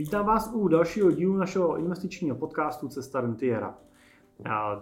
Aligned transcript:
Vítám 0.00 0.26
vás 0.26 0.50
u 0.54 0.68
dalšího 0.68 1.10
dílu 1.10 1.36
našeho 1.36 1.76
investičního 1.76 2.36
podcastu 2.36 2.88
Cesta 2.88 3.20
Rentiera. 3.20 3.78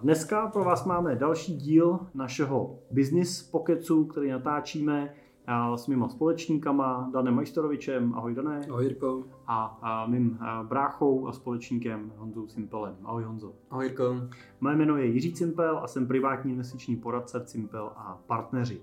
Dneska 0.02 0.47
pro 0.47 0.65
vás 0.65 0.84
máme 0.84 1.17
další 1.17 1.57
díl 1.57 1.99
našeho 2.15 2.79
business 2.91 3.42
pokecu, 3.42 4.04
který 4.04 4.31
natáčíme 4.31 5.15
s 5.75 5.86
mýma 5.86 6.08
společníkama 6.08 7.10
Danem 7.12 7.34
Majstorovičem, 7.34 8.14
ahoj 8.14 8.34
Dané. 8.34 8.61
Ahoj 8.70 8.84
Jirko. 8.84 9.25
A, 9.46 9.79
a 9.82 10.07
mým 10.07 10.39
bráchou 10.62 11.27
a 11.29 11.32
společníkem 11.32 12.12
Honzou 12.16 12.46
Cimpelem. 12.46 12.96
Ahoj 13.05 13.25
Honzo. 13.25 13.53
Ahoj 13.71 13.85
Jirko. 13.85 14.14
Moje 14.61 14.77
jméno 14.77 14.96
je 14.96 15.07
Jiří 15.07 15.32
Cimpel 15.32 15.79
a 15.79 15.87
jsem 15.87 16.07
privátní 16.07 16.53
investiční 16.53 16.96
poradce 16.96 17.45
Cimpel 17.45 17.93
a 17.96 18.19
partneři. 18.27 18.82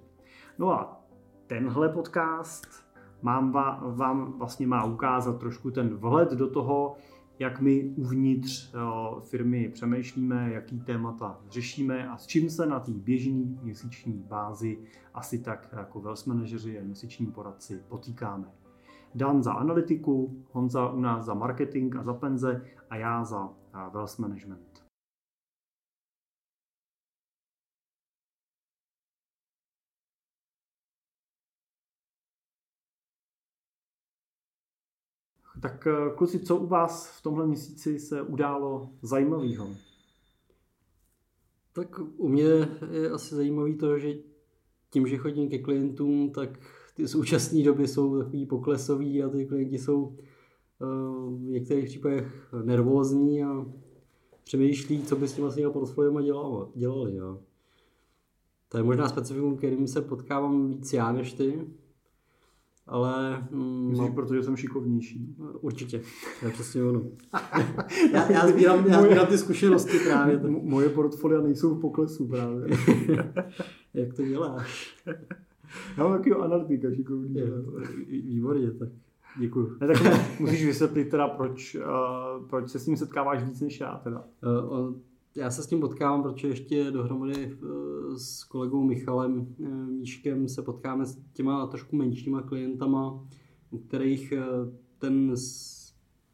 No 0.57 0.71
a 0.71 1.01
tenhle 1.47 1.89
podcast 1.89 2.84
mám 3.25 3.51
vám 3.95 4.33
vlastně 4.37 4.67
má 4.67 4.83
ukázat 4.83 5.39
trošku 5.39 5.71
ten 5.71 5.95
vhled 5.95 6.31
do 6.31 6.49
toho, 6.49 6.95
jak 7.39 7.61
my 7.61 7.93
uvnitř 7.95 8.73
eh, 8.73 8.79
firmy 9.21 9.69
přemýšlíme, 9.73 10.51
jaký 10.53 10.79
témata 10.79 11.39
řešíme 11.49 12.07
a 12.07 12.17
s 12.17 12.27
čím 12.27 12.49
se 12.49 12.65
na 12.65 12.79
té 12.79 12.91
běžné 12.91 13.45
měsíční 13.61 14.13
bázi 14.13 14.77
asi 15.13 15.39
tak 15.39 15.69
jako 15.77 16.01
wealth 16.01 16.27
manažeři 16.27 16.79
a 16.79 16.83
měsíční 16.83 17.25
poradci 17.25 17.83
potýkáme. 17.87 18.47
Dan 19.15 19.43
za 19.43 19.53
analytiku, 19.53 20.45
Honza 20.51 20.89
u 20.89 20.99
nás 20.99 21.25
za 21.25 21.33
marketing 21.33 21.95
a 21.95 22.03
za 22.03 22.13
penze 22.13 22.61
a 22.89 22.95
já 22.95 23.23
za 23.23 23.49
eh, 23.73 23.89
wealth 23.93 24.19
management. 24.19 24.74
Tak 35.61 35.87
eh, 35.87 36.15
kluci, 36.15 36.39
co 36.39 36.57
u 36.57 36.67
vás 36.67 37.17
v 37.17 37.21
tomhle 37.23 37.47
měsíci 37.47 37.99
se 37.99 38.21
událo 38.21 38.89
zajímavého? 39.01 39.69
Tak 41.73 41.99
u 42.17 42.27
mě 42.27 42.43
je 42.91 43.09
asi 43.13 43.35
zajímavý 43.35 43.77
to, 43.77 43.99
že 43.99 44.13
tím, 44.89 45.07
že 45.07 45.17
chodím 45.17 45.49
ke 45.49 45.57
klientům, 45.57 46.31
tak 46.31 46.59
ty 46.95 47.07
současné 47.07 47.63
doby 47.63 47.87
jsou 47.87 48.23
takový 48.23 48.45
poklesový 48.45 49.23
a 49.23 49.29
ty 49.29 49.45
klienti 49.45 49.77
jsou 49.77 50.17
eh, 50.17 50.85
v 51.29 51.49
některých 51.49 51.85
případech 51.85 52.53
nervózní 52.63 53.43
a 53.43 53.65
přemýšlí, 54.43 55.03
co 55.03 55.15
by 55.15 55.27
s 55.27 55.33
tím 55.33 55.43
vlastně 55.43 55.69
portfoliem 55.69 56.23
dělali. 56.75 57.15
Jo. 57.15 57.39
To 58.69 58.77
je 58.77 58.83
možná 58.83 59.09
specifikum, 59.09 59.57
kterým 59.57 59.87
se 59.87 60.01
potkávám 60.01 60.67
víc 60.67 60.93
já 60.93 61.11
než 61.11 61.33
ty, 61.33 61.67
ale... 62.87 63.43
Mm, 63.51 63.89
Myslíš, 63.89 64.09
no, 64.09 64.15
protože 64.15 64.43
jsem 64.43 64.55
šikovnější? 64.55 65.35
Určitě, 65.61 66.01
to 66.39 66.45
je 66.45 66.51
přesně 66.51 66.83
ono. 66.83 67.01
já, 68.13 68.31
já, 68.31 68.47
sbírám, 68.47 68.87
já 68.87 69.01
sbírám 69.01 69.27
ty 69.27 69.37
zkušenosti 69.37 69.99
právě. 69.99 70.39
Tak. 70.39 70.51
Moje 70.63 70.89
portfolia 70.89 71.41
nejsou 71.41 71.75
v 71.75 71.81
poklesu 71.81 72.27
právě. 72.27 72.67
Jak 73.93 74.13
to 74.13 74.25
děláš? 74.25 74.97
Já 75.97 76.03
mám 76.03 76.17
takového 76.17 76.41
analytika 76.41 76.93
šikovný. 76.95 77.35
Výborně, 78.07 78.71
tak 78.71 78.89
děkuji. 79.39 79.77
Ne, 79.81 79.87
tak 79.87 80.39
musíš 80.39 80.65
vysvětlit 80.65 81.09
teda, 81.09 81.27
proč, 81.27 81.75
uh, 81.75 82.47
proč 82.49 82.69
se 82.69 82.79
s 82.79 82.87
ním 82.87 82.97
setkáváš 82.97 83.43
víc 83.43 83.61
než 83.61 83.79
já 83.79 84.01
teda. 84.03 84.23
Uh, 84.67 84.95
já 85.35 85.51
se 85.51 85.63
s 85.63 85.67
tím 85.67 85.79
potkávám, 85.79 86.23
protože 86.23 86.47
ještě 86.47 86.91
dohromady 86.91 87.33
eh, 87.35 87.57
s 88.17 88.43
kolegou 88.43 88.83
Michalem 88.83 89.55
eh, 89.63 89.69
Míškem 89.69 90.47
se 90.47 90.61
potkáme 90.61 91.05
s 91.05 91.21
těma 91.33 91.67
trošku 91.67 91.95
menšíma 91.95 92.41
klientama, 92.41 93.27
u 93.71 93.77
kterých 93.77 94.31
eh, 94.31 94.43
ten 94.97 95.35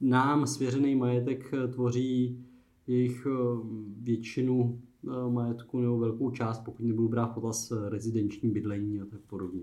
nám 0.01 0.47
svěřený 0.47 0.95
majetek 0.95 1.51
tvoří 1.73 2.45
jejich 2.87 3.27
většinu 3.97 4.81
majetku 5.29 5.79
nebo 5.79 5.97
velkou 5.97 6.31
část, 6.31 6.59
pokud 6.59 6.83
nebudu 6.83 7.07
brát 7.07 7.27
potaz 7.27 7.73
rezidenční 7.89 8.49
bydlení 8.49 9.01
a 9.01 9.05
tak 9.05 9.19
podobně. 9.21 9.61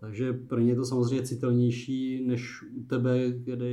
Takže 0.00 0.32
pro 0.32 0.60
ně 0.60 0.72
je 0.72 0.76
to 0.76 0.84
samozřejmě 0.84 1.26
citelnější 1.26 2.26
než 2.26 2.62
u 2.62 2.82
tebe, 2.82 3.30
kde 3.30 3.66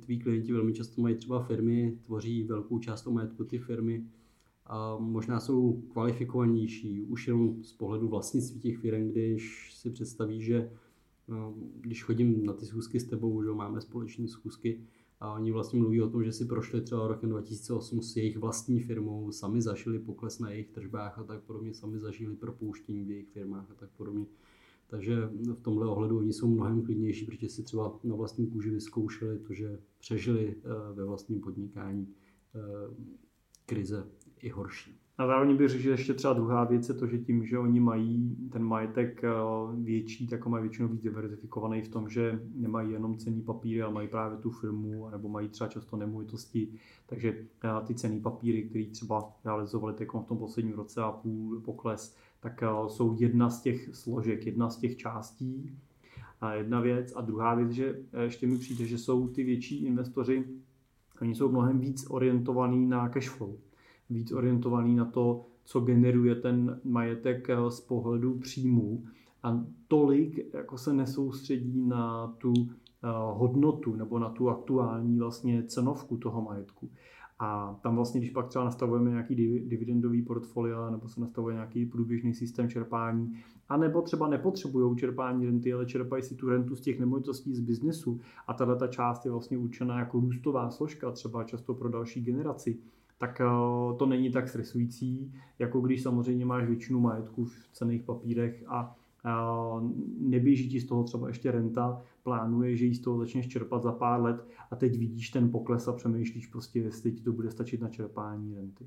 tví 0.00 0.18
klienti 0.18 0.52
velmi 0.52 0.72
často 0.72 1.02
mají 1.02 1.14
třeba 1.14 1.42
firmy, 1.42 1.98
tvoří 2.06 2.42
velkou 2.42 2.78
část 2.78 3.02
toho 3.02 3.14
majetku 3.14 3.44
ty 3.44 3.58
firmy 3.58 4.06
a 4.66 4.96
možná 4.98 5.40
jsou 5.40 5.82
kvalifikovanější 5.92 7.02
už 7.02 7.26
jenom 7.26 7.64
z 7.64 7.72
pohledu 7.72 8.08
vlastnictví 8.08 8.60
těch 8.60 8.78
firm, 8.78 9.10
když 9.10 9.74
si 9.74 9.90
představí, 9.90 10.42
že 10.42 10.70
no, 11.28 11.54
když 11.80 12.04
chodím 12.04 12.46
na 12.46 12.52
ty 12.52 12.66
schůzky 12.66 13.00
s 13.00 13.04
tebou, 13.04 13.42
že 13.42 13.50
máme 13.50 13.80
společné 13.80 14.28
schůzky, 14.28 14.80
a 15.20 15.34
oni 15.34 15.52
vlastně 15.52 15.80
mluví 15.80 16.02
o 16.02 16.10
tom, 16.10 16.24
že 16.24 16.32
si 16.32 16.44
prošli 16.44 16.80
třeba 16.80 17.08
rokem 17.08 17.30
2008 17.30 18.02
s 18.02 18.16
jejich 18.16 18.38
vlastní 18.38 18.80
firmou, 18.80 19.32
sami 19.32 19.62
zažili 19.62 19.98
pokles 19.98 20.38
na 20.38 20.50
jejich 20.50 20.68
tržbách 20.68 21.18
a 21.18 21.24
tak 21.24 21.42
podobně, 21.42 21.74
sami 21.74 21.98
zažili 21.98 22.36
propouštění 22.36 23.04
v 23.04 23.10
jejich 23.10 23.28
firmách 23.28 23.70
a 23.70 23.74
tak 23.74 23.90
podobně. 23.96 24.26
Takže 24.90 25.30
v 25.54 25.60
tomhle 25.60 25.86
ohledu 25.86 26.18
oni 26.18 26.32
jsou 26.32 26.48
mnohem 26.48 26.82
klidnější, 26.82 27.26
protože 27.26 27.48
si 27.48 27.62
třeba 27.62 27.98
na 28.04 28.14
vlastní 28.14 28.46
kůži 28.46 28.70
vyzkoušeli 28.70 29.38
to, 29.38 29.54
že 29.54 29.78
přežili 29.98 30.54
eh, 30.56 30.94
ve 30.94 31.04
vlastním 31.04 31.40
podnikání 31.40 32.08
eh, 32.54 32.60
krize 33.66 34.06
i 34.40 34.48
horší. 34.48 34.96
A 35.18 35.26
zároveň 35.26 35.56
bych 35.56 35.68
řekl, 35.68 35.82
že 35.82 35.90
ještě 35.90 36.14
třeba 36.14 36.32
druhá 36.32 36.64
věc 36.64 36.88
je 36.88 36.94
to, 36.94 37.06
že 37.06 37.18
tím, 37.18 37.46
že 37.46 37.58
oni 37.58 37.80
mají 37.80 38.36
ten 38.52 38.62
majetek 38.64 39.24
eh, 39.24 39.30
větší, 39.74 40.26
tak 40.26 40.46
mají 40.46 40.62
většinou 40.62 40.88
víc 40.88 41.02
diverzifikovaný 41.02 41.82
v 41.82 41.88
tom, 41.88 42.08
že 42.08 42.42
nemají 42.54 42.92
jenom 42.92 43.18
cený 43.18 43.42
papíry, 43.42 43.82
ale 43.82 43.94
mají 43.94 44.08
právě 44.08 44.38
tu 44.38 44.50
firmu, 44.50 45.08
nebo 45.10 45.28
mají 45.28 45.48
třeba 45.48 45.68
často 45.68 45.96
nemovitosti. 45.96 46.68
Takže 47.06 47.46
ty 47.86 47.94
cený 47.94 48.20
papíry, 48.20 48.62
které 48.62 48.84
třeba 48.84 49.32
realizovali 49.44 49.94
v 49.94 50.24
tom 50.24 50.38
posledním 50.38 50.74
roce 50.74 51.02
a 51.02 51.12
půl 51.12 51.60
pokles, 51.60 52.16
tak 52.40 52.62
eh, 52.62 52.66
jsou 52.88 53.16
jedna 53.18 53.50
z 53.50 53.62
těch 53.62 53.96
složek, 53.96 54.46
jedna 54.46 54.70
z 54.70 54.76
těch 54.76 54.96
částí. 54.96 55.78
A 56.40 56.54
jedna 56.54 56.80
věc. 56.80 57.12
A 57.16 57.20
druhá 57.20 57.54
věc, 57.54 57.70
že 57.70 58.00
eh, 58.12 58.22
ještě 58.22 58.46
mi 58.46 58.58
přijde, 58.58 58.86
že 58.86 58.98
jsou 58.98 59.28
ty 59.28 59.44
větší 59.44 59.84
investoři, 59.84 60.44
oni 61.22 61.34
jsou 61.34 61.48
mnohem 61.48 61.78
víc 61.78 62.06
orientovaní 62.10 62.86
na 62.86 63.08
cash 63.08 63.28
flow. 63.28 63.56
Víc 64.10 64.32
orientovaní 64.32 64.96
na 64.96 65.04
to, 65.04 65.46
co 65.64 65.80
generuje 65.80 66.34
ten 66.34 66.80
majetek 66.84 67.50
eh, 67.50 67.70
z 67.70 67.80
pohledu 67.80 68.38
příjmů 68.38 69.04
a 69.42 69.64
tolik 69.88 70.54
jako 70.54 70.78
se 70.78 70.92
nesoustředí 70.92 71.80
na 71.86 72.26
tu 72.38 72.52
hodnotu 73.32 73.96
nebo 73.96 74.18
na 74.18 74.30
tu 74.30 74.50
aktuální 74.50 75.18
vlastně 75.18 75.62
cenovku 75.62 76.16
toho 76.16 76.42
majetku. 76.42 76.90
A 77.42 77.78
tam 77.82 77.96
vlastně, 77.96 78.20
když 78.20 78.30
pak 78.30 78.48
třeba 78.48 78.64
nastavujeme 78.64 79.10
nějaký 79.10 79.34
dividendový 79.68 80.22
portfolio 80.22 80.90
nebo 80.90 81.08
se 81.08 81.20
nastavuje 81.20 81.54
nějaký 81.54 81.86
průběžný 81.86 82.34
systém 82.34 82.68
čerpání, 82.68 83.32
a 83.68 83.76
nebo 83.76 84.02
třeba 84.02 84.28
nepotřebují 84.28 84.96
čerpání 84.96 85.46
renty, 85.46 85.72
ale 85.72 85.86
čerpají 85.86 86.22
si 86.22 86.34
tu 86.34 86.48
rentu 86.48 86.76
z 86.76 86.80
těch 86.80 87.00
nemovitostí 87.00 87.54
z 87.54 87.60
biznesu 87.60 88.20
a 88.46 88.54
tahle 88.54 88.76
ta 88.76 88.86
část 88.86 89.24
je 89.24 89.30
vlastně 89.30 89.58
určená 89.58 89.98
jako 89.98 90.20
růstová 90.20 90.70
složka, 90.70 91.10
třeba 91.10 91.44
často 91.44 91.74
pro 91.74 91.88
další 91.88 92.20
generaci, 92.20 92.78
tak 93.18 93.40
eh, 93.40 93.44
to 93.96 94.06
není 94.06 94.30
tak 94.30 94.48
stresující, 94.48 95.32
jako 95.58 95.80
když 95.80 96.02
samozřejmě 96.02 96.46
máš 96.46 96.64
většinu 96.64 97.00
majetku 97.00 97.44
v 97.44 97.68
cených 97.72 98.02
papírech 98.02 98.64
a 98.66 98.96
neběží 100.18 100.68
ti 100.68 100.80
z 100.80 100.86
toho 100.86 101.04
třeba 101.04 101.28
ještě 101.28 101.50
renta, 101.50 102.02
plánuje, 102.22 102.76
že 102.76 102.84
jí 102.84 102.94
z 102.94 103.00
toho 103.00 103.18
začneš 103.18 103.48
čerpat 103.48 103.82
za 103.82 103.92
pár 103.92 104.22
let 104.22 104.46
a 104.70 104.76
teď 104.76 104.98
vidíš 104.98 105.30
ten 105.30 105.50
pokles 105.50 105.88
a 105.88 105.92
přemýšlíš 105.92 106.46
prostě, 106.46 106.80
jestli 106.80 107.12
ti 107.12 107.22
to 107.22 107.32
bude 107.32 107.50
stačit 107.50 107.80
na 107.80 107.88
čerpání 107.88 108.54
renty. 108.54 108.86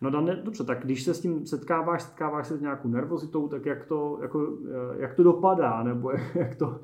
No 0.00 0.10
Dane, 0.10 0.42
dobře, 0.44 0.64
tak 0.64 0.84
když 0.84 1.02
se 1.02 1.14
s 1.14 1.20
tím 1.20 1.46
setkáváš, 1.46 2.02
setkáváš 2.02 2.46
se 2.46 2.56
s 2.56 2.60
nějakou 2.60 2.88
nervozitou, 2.88 3.48
tak 3.48 3.66
jak 3.66 3.84
to, 3.84 4.18
jako, 4.22 4.58
eh, 4.64 5.02
jak 5.02 5.14
to 5.14 5.22
dopadá, 5.22 5.82
nebo 5.82 6.10
jak 6.34 6.54
to, 6.54 6.80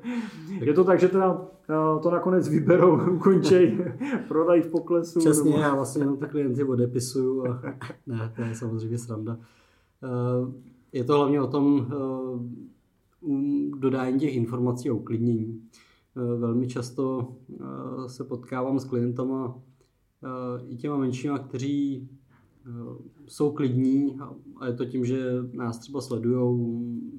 je 0.49 0.73
to 0.73 0.83
tak, 0.83 0.99
že 0.99 1.07
teda 1.07 1.47
eh, 1.69 1.99
to 2.01 2.11
nakonec 2.11 2.49
vyberou, 2.49 3.11
ukončej, 3.15 3.93
prodají 4.27 4.61
v 4.61 4.67
poklesu? 4.67 5.19
Přesně, 5.19 5.51
nebo... 5.51 5.63
já 5.63 5.75
vlastně 5.75 6.01
jenom 6.01 6.17
ty 6.17 6.25
klienty 6.25 6.63
odepisuju 6.63 7.47
a 7.47 7.61
ne, 8.07 8.33
to 8.35 8.41
je 8.41 8.55
samozřejmě 8.55 8.97
sranda. 8.97 9.37
Uh, 10.03 10.53
je 10.93 11.03
to 11.03 11.15
hlavně 11.17 11.41
o 11.41 11.47
tom 11.47 11.87
dodání 13.77 14.19
těch 14.19 14.35
informací 14.35 14.89
a 14.89 14.93
uklidnění. 14.93 15.61
Uh, 16.15 16.39
velmi 16.39 16.67
často 16.67 17.35
uh, 17.47 18.07
se 18.07 18.23
potkávám 18.23 18.79
s 18.79 18.85
klientama 18.85 19.59
i 20.67 20.75
těma 20.75 20.97
menšíma, 20.97 21.39
kteří 21.39 22.09
jsou 23.27 23.51
klidní 23.51 24.17
a 24.59 24.67
je 24.67 24.73
to 24.73 24.85
tím, 24.85 25.05
že 25.05 25.23
nás 25.53 25.79
třeba 25.79 26.01
sledují, 26.01 26.59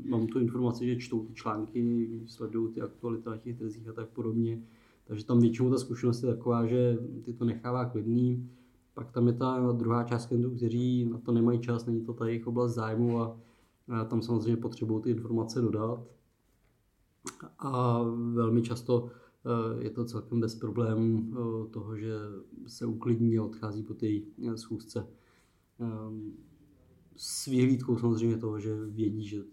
mám 0.04 0.26
tu 0.26 0.38
informaci, 0.38 0.86
že 0.86 0.96
čtou 0.96 1.24
ty 1.24 1.34
články, 1.34 2.08
sledují 2.26 2.72
ty 2.74 2.80
aktuality 2.80 3.28
na 3.28 3.36
těch 3.36 3.58
trzích 3.58 3.88
a 3.88 3.92
tak 3.92 4.08
podobně. 4.08 4.62
Takže 5.06 5.26
tam 5.26 5.40
většinou 5.40 5.70
ta 5.70 5.78
zkušenost 5.78 6.22
je 6.22 6.28
taková, 6.28 6.66
že 6.66 6.98
ty 7.24 7.32
to 7.32 7.44
nechává 7.44 7.84
klidný. 7.84 8.48
Pak 8.94 9.12
tam 9.12 9.26
je 9.26 9.32
ta 9.32 9.72
druhá 9.72 10.04
část 10.04 10.26
klientů, 10.26 10.50
kteří 10.50 11.04
na 11.04 11.18
to 11.18 11.32
nemají 11.32 11.60
čas, 11.60 11.86
není 11.86 12.00
to 12.00 12.12
ta 12.12 12.26
jejich 12.26 12.46
oblast 12.46 12.74
zájmu 12.74 13.20
a 13.20 13.36
tam 14.08 14.22
samozřejmě 14.22 14.56
potřebují 14.56 15.02
ty 15.02 15.10
informace 15.10 15.60
dodat. 15.60 16.00
A 17.58 18.02
velmi 18.32 18.62
často 18.62 19.10
je 19.78 19.90
to 19.90 20.04
celkem 20.04 20.40
bez 20.40 20.54
problémů 20.54 21.32
toho, 21.70 21.96
že 21.96 22.14
se 22.66 22.86
uklidní 22.86 23.38
a 23.38 23.44
odchází 23.44 23.82
po 23.82 23.94
té 23.94 24.06
schůzce. 24.56 25.08
S 27.16 27.46
vyhlídkou 27.46 27.98
samozřejmě 27.98 28.36
toho, 28.36 28.60
že 28.60 28.86
vědí, 28.86 29.28
že 29.28 29.44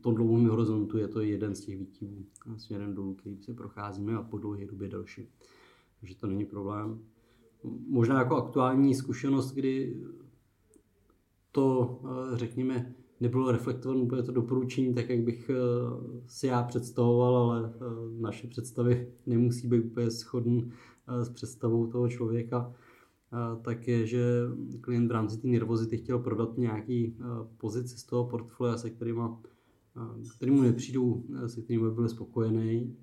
to 0.00 0.12
dlouhém 0.12 0.48
horizontu 0.48 0.98
je 0.98 1.08
to 1.08 1.20
jeden 1.20 1.54
z 1.54 1.60
těch 1.60 1.78
výkyvů 1.78 2.24
směrem 2.56 2.94
dolů, 2.94 3.14
který 3.14 3.42
se 3.42 3.54
procházíme 3.54 4.16
a 4.16 4.22
po 4.22 4.38
dlouhé 4.38 4.66
době 4.66 4.88
další. 4.88 5.28
Takže 6.00 6.16
to 6.16 6.26
není 6.26 6.44
problém. 6.44 7.04
Možná 7.86 8.18
jako 8.18 8.36
aktuální 8.36 8.94
zkušenost, 8.94 9.52
kdy 9.52 10.02
to, 11.52 12.00
eh, 12.04 12.38
řekněme, 12.38 12.94
nebylo 13.24 13.52
reflektované 13.52 14.00
úplně 14.00 14.22
to 14.22 14.32
doporučení 14.32 14.94
tak, 14.94 15.10
jak 15.10 15.20
bych 15.20 15.50
eh, 15.50 15.54
si 16.26 16.46
já 16.46 16.62
představoval, 16.62 17.36
ale 17.36 17.72
eh, 17.74 17.80
naše 18.20 18.46
představy 18.46 19.08
nemusí 19.26 19.68
být 19.68 19.84
úplně 19.84 20.10
shodný 20.10 20.72
s 21.22 21.28
představou 21.28 21.86
toho 21.86 22.08
člověka, 22.08 22.72
tak 23.62 23.88
je, 23.88 24.06
že 24.06 24.24
klient 24.80 25.08
v 25.08 25.10
rámci 25.10 25.38
té 25.38 25.48
nervozity 25.48 25.96
chtěl 25.96 26.18
prodat 26.18 26.58
nějaký 26.58 27.16
pozici 27.56 27.98
z 27.98 28.04
toho 28.04 28.24
portfolia, 28.24 28.76
se 28.76 28.90
kterýma, 28.90 29.40
kterým 30.36 30.54
mu 30.54 30.62
nepřijdou, 30.62 31.22
se 31.46 31.62
kterými 31.62 31.88
by 31.88 31.94
byl 31.94 32.08
spokojený. 32.08 32.96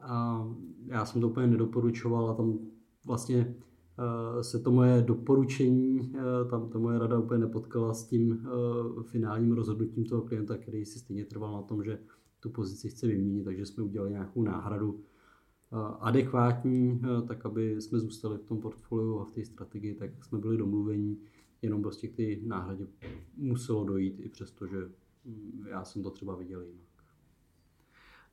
A 0.00 0.48
já 0.86 1.04
jsem 1.04 1.20
to 1.20 1.28
úplně 1.28 1.46
nedoporučoval 1.46 2.30
a 2.30 2.34
tam 2.34 2.58
vlastně 3.06 3.54
Eh, 3.60 3.69
se 4.40 4.58
to 4.58 4.70
moje 4.70 5.02
doporučení, 5.02 6.12
eh, 6.14 6.50
tam 6.50 6.68
to 6.68 6.78
moje 6.78 6.98
rada 6.98 7.18
úplně 7.18 7.40
nepotkala 7.40 7.94
s 7.94 8.04
tím 8.04 8.46
eh, 8.46 9.02
finálním 9.02 9.52
rozhodnutím 9.52 10.04
toho 10.04 10.22
klienta, 10.22 10.58
který 10.58 10.84
si 10.84 10.98
stejně 10.98 11.24
trval 11.24 11.52
na 11.52 11.62
tom, 11.62 11.84
že 11.84 11.98
tu 12.40 12.50
pozici 12.50 12.88
chce 12.88 13.06
vyměnit, 13.06 13.44
takže 13.44 13.66
jsme 13.66 13.82
udělali 13.82 14.10
nějakou 14.10 14.42
náhradu 14.42 15.00
adekvátní, 16.00 17.00
tak 17.28 17.46
aby 17.46 17.82
jsme 17.82 17.98
zůstali 17.98 18.38
v 18.38 18.44
tom 18.44 18.60
portfoliu 18.60 19.20
a 19.20 19.24
v 19.24 19.30
té 19.30 19.44
strategii, 19.44 19.94
tak 19.94 20.24
jsme 20.24 20.38
byli 20.38 20.56
domluvení, 20.56 21.18
jenom 21.62 21.82
prostě 21.82 22.08
k 22.08 22.16
té 22.16 22.22
náhradě 22.46 22.86
muselo 23.36 23.84
dojít, 23.84 24.20
i 24.20 24.28
přesto, 24.28 24.66
že 24.66 24.76
hm, 25.24 25.64
já 25.68 25.84
jsem 25.84 26.02
to 26.02 26.10
třeba 26.10 26.36
viděl 26.36 26.62
jinak. 26.62 26.89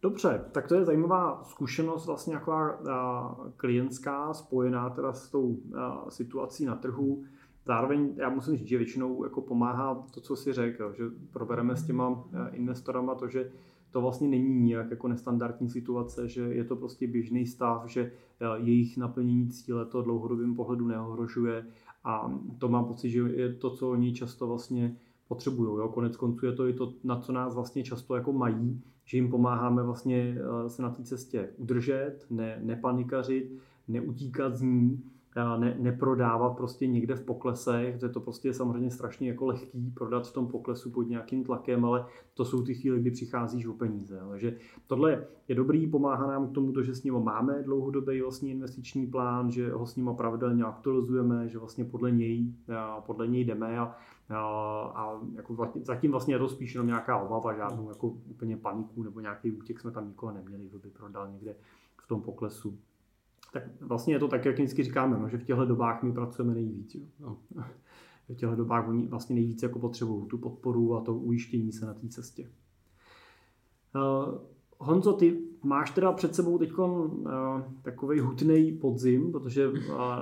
Dobře, 0.02 0.46
tak 0.52 0.68
to 0.68 0.76
je 0.76 0.86
zajímavá 0.86 1.44
zkušenost 1.44 2.06
vlastně 2.06 2.34
taková 2.34 2.80
klientská, 3.58 4.34
spojená 4.34 4.90
teda 4.90 5.14
s 5.14 5.32
tou 5.32 5.58
situací 6.10 6.66
na 6.66 6.76
trhu. 6.76 7.24
Zároveň 7.66 8.14
já 8.18 8.30
musím 8.30 8.58
říct, 8.58 8.68
že 8.68 8.78
většinou 8.78 9.24
jako 9.24 9.42
pomáhá 9.42 10.08
to, 10.14 10.22
co 10.22 10.36
si 10.36 10.54
řekl, 10.54 10.94
že 10.94 11.04
probereme 11.32 11.76
s 11.76 11.86
těma 11.86 12.24
investorama 12.52 13.16
to, 13.16 13.28
že 13.28 13.52
to 13.92 14.02
vlastně 14.02 14.28
není 14.28 14.62
nějak 14.62 14.92
jako 14.92 15.08
nestandardní 15.08 15.70
situace, 15.70 16.28
že 16.28 16.42
je 16.42 16.64
to 16.64 16.76
prostě 16.76 17.08
běžný 17.08 17.46
stav, 17.46 17.86
že 17.86 18.12
jejich 18.56 18.98
naplnění 18.98 19.50
cíle 19.50 19.86
to 19.86 20.02
dlouhodobým 20.02 20.56
pohledu 20.56 20.88
neohrožuje 20.88 21.66
a 22.04 22.32
to 22.58 22.70
mám 22.70 22.86
pocit, 22.86 23.10
že 23.10 23.20
je 23.20 23.54
to, 23.54 23.70
co 23.70 23.90
oni 23.92 24.14
často 24.14 24.48
vlastně 24.48 24.98
potřebují. 25.28 25.90
Konec 25.94 26.18
konců 26.18 26.46
je 26.46 26.52
to 26.52 26.68
i 26.68 26.74
to, 26.74 26.94
na 27.04 27.20
co 27.20 27.32
nás 27.32 27.56
vlastně 27.56 27.84
často 27.84 28.16
jako 28.16 28.34
mají, 28.34 28.84
že 29.08 29.18
jim 29.18 29.30
pomáháme 29.30 29.84
vlastně 29.84 30.38
eh, 30.38 30.70
se 30.70 30.82
na 30.82 30.90
té 30.90 31.04
cestě 31.04 31.50
udržet, 31.58 32.26
ne, 32.30 32.60
nepanikařit, 32.62 33.58
neutíkat 33.88 34.56
z 34.56 34.62
ní, 34.62 35.04
ne, 35.58 35.76
neprodávat 35.80 36.58
prostě 36.58 36.88
někde 36.88 37.16
v 37.16 37.26
poklesech, 37.26 38.00
že 38.00 38.10
to 38.10 38.20
prostě 38.20 38.48
je 38.48 38.54
samozřejmě 38.54 38.92
strašně 38.92 39.30
jako 39.30 39.46
lehký 39.46 39.92
prodat 39.92 40.28
v 40.28 40.34
tom 40.34 40.48
poklesu 40.48 40.92
pod 40.92 41.04
nějakým 41.04 41.44
tlakem, 41.44 41.86
ale 41.86 42.06
to 42.34 42.46
jsou 42.46 42.62
ty 42.62 42.74
chvíle, 42.74 43.00
kdy 43.00 43.12
přicházíš 43.12 43.66
o 43.66 43.74
peníze. 43.74 44.22
Takže 44.30 44.58
tohle 44.88 45.28
je 45.48 45.56
dobrý, 45.56 45.88
pomáhá 45.88 46.28
nám 46.28 46.48
k 46.48 46.54
tomu, 46.54 46.82
že 46.82 46.96
s 46.96 47.04
ním 47.04 47.14
máme 47.14 47.64
dlouhodobý 47.64 48.22
vlastně 48.22 48.52
investiční 48.52 49.08
plán, 49.08 49.52
že 49.52 49.72
ho 49.72 49.86
s 49.86 49.96
ním 49.96 50.10
pravidelně 50.18 50.64
aktualizujeme, 50.64 51.48
že 51.48 51.60
vlastně 51.60 51.86
podle 51.86 52.12
něj, 52.12 52.54
podle 53.06 53.28
něj 53.28 53.46
jdeme 53.46 53.80
a 53.80 53.96
a 54.30 55.22
jako 55.36 55.68
zatím 55.82 56.12
vlastně 56.12 56.36
je 56.36 56.40
to 56.40 56.50
spíš 56.50 56.74
jenom 56.74 56.88
nějaká 56.88 57.18
obava, 57.18 57.54
žádnou 57.54 57.90
jako 57.90 58.08
úplně 58.08 58.58
paniku 58.58 59.04
nebo 59.04 59.20
nějaký 59.20 59.52
útěk 59.52 59.80
jsme 59.80 59.92
tam 59.92 60.08
nikoho 60.08 60.32
neměli, 60.32 60.66
kdo 60.66 60.80
by 60.80 60.90
prodal 60.90 61.32
někde 61.32 61.56
v 62.04 62.08
tom 62.08 62.22
poklesu. 62.22 62.78
Tak 63.54 63.64
vlastně 63.82 64.14
je 64.16 64.20
to 64.20 64.28
tak, 64.28 64.46
jak 64.46 64.56
vždycky 64.56 64.84
říkáme, 64.84 65.20
no, 65.20 65.30
že 65.30 65.38
v 65.38 65.44
těchto 65.44 65.66
dobách 65.66 66.04
my 66.04 66.12
pracujeme 66.12 66.54
nejvíc. 66.54 66.96
Jo. 66.96 67.06
No. 67.20 67.38
V 68.30 68.36
těchto 68.36 68.56
dobách 68.56 68.88
oni 68.88 69.08
vlastně 69.08 69.36
nejvíc 69.36 69.64
jako 69.64 69.80
potřebují 69.80 70.28
tu 70.28 70.38
podporu 70.38 70.96
a 70.96 71.02
to 71.02 71.16
ujištění 71.16 71.72
se 71.72 71.86
na 71.86 71.94
té 71.94 72.08
cestě. 72.08 72.50
Honzo, 74.80 75.14
ty 75.14 75.42
máš 75.64 75.92
teda 75.92 76.12
před 76.12 76.36
sebou 76.36 76.58
teď 76.58 76.78
uh, 76.78 76.86
takový 77.82 78.20
hutný 78.20 78.72
podzim, 78.72 79.32
protože 79.32 79.68
uh, 79.68 79.76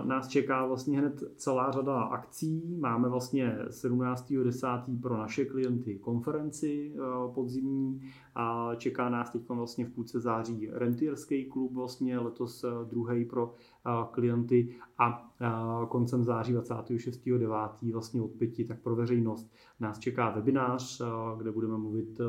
nás 0.04 0.28
čeká 0.28 0.66
vlastně 0.66 1.00
hned 1.00 1.24
celá 1.36 1.72
řada 1.72 2.02
akcí. 2.02 2.78
Máme 2.80 3.10
vlastně 3.10 3.58
17.10. 3.70 5.02
pro 5.02 5.18
naše 5.18 5.46
klienty 5.46 6.00
konferenci 6.00 6.94
uh, 6.96 7.34
podzimní 7.34 8.02
a 8.36 8.72
čeká 8.78 9.10
nás 9.10 9.30
teď 9.30 9.42
vlastně 9.50 9.86
v 9.86 9.90
půlce 9.90 10.20
září 10.20 10.70
rentierský 10.72 11.46
klub, 11.46 11.74
vlastně 11.74 12.20
letos 12.20 12.64
uh, 12.64 12.72
druhý 12.90 13.26
pro 13.26 13.54
klienty 14.12 14.70
a 14.98 15.32
koncem 15.90 16.24
září 16.24 16.56
26.9. 16.56 17.94
vlastně 17.94 18.22
od 18.22 18.32
pěti, 18.32 18.66
tak 18.66 18.80
pro 18.80 18.96
veřejnost 18.96 19.52
nás 19.80 20.00
čeká 20.00 20.30
webinář, 20.30 21.02
kde 21.38 21.52
budeme 21.52 21.78
mluvit 21.78 22.22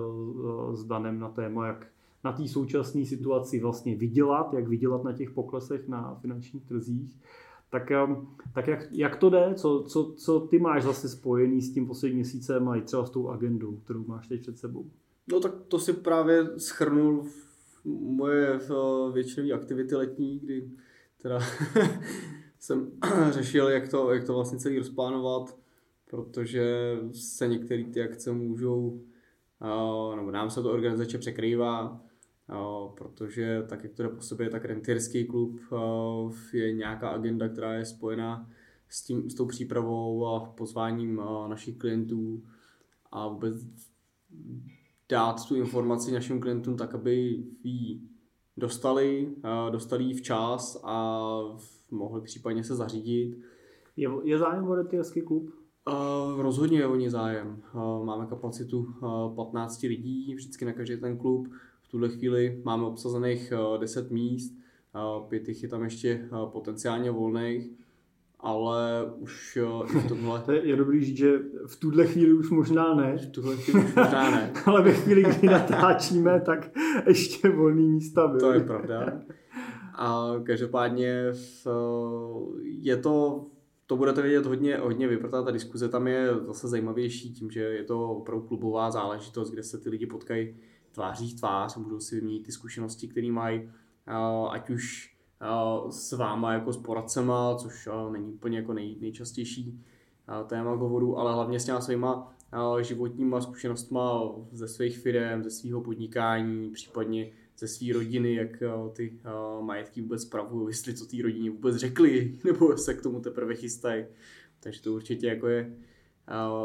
s 0.72 0.84
Danem 0.84 1.18
na 1.18 1.28
téma, 1.28 1.66
jak 1.66 1.86
na 2.24 2.32
té 2.32 2.48
současné 2.48 3.06
situaci 3.06 3.60
vlastně 3.60 3.96
vydělat, 3.96 4.54
jak 4.54 4.68
vydělat 4.68 5.04
na 5.04 5.12
těch 5.12 5.30
poklesech 5.30 5.88
na 5.88 6.14
finančních 6.14 6.64
trzích. 6.64 7.20
Tak, 7.70 7.92
um, 8.06 8.28
tak 8.54 8.68
jak, 8.68 8.88
jak 8.90 9.16
to 9.16 9.30
jde? 9.30 9.52
Co, 9.54 9.84
co, 9.88 10.14
co 10.16 10.40
ty 10.40 10.58
máš 10.58 10.82
zase 10.82 11.08
spojený 11.08 11.62
s 11.62 11.74
tím 11.74 11.86
posledním 11.86 12.16
měsícem 12.16 12.68
a 12.68 12.76
i 12.76 12.82
třeba 12.82 13.06
s 13.06 13.10
tou 13.10 13.28
agendou, 13.28 13.76
kterou 13.76 14.04
máš 14.06 14.28
teď 14.28 14.40
před 14.40 14.58
sebou? 14.58 14.90
No 15.32 15.40
tak 15.40 15.52
to 15.68 15.78
si 15.78 15.92
právě 15.92 16.58
schrnul 16.58 17.26
moje 18.00 18.60
většinové 19.12 19.52
aktivity 19.52 19.94
letní, 19.94 20.38
kdy 20.38 20.70
teda 21.22 21.40
jsem 22.58 22.90
řešil, 23.30 23.68
jak 23.68 23.88
to, 23.88 24.12
jak 24.12 24.24
to 24.24 24.34
vlastně 24.34 24.58
celý 24.58 24.78
rozplánovat, 24.78 25.56
protože 26.10 26.96
se 27.12 27.48
některé 27.48 27.84
ty 27.84 28.02
akce 28.02 28.32
můžou, 28.32 29.00
nebo 30.16 30.30
nám 30.30 30.50
se 30.50 30.62
to 30.62 30.72
organizace 30.72 31.18
překrývá, 31.18 32.00
protože 32.96 33.62
tak, 33.68 33.84
jak 33.84 33.92
to 33.92 34.02
jde 34.02 34.08
po 34.08 34.20
sobě, 34.20 34.50
tak 34.50 34.64
rentierský 34.64 35.24
klub 35.24 35.60
je 36.52 36.72
nějaká 36.72 37.08
agenda, 37.08 37.48
která 37.48 37.74
je 37.74 37.84
spojená 37.84 38.50
s, 38.88 39.02
tím, 39.02 39.30
s 39.30 39.34
tou 39.34 39.46
přípravou 39.46 40.26
a 40.26 40.40
pozváním 40.40 41.22
našich 41.48 41.78
klientů 41.78 42.42
a 43.12 43.28
vůbec 43.28 43.56
dát 45.08 45.48
tu 45.48 45.54
informaci 45.54 46.12
našim 46.12 46.40
klientům 46.40 46.76
tak, 46.76 46.94
aby 46.94 47.44
ji 47.64 48.00
dostali, 48.56 49.34
dostali 49.70 50.04
ji 50.04 50.14
včas 50.14 50.80
a 50.84 51.28
mohli 51.90 52.20
případně 52.20 52.64
se 52.64 52.74
zařídit. 52.74 53.38
Je, 53.96 54.08
je 54.24 54.38
zájem 54.38 54.68
o 54.68 54.74
rentierský 54.74 55.22
klub? 55.22 55.50
Uh, 55.88 56.40
rozhodně 56.42 56.78
je 56.78 56.86
o 56.86 56.96
ně 56.96 57.10
zájem. 57.10 57.62
Uh, 57.74 58.04
máme 58.04 58.26
kapacitu 58.26 58.78
uh, 58.78 59.34
15 59.34 59.82
lidí 59.82 60.34
vždycky 60.34 60.64
na 60.64 60.72
každý 60.72 60.96
ten 60.96 61.18
klub. 61.18 61.48
V 61.86 61.90
tuhle 61.90 62.08
chvíli 62.08 62.60
máme 62.64 62.84
obsazených 62.84 63.52
10 63.78 64.06
eh, 64.10 64.14
míst, 64.14 64.54
eh, 64.94 65.28
pět 65.28 65.48
jich 65.48 65.62
je 65.62 65.68
tam 65.68 65.84
ještě 65.84 66.08
eh, 66.10 66.28
potenciálně 66.52 67.10
volných, 67.10 67.70
ale 68.40 69.12
už 69.18 69.58
v 69.84 70.08
tomhle... 70.08 70.40
to 70.46 70.52
je, 70.52 70.68
je 70.68 70.76
dobrý 70.76 71.04
říct, 71.04 71.16
že 71.16 71.38
v 71.66 71.76
tuhle 71.76 72.06
chvíli 72.06 72.32
už 72.32 72.50
možná 72.50 72.94
ne. 72.94 73.18
V 73.18 73.30
tuhle 73.30 73.56
chvíli 73.56 73.84
už 73.84 73.94
možná 73.94 74.30
ne. 74.30 74.52
ale 74.66 74.82
ve 74.82 74.92
chvíli, 74.92 75.22
kdy 75.22 75.48
natáčíme, 75.48 76.40
tak 76.40 76.70
ještě 77.06 77.48
volný 77.48 77.88
místa 77.88 78.26
byly. 78.26 78.40
To 78.40 78.52
je 78.52 78.60
pravda. 78.60 79.22
A 79.94 80.34
každopádně 80.42 81.32
je 82.62 82.96
to, 82.96 83.44
to 83.86 83.96
budete 83.96 84.22
vědět 84.22 84.46
hodně, 84.46 84.76
hodně 84.76 85.08
vyprtá, 85.08 85.42
ta 85.42 85.50
diskuze 85.50 85.88
tam 85.88 86.06
je 86.06 86.28
zase 86.46 86.68
zajímavější 86.68 87.32
tím, 87.32 87.50
že 87.50 87.60
je 87.60 87.84
to 87.84 88.10
opravdu 88.10 88.46
klubová 88.46 88.90
záležitost, 88.90 89.50
kde 89.50 89.62
se 89.62 89.78
ty 89.78 89.90
lidi 89.90 90.06
potkají 90.06 90.56
tváří 90.96 91.30
v 91.30 91.38
tvář, 91.38 91.76
můžou 91.76 92.00
si 92.00 92.14
vyměnit 92.14 92.46
ty 92.46 92.52
zkušenosti, 92.52 93.08
které 93.08 93.32
mají, 93.32 93.70
ať 94.50 94.70
už 94.70 95.16
s 95.90 96.12
váma 96.12 96.52
jako 96.52 96.72
s 96.72 96.76
poradcema, 96.76 97.56
což 97.56 97.88
není 98.12 98.32
úplně 98.32 98.58
jako 98.58 98.72
nej, 98.72 98.96
nejčastější 99.00 99.84
téma 100.46 100.74
hovoru, 100.74 101.18
ale 101.18 101.34
hlavně 101.34 101.60
s 101.60 101.64
těma 101.64 101.80
svýma 101.80 102.36
životníma 102.80 103.40
zkušenostma 103.40 104.32
ze 104.52 104.68
svých 104.68 104.98
firm, 104.98 105.42
ze 105.42 105.50
svého 105.50 105.80
podnikání, 105.80 106.70
případně 106.70 107.32
ze 107.58 107.68
své 107.68 107.92
rodiny, 107.92 108.34
jak 108.34 108.62
ty 108.92 109.20
majetky 109.60 110.02
vůbec 110.02 110.22
spravují, 110.22 110.66
jestli 110.70 110.94
co 110.94 111.06
té 111.06 111.16
rodině 111.22 111.50
vůbec 111.50 111.76
řekli, 111.76 112.38
nebo 112.44 112.76
se 112.76 112.94
k 112.94 113.02
tomu 113.02 113.20
teprve 113.20 113.54
chystají. 113.54 114.04
Takže 114.60 114.82
to 114.82 114.94
určitě 114.94 115.26
jako 115.26 115.48
je 115.48 115.76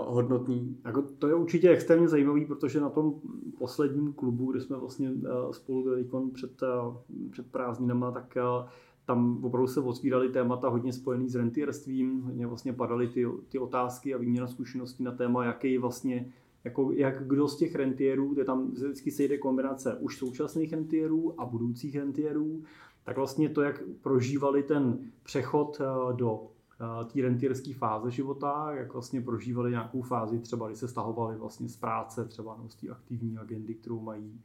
hodnotný. 0.06 0.78
Jako 0.86 1.02
to 1.02 1.28
je 1.28 1.34
určitě 1.34 1.70
extrémně 1.70 2.08
zajímavý, 2.08 2.46
protože 2.46 2.82
na 2.82 2.90
tom 2.90 3.14
posledním 3.58 4.14
klubu, 4.14 4.52
kde 4.52 4.62
jsme 4.62 4.78
vlastně 4.78 5.12
spolu 5.52 5.84
byli 5.84 6.06
před, 6.34 6.64
před 7.32 7.52
prázdninama, 7.52 8.12
tak 8.12 8.38
tam 9.06 9.46
opravdu 9.46 9.68
se 9.68 9.80
otvíraly 9.80 10.30
témata 10.30 10.70
hodně 10.70 10.94
spojený 10.94 11.30
s 11.30 11.36
rentierstvím, 11.36 12.22
hodně 12.22 12.48
vlastně 12.48 12.74
padaly 12.74 13.08
ty, 13.08 13.26
ty 13.50 13.60
otázky 13.60 14.14
a 14.14 14.18
výměna 14.18 14.48
zkušeností 14.48 15.04
na 15.04 15.12
téma, 15.12 15.46
jaký 15.46 15.78
vlastně 15.78 16.34
jako 16.64 16.92
jak 16.92 17.28
kdo 17.28 17.48
z 17.48 17.58
těch 17.58 17.76
rentierů, 17.76 18.34
kde 18.34 18.46
tam 18.46 18.72
vždycky 18.72 19.12
sejde 19.12 19.38
kombinace 19.38 19.98
už 20.00 20.18
současných 20.18 20.74
rentierů 20.74 21.42
a 21.42 21.46
budoucích 21.46 21.96
rentierů, 21.96 22.64
tak 23.04 23.18
vlastně 23.18 23.50
to, 23.50 23.62
jak 23.62 23.84
prožívali 24.02 24.64
ten 24.64 25.00
přechod 25.24 25.82
do 26.12 26.48
té 27.14 27.22
rentierské 27.22 27.74
fáze 27.74 28.12
života, 28.12 28.72
jak 28.74 28.94
vlastně 28.94 29.22
prožívali 29.22 29.72
nějakou 29.72 30.02
fázi, 30.02 30.40
třeba 30.40 30.68
když 30.68 30.80
se 30.80 30.88
stahovali 30.88 31.38
vlastně 31.38 31.70
z 31.70 31.78
práce, 31.78 32.26
třeba 32.26 32.58
z 32.68 32.76
té 32.76 32.90
aktivní 32.90 33.38
agendy, 33.38 33.74
kterou 33.74 34.00
mají. 34.00 34.42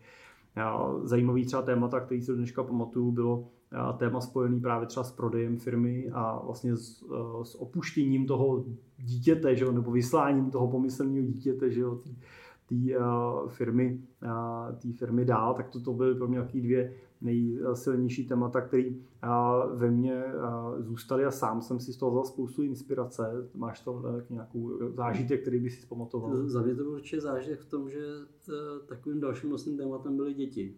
Zajímavý 1.02 1.46
třeba 1.46 1.62
témata, 1.62 2.00
který 2.00 2.26
do 2.26 2.36
dneška 2.36 2.62
pamatuju, 2.62 3.12
bylo 3.12 3.48
téma 3.96 4.20
spojený 4.20 4.60
právě 4.60 4.86
třeba 4.86 5.04
s 5.04 5.12
prodejem 5.12 5.56
firmy 5.56 6.10
a 6.12 6.42
vlastně 6.44 6.76
s, 6.76 7.02
eh, 7.02 7.44
s 7.44 7.60
opuštěním 7.60 8.26
toho 8.26 8.64
dítěte, 8.98 9.56
že 9.56 9.72
nebo 9.72 9.90
vysláním 9.90 10.50
toho 10.50 10.68
pomyslného 10.68 11.26
dítěte, 11.26 11.70
že 11.70 11.80
jo, 11.80 12.00
té 12.68 12.74
firmy, 13.48 14.00
té 14.78 14.92
firmy 14.92 15.24
dál, 15.24 15.54
tak 15.54 15.68
to, 15.68 15.80
to 15.80 15.92
byly 15.92 16.14
pro 16.14 16.28
mě 16.28 16.40
taky 16.40 16.60
dvě 16.60 16.94
nejsilnější 17.20 18.26
témata, 18.26 18.60
které 18.60 18.90
uh, 18.90 19.78
ve 19.78 19.90
mně 19.90 20.24
zůstaly 20.78 21.24
a 21.24 21.30
sám 21.30 21.62
jsem 21.62 21.80
si 21.80 21.92
z 21.92 21.96
toho 21.96 22.10
vzal 22.10 22.24
spoustu 22.24 22.62
inspirace. 22.62 23.48
Máš 23.54 23.80
to 23.80 23.92
uh, 23.92 24.02
nějakou 24.30 24.78
zážitek, 24.90 25.42
který 25.42 25.60
by 25.60 25.70
si 25.70 25.82
zpamatoval? 25.82 26.48
Za 26.48 26.62
mě 26.62 26.74
to 26.74 26.82
byl 26.82 26.92
určitě 26.92 27.20
zážitek 27.20 27.60
v 27.60 27.70
tom, 27.70 27.90
že 27.90 27.98
uh, 27.98 28.54
takovým 28.86 29.20
dalším 29.20 29.50
nosným 29.50 29.76
tématem 29.76 30.16
byly 30.16 30.34
děti. 30.34 30.74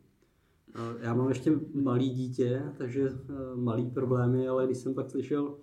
Já 1.00 1.14
mám 1.14 1.28
ještě 1.28 1.52
malý 1.74 2.10
dítě, 2.10 2.62
takže 2.78 3.12
malý 3.54 3.90
problémy, 3.90 4.48
ale 4.48 4.66
když 4.66 4.78
jsem 4.78 4.94
pak 4.94 5.10
slyšel, 5.10 5.54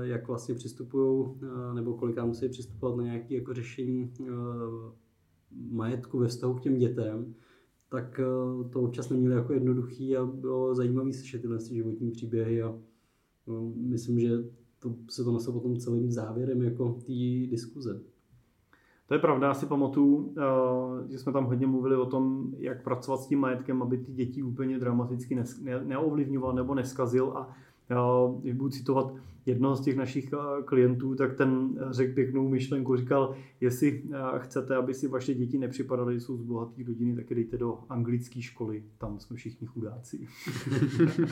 jak 0.00 0.28
vlastně 0.28 0.54
přistupují, 0.54 1.26
nebo 1.74 1.94
koliká 1.94 2.24
musí 2.24 2.48
přistupovat 2.48 2.96
na 2.96 3.02
nějaké 3.02 3.34
jako 3.34 3.54
řešení 3.54 4.12
majetku 5.70 6.18
ve 6.18 6.26
vztahu 6.26 6.54
k 6.54 6.60
těm 6.60 6.78
dětem, 6.78 7.34
tak 7.88 8.20
to 8.70 8.82
občas 8.82 9.10
neměli 9.10 9.34
jako 9.34 9.52
jednoduchý 9.52 10.16
a 10.16 10.26
bylo 10.26 10.74
zajímavé 10.74 11.12
slyšet 11.12 11.40
tyhle 11.40 11.58
životní 11.60 12.10
příběhy 12.10 12.62
a 12.62 12.74
no, 13.46 13.72
myslím, 13.76 14.20
že 14.20 14.30
to 14.78 14.94
se 15.10 15.24
to 15.24 15.32
neslo 15.32 15.52
potom 15.52 15.76
celým 15.76 16.12
závěrem 16.12 16.62
jako 16.62 16.92
té 17.06 17.12
diskuze. 17.50 18.00
To 19.06 19.14
je 19.14 19.20
pravda, 19.20 19.46
já 19.46 19.54
si 19.54 19.66
pamatuju, 19.66 20.34
eh, 20.38 21.12
že 21.12 21.18
jsme 21.18 21.32
tam 21.32 21.44
hodně 21.44 21.66
mluvili 21.66 21.96
o 21.96 22.06
tom, 22.06 22.54
jak 22.58 22.84
pracovat 22.84 23.20
s 23.20 23.26
tím 23.26 23.38
majetkem, 23.38 23.82
aby 23.82 23.98
ty 23.98 24.12
děti 24.12 24.42
úplně 24.42 24.78
dramaticky 24.78 25.42
neovlivňoval 25.84 26.52
nebo 26.52 26.74
neskazil 26.74 27.32
a 27.36 27.56
když 28.40 28.54
budu 28.54 28.70
citovat 28.70 29.14
jednoho 29.46 29.76
z 29.76 29.80
těch 29.80 29.96
našich 29.96 30.32
eh, 30.32 30.62
klientů, 30.64 31.14
tak 31.14 31.34
ten 31.34 31.78
řekl 31.90 32.14
pěknou 32.14 32.48
myšlenku, 32.48 32.96
říkal, 32.96 33.34
jestli 33.60 34.02
eh, 34.12 34.38
chcete, 34.38 34.76
aby 34.76 34.94
si 34.94 35.08
vaše 35.08 35.34
děti 35.34 35.58
nepřipadaly, 35.58 36.20
jsou 36.20 36.36
z 36.36 36.42
bohaté 36.42 36.82
rodiny, 36.86 37.16
tak 37.16 37.34
dejte 37.34 37.58
do 37.58 37.78
anglické 37.88 38.42
školy, 38.42 38.84
tam 38.98 39.18
jsme 39.18 39.36
všichni 39.36 39.66
chudáci. 39.66 40.28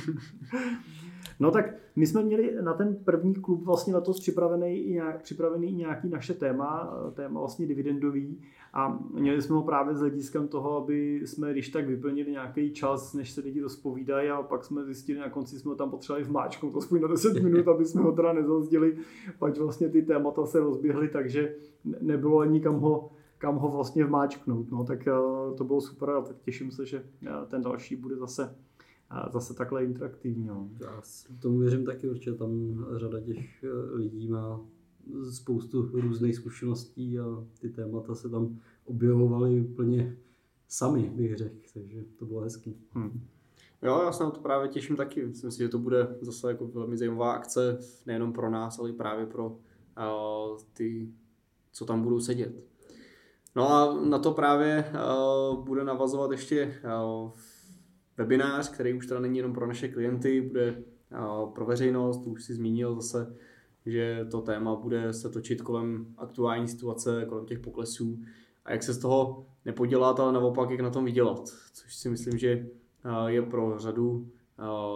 no 1.40 1.50
tak 1.50 1.74
my 1.96 2.06
jsme 2.06 2.22
měli 2.22 2.54
na 2.62 2.74
ten 2.74 2.96
první 3.04 3.34
klub 3.34 3.64
vlastně 3.64 3.94
letos 3.94 4.20
připravený 4.20 4.76
i 4.76 4.92
nějak, 4.92 5.22
připravený 5.22 5.70
i 5.70 5.74
nějaký 5.74 6.08
naše 6.08 6.34
téma, 6.34 6.98
eh, 7.08 7.10
téma 7.10 7.40
vlastně 7.40 7.66
dividendový 7.66 8.38
a 8.72 8.98
měli 9.14 9.42
jsme 9.42 9.56
ho 9.56 9.62
právě 9.62 9.94
s 9.94 10.00
hlediskem 10.00 10.48
toho, 10.48 10.82
aby 10.82 11.20
jsme 11.24 11.52
když 11.52 11.68
tak 11.68 11.86
vyplnili 11.86 12.30
nějaký 12.30 12.72
čas, 12.72 13.14
než 13.14 13.30
se 13.30 13.40
lidi 13.40 13.60
rozpovídají 13.60 14.28
a 14.28 14.42
pak 14.42 14.64
jsme 14.64 14.84
zjistili, 14.84 15.18
na 15.18 15.30
konci 15.30 15.58
jsme 15.58 15.68
ho 15.68 15.76
tam 15.76 15.90
potřebovali 15.90 16.24
vmáčknout 16.24 16.76
aspoň 16.76 17.00
na 17.00 17.08
10 17.08 17.42
minut, 17.42 17.68
aby 17.68 17.84
jsme 17.84 18.02
ho 18.04 18.12
teda 18.12 18.32
nezazdili, 18.32 18.96
pak 19.38 19.58
vlastně 19.58 19.88
ty 19.88 20.02
témata 20.02 20.46
se 20.46 20.60
rozběhly, 20.60 21.08
takže 21.08 21.54
nebylo 22.00 22.38
ani 22.38 22.60
kam 22.60 22.80
ho, 22.80 23.10
kam 23.38 23.56
ho 23.56 23.68
vlastně 23.68 24.04
vmáčknout. 24.04 24.70
No, 24.70 24.84
tak 24.84 25.06
eh, 25.08 25.12
to 25.56 25.64
bylo 25.64 25.80
super 25.80 26.10
a 26.10 26.20
tak 26.20 26.36
těším 26.40 26.70
se, 26.70 26.86
že 26.86 27.04
eh, 27.26 27.30
ten 27.48 27.62
další 27.62 27.96
bude 27.96 28.16
zase 28.16 28.56
eh, 29.12 29.30
zase 29.32 29.54
takhle 29.54 29.84
interaktivní. 29.84 30.46
No. 30.46 30.68
Já 30.80 31.02
tomu 31.40 31.58
věřím 31.58 31.84
taky, 31.84 32.10
určitě 32.10 32.32
tam 32.32 32.84
řada 32.96 33.20
těch 33.20 33.64
lidí 33.92 34.28
má 34.28 34.60
spoustu 35.30 35.82
různých 35.82 36.34
zkušeností 36.34 37.18
a 37.18 37.44
ty 37.60 37.68
témata 37.68 38.14
se 38.14 38.28
tam 38.28 38.58
objevovaly 38.84 39.60
úplně 39.60 40.16
sami, 40.68 41.12
bych 41.16 41.36
řekl, 41.36 41.56
takže 41.74 42.04
to 42.18 42.26
bylo 42.26 42.40
hezký. 42.40 42.76
Hmm. 42.90 43.20
Jo, 43.84 44.00
já 44.04 44.12
se 44.12 44.24
na 44.24 44.30
to 44.30 44.40
právě 44.40 44.68
těším 44.68 44.96
taky. 44.96 45.26
Myslím 45.26 45.50
si, 45.50 45.58
že 45.58 45.68
to 45.68 45.78
bude 45.78 46.16
zase 46.20 46.48
jako 46.48 46.66
velmi 46.66 46.96
zajímavá 46.96 47.32
akce, 47.32 47.78
nejenom 48.06 48.32
pro 48.32 48.50
nás, 48.50 48.78
ale 48.78 48.90
i 48.90 48.92
právě 48.92 49.26
pro 49.26 49.48
uh, 49.48 50.58
ty, 50.72 51.08
co 51.72 51.84
tam 51.84 52.02
budou 52.02 52.20
sedět. 52.20 52.54
No 53.56 53.68
a 53.68 54.00
na 54.04 54.18
to 54.18 54.32
právě 54.32 54.92
uh, 54.92 55.64
bude 55.64 55.84
navazovat 55.84 56.30
ještě 56.30 56.80
uh, 56.84 57.30
webinář, 58.16 58.70
který 58.70 58.94
už 58.94 59.06
teda 59.06 59.20
není 59.20 59.38
jenom 59.38 59.52
pro 59.52 59.66
naše 59.66 59.88
klienty, 59.88 60.40
bude 60.40 60.82
uh, 61.12 61.50
pro 61.50 61.66
veřejnost, 61.66 62.26
už 62.26 62.44
si 62.44 62.54
zmínil 62.54 62.94
zase, 62.94 63.36
že 63.86 64.26
to 64.30 64.40
téma 64.40 64.76
bude 64.76 65.12
se 65.12 65.30
točit 65.30 65.62
kolem 65.62 66.14
aktuální 66.18 66.68
situace, 66.68 67.26
kolem 67.28 67.46
těch 67.46 67.58
poklesů 67.58 68.20
a 68.64 68.72
jak 68.72 68.82
se 68.82 68.92
z 68.92 68.98
toho 68.98 69.46
nepodělat, 69.64 70.20
ale 70.20 70.32
naopak 70.32 70.70
jak 70.70 70.80
na 70.80 70.90
tom 70.90 71.04
vydělat, 71.04 71.48
což 71.72 71.94
si 71.94 72.08
myslím, 72.08 72.38
že 72.38 72.66
je 73.26 73.42
pro 73.42 73.78
řadu 73.78 74.28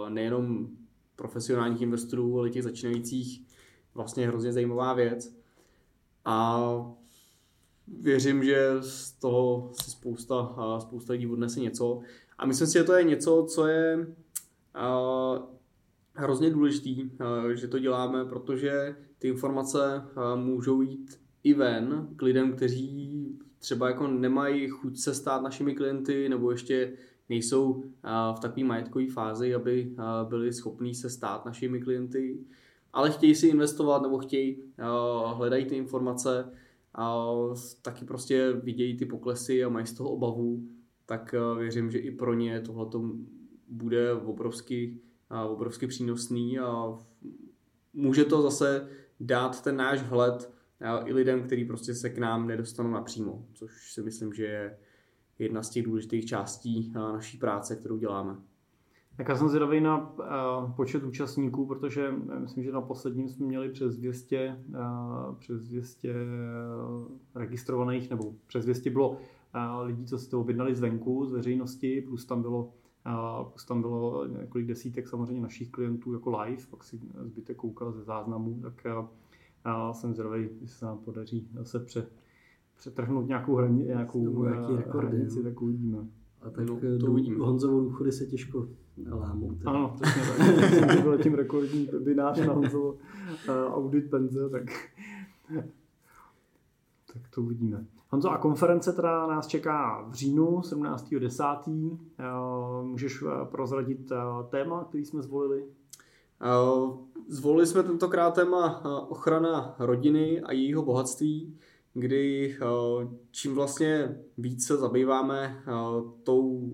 nejenom 0.09 0.69
profesionálních 1.15 1.81
investorů, 1.81 2.39
ale 2.39 2.49
těch 2.49 2.63
začínajících 2.63 3.45
vlastně 3.93 4.27
hrozně 4.27 4.53
zajímavá 4.53 4.93
věc. 4.93 5.35
A 6.25 6.61
věřím, 7.87 8.43
že 8.43 8.69
z 8.79 9.11
toho 9.11 9.71
si 9.81 9.91
spousta, 9.91 10.55
spousta 10.79 11.13
lidí 11.13 11.27
odnese 11.27 11.59
něco. 11.59 11.99
A 12.37 12.45
myslím 12.45 12.67
si, 12.67 12.73
že 12.73 12.83
to 12.83 12.93
je 12.93 13.03
něco, 13.03 13.45
co 13.49 13.67
je 13.67 14.07
hrozně 16.13 16.49
důležitý, 16.49 17.11
že 17.53 17.67
to 17.67 17.79
děláme, 17.79 18.25
protože 18.25 18.95
ty 19.19 19.27
informace 19.27 20.03
můžou 20.35 20.81
jít 20.81 21.21
i 21.43 21.53
ven 21.53 22.07
k 22.15 22.21
lidem, 22.21 22.53
kteří 22.53 23.39
třeba 23.59 23.87
jako 23.89 24.07
nemají 24.07 24.67
chuť 24.69 24.97
se 24.97 25.13
stát 25.13 25.41
našimi 25.41 25.75
klienty, 25.75 26.29
nebo 26.29 26.51
ještě 26.51 26.93
nejsou 27.29 27.83
v 28.35 28.39
takové 28.41 28.63
majetkové 28.65 29.05
fázi, 29.09 29.55
aby 29.55 29.95
byli 30.29 30.53
schopní 30.53 30.95
se 30.95 31.09
stát 31.09 31.45
našimi 31.45 31.79
klienty, 31.79 32.39
ale 32.93 33.11
chtějí 33.11 33.35
si 33.35 33.47
investovat 33.47 34.01
nebo 34.01 34.17
chtějí, 34.17 34.63
hledají 35.25 35.65
ty 35.65 35.75
informace, 35.75 36.51
a 36.95 37.25
taky 37.81 38.05
prostě 38.05 38.51
vidějí 38.51 38.97
ty 38.97 39.05
poklesy 39.05 39.63
a 39.63 39.69
mají 39.69 39.85
z 39.85 39.93
toho 39.93 40.09
obavu, 40.09 40.67
tak 41.05 41.35
věřím, 41.57 41.91
že 41.91 41.99
i 41.99 42.11
pro 42.11 42.33
ně 42.33 42.61
tohle 42.61 42.85
bude 43.67 44.13
obrovsky, 44.13 44.97
obrovsky 45.49 45.87
přínosný 45.87 46.59
a 46.59 46.97
může 47.93 48.25
to 48.25 48.41
zase 48.41 48.89
dát 49.19 49.63
ten 49.63 49.75
náš 49.75 50.03
vhled 50.03 50.53
i 51.05 51.13
lidem, 51.13 51.43
kteří 51.43 51.65
prostě 51.65 51.95
se 51.95 52.09
k 52.09 52.17
nám 52.17 52.47
nedostanou 52.47 52.91
napřímo, 52.91 53.45
což 53.53 53.93
si 53.93 54.01
myslím, 54.01 54.33
že 54.33 54.43
je 54.43 54.77
jedna 55.39 55.63
z 55.63 55.69
těch 55.69 55.85
důležitých 55.85 56.25
částí 56.25 56.93
eh, 56.95 56.99
naší 56.99 57.37
práce, 57.37 57.75
kterou 57.75 57.97
děláme. 57.97 58.35
Tak 59.19 59.29
já 59.29 59.35
jsem 59.35 59.49
zvědavý 59.49 59.81
na 59.81 60.11
uh, 60.11 60.71
počet 60.75 61.03
účastníků, 61.03 61.65
protože 61.65 62.13
myslím, 62.39 62.63
že 62.63 62.71
na 62.71 62.81
posledním 62.81 63.29
jsme 63.29 63.45
měli 63.45 63.69
přes 63.69 63.97
200, 63.97 64.63
uh, 64.69 65.35
přes 65.35 65.67
200 65.67 66.13
uh, 66.13 66.17
registrovaných, 67.35 68.09
nebo 68.09 68.33
přes 68.47 68.65
200 68.65 68.89
bylo 68.89 69.17
lidí, 69.81 70.05
co 70.05 70.17
si 70.19 70.29
to 70.29 70.41
objednali 70.41 70.75
zvenku, 70.75 71.25
z 71.25 71.31
veřejnosti, 71.31 72.01
plus 72.01 72.25
tam 72.25 72.41
bylo 72.41 72.73
plus 73.43 73.65
tam 73.65 73.81
bylo 73.81 74.27
několik 74.27 74.67
desítek 74.67 75.07
samozřejmě 75.07 75.41
našich 75.41 75.71
klientů 75.71 76.13
jako 76.13 76.41
live, 76.41 76.63
pak 76.69 76.83
si 76.83 76.99
zbytek 77.23 77.57
koukal 77.57 77.91
ze 77.91 78.03
záznamů, 78.03 78.59
tak 78.61 78.87
jsem 79.91 80.13
zvědavý, 80.13 80.41
jestli 80.43 80.67
se 80.67 80.85
nám 80.85 80.97
podaří 80.97 81.47
zase 81.53 81.79
pře, 81.79 82.07
přetrhnout 82.79 83.27
nějakou, 83.27 83.55
hraní, 83.55 83.83
nějakou 83.83 84.43
nějaký 84.43 84.75
rekordy, 84.75 85.17
hranici, 85.17 85.43
tak 85.43 85.61
uvidíme. 85.61 85.97
A 86.41 86.49
tak 86.49 86.65
no, 86.65 86.79
to 86.99 87.11
uvidíme. 87.11 87.45
Honzovo 87.45 87.81
důchody 87.81 88.11
se 88.11 88.25
těžko 88.25 88.67
lámou. 89.11 89.55
Teda. 89.55 89.71
Ano, 89.71 89.95
přesně 90.01 90.21
tak. 90.21 90.95
to 90.95 91.01
byl 91.01 91.17
tím 91.17 91.33
rekordní 91.33 91.85
webinář 91.85 92.45
na 92.47 92.53
Honzovo 92.53 92.91
uh, 92.91 92.97
audit 93.49 94.09
penze, 94.09 94.49
tak, 94.49 94.63
tak 97.13 97.21
to 97.35 97.41
uvidíme. 97.41 97.85
Honzo, 98.11 98.29
a 98.29 98.37
konference 98.37 98.93
teda 98.93 99.27
nás 99.27 99.47
čeká 99.47 100.05
v 100.09 100.13
říjnu 100.13 100.59
17.10. 100.59 101.69
Uh, 101.71 102.85
můžeš 102.87 103.23
prozradit 103.43 104.11
téma, 104.49 104.83
který 104.83 105.05
jsme 105.05 105.21
zvolili? 105.21 105.63
Zvolili 107.27 107.67
jsme 107.67 107.83
tentokrát 107.83 108.31
téma 108.31 108.85
ochrana 109.09 109.75
rodiny 109.79 110.41
a 110.41 110.51
jejího 110.51 110.83
bohatství, 110.83 111.57
kdy 111.99 112.55
čím 113.31 113.55
vlastně 113.55 114.17
více 114.37 114.77
zabýváme 114.77 115.63
tou 116.23 116.73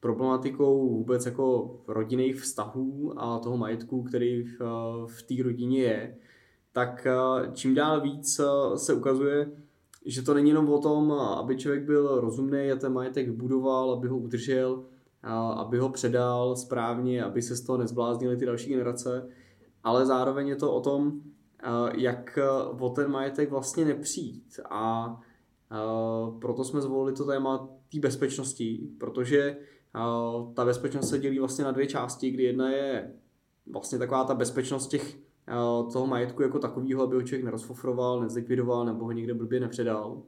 problematikou 0.00 0.88
vůbec 0.88 1.26
jako 1.26 1.76
rodinných 1.88 2.40
vztahů 2.40 3.12
a 3.16 3.38
toho 3.38 3.56
majetku, 3.56 4.02
který 4.02 4.44
v 5.06 5.22
té 5.22 5.42
rodině 5.42 5.82
je, 5.82 6.16
tak 6.72 7.06
čím 7.52 7.74
dál 7.74 8.00
víc 8.00 8.40
se 8.76 8.94
ukazuje, 8.94 9.50
že 10.06 10.22
to 10.22 10.34
není 10.34 10.48
jenom 10.48 10.68
o 10.68 10.78
tom, 10.78 11.12
aby 11.12 11.56
člověk 11.56 11.84
byl 11.84 12.20
rozumný 12.20 12.72
a 12.72 12.76
ten 12.76 12.92
majetek 12.92 13.26
vybudoval, 13.26 13.92
aby 13.92 14.08
ho 14.08 14.18
udržel, 14.18 14.84
aby 15.54 15.78
ho 15.78 15.88
předal 15.88 16.56
správně, 16.56 17.24
aby 17.24 17.42
se 17.42 17.56
z 17.56 17.60
toho 17.60 17.78
nezbláznily 17.78 18.36
ty 18.36 18.46
další 18.46 18.70
generace, 18.70 19.28
ale 19.84 20.06
zároveň 20.06 20.48
je 20.48 20.56
to 20.56 20.72
o 20.72 20.80
tom, 20.80 21.20
jak 21.94 22.38
o 22.80 22.88
ten 22.88 23.10
majetek 23.10 23.50
vlastně 23.50 23.84
nepřijít. 23.84 24.60
A 24.70 25.20
proto 26.40 26.64
jsme 26.64 26.80
zvolili 26.80 27.16
to 27.16 27.24
téma 27.24 27.68
té 27.92 28.00
bezpečnosti, 28.00 28.88
protože 29.00 29.56
ta 30.54 30.64
bezpečnost 30.64 31.08
se 31.08 31.18
dělí 31.18 31.38
vlastně 31.38 31.64
na 31.64 31.72
dvě 31.72 31.86
části, 31.86 32.30
kdy 32.30 32.42
jedna 32.42 32.70
je 32.70 33.14
vlastně 33.72 33.98
taková 33.98 34.24
ta 34.24 34.34
bezpečnost 34.34 34.86
těch 34.86 35.18
toho 35.92 36.06
majetku 36.06 36.42
jako 36.42 36.58
takového, 36.58 37.02
aby 37.02 37.16
ho 37.16 37.22
člověk 37.22 37.44
nerozfofroval, 37.44 38.20
nezlikvidoval 38.20 38.84
nebo 38.84 39.04
ho 39.04 39.12
někde 39.12 39.34
blbě 39.34 39.60
nepředal. 39.60 40.22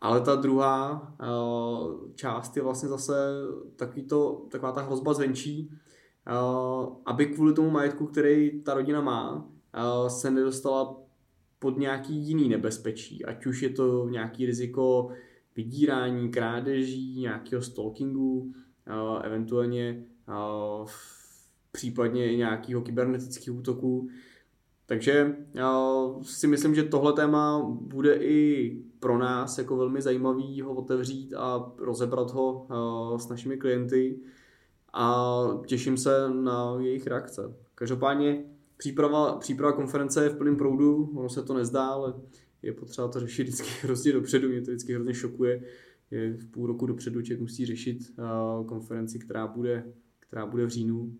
Ale 0.00 0.20
ta 0.20 0.34
druhá 0.34 1.12
část 2.14 2.56
je 2.56 2.62
vlastně 2.62 2.88
zase 2.88 3.14
takový 3.76 4.02
to, 4.02 4.46
taková 4.50 4.72
ta 4.72 4.80
hrozba 4.80 5.14
zvenčí, 5.14 5.70
aby 7.06 7.26
kvůli 7.26 7.54
tomu 7.54 7.70
majetku, 7.70 8.06
který 8.06 8.62
ta 8.62 8.74
rodina 8.74 9.00
má, 9.00 9.48
se 10.08 10.30
nedostala 10.30 10.96
pod 11.58 11.78
nějaký 11.78 12.14
jiný 12.14 12.48
nebezpečí. 12.48 13.24
Ať 13.24 13.46
už 13.46 13.62
je 13.62 13.70
to 13.70 14.08
nějaký 14.08 14.46
riziko 14.46 15.08
vydírání, 15.56 16.30
krádeží, 16.30 17.20
nějakého 17.20 17.62
stalkingu, 17.62 18.52
eventuálně 19.22 20.04
případně 21.72 22.32
i 22.32 22.36
nějakého 22.36 22.82
kybernetického 22.82 23.56
útoku. 23.56 24.08
Takže 24.86 25.36
si 26.22 26.46
myslím, 26.46 26.74
že 26.74 26.82
tohle 26.82 27.12
téma 27.12 27.62
bude 27.68 28.14
i 28.14 28.76
pro 29.00 29.18
nás 29.18 29.58
jako 29.58 29.76
velmi 29.76 30.02
zajímavý 30.02 30.60
ho 30.60 30.74
otevřít 30.74 31.34
a 31.34 31.72
rozebrat 31.78 32.30
ho 32.30 32.66
s 33.20 33.28
našimi 33.28 33.56
klienty 33.56 34.20
a 34.92 35.34
těším 35.66 35.96
se 35.96 36.30
na 36.30 36.76
jejich 36.80 37.06
reakce. 37.06 37.54
Každopádně 37.74 38.44
příprava, 38.76 39.36
příprava 39.36 39.72
konference 39.72 40.24
je 40.24 40.30
v 40.30 40.36
plném 40.36 40.56
proudu, 40.56 41.12
ono 41.14 41.28
se 41.28 41.42
to 41.42 41.54
nezdá, 41.54 41.86
ale 41.86 42.14
je 42.62 42.72
potřeba 42.72 43.08
to 43.08 43.20
řešit 43.20 43.42
vždycky 43.42 43.68
hrozně 43.82 44.12
dopředu, 44.12 44.48
mě 44.48 44.60
to 44.60 44.70
vždycky 44.70 44.94
hrozně 44.94 45.14
šokuje. 45.14 45.62
Je 46.10 46.32
v 46.32 46.46
půl 46.46 46.66
roku 46.66 46.86
dopředu 46.86 47.22
člověk 47.22 47.40
musí 47.40 47.66
řešit 47.66 47.98
konferenci, 48.66 49.18
která 49.18 49.46
bude, 49.46 49.92
která 50.20 50.46
bude 50.46 50.66
v 50.66 50.68
říjnu 50.68 51.12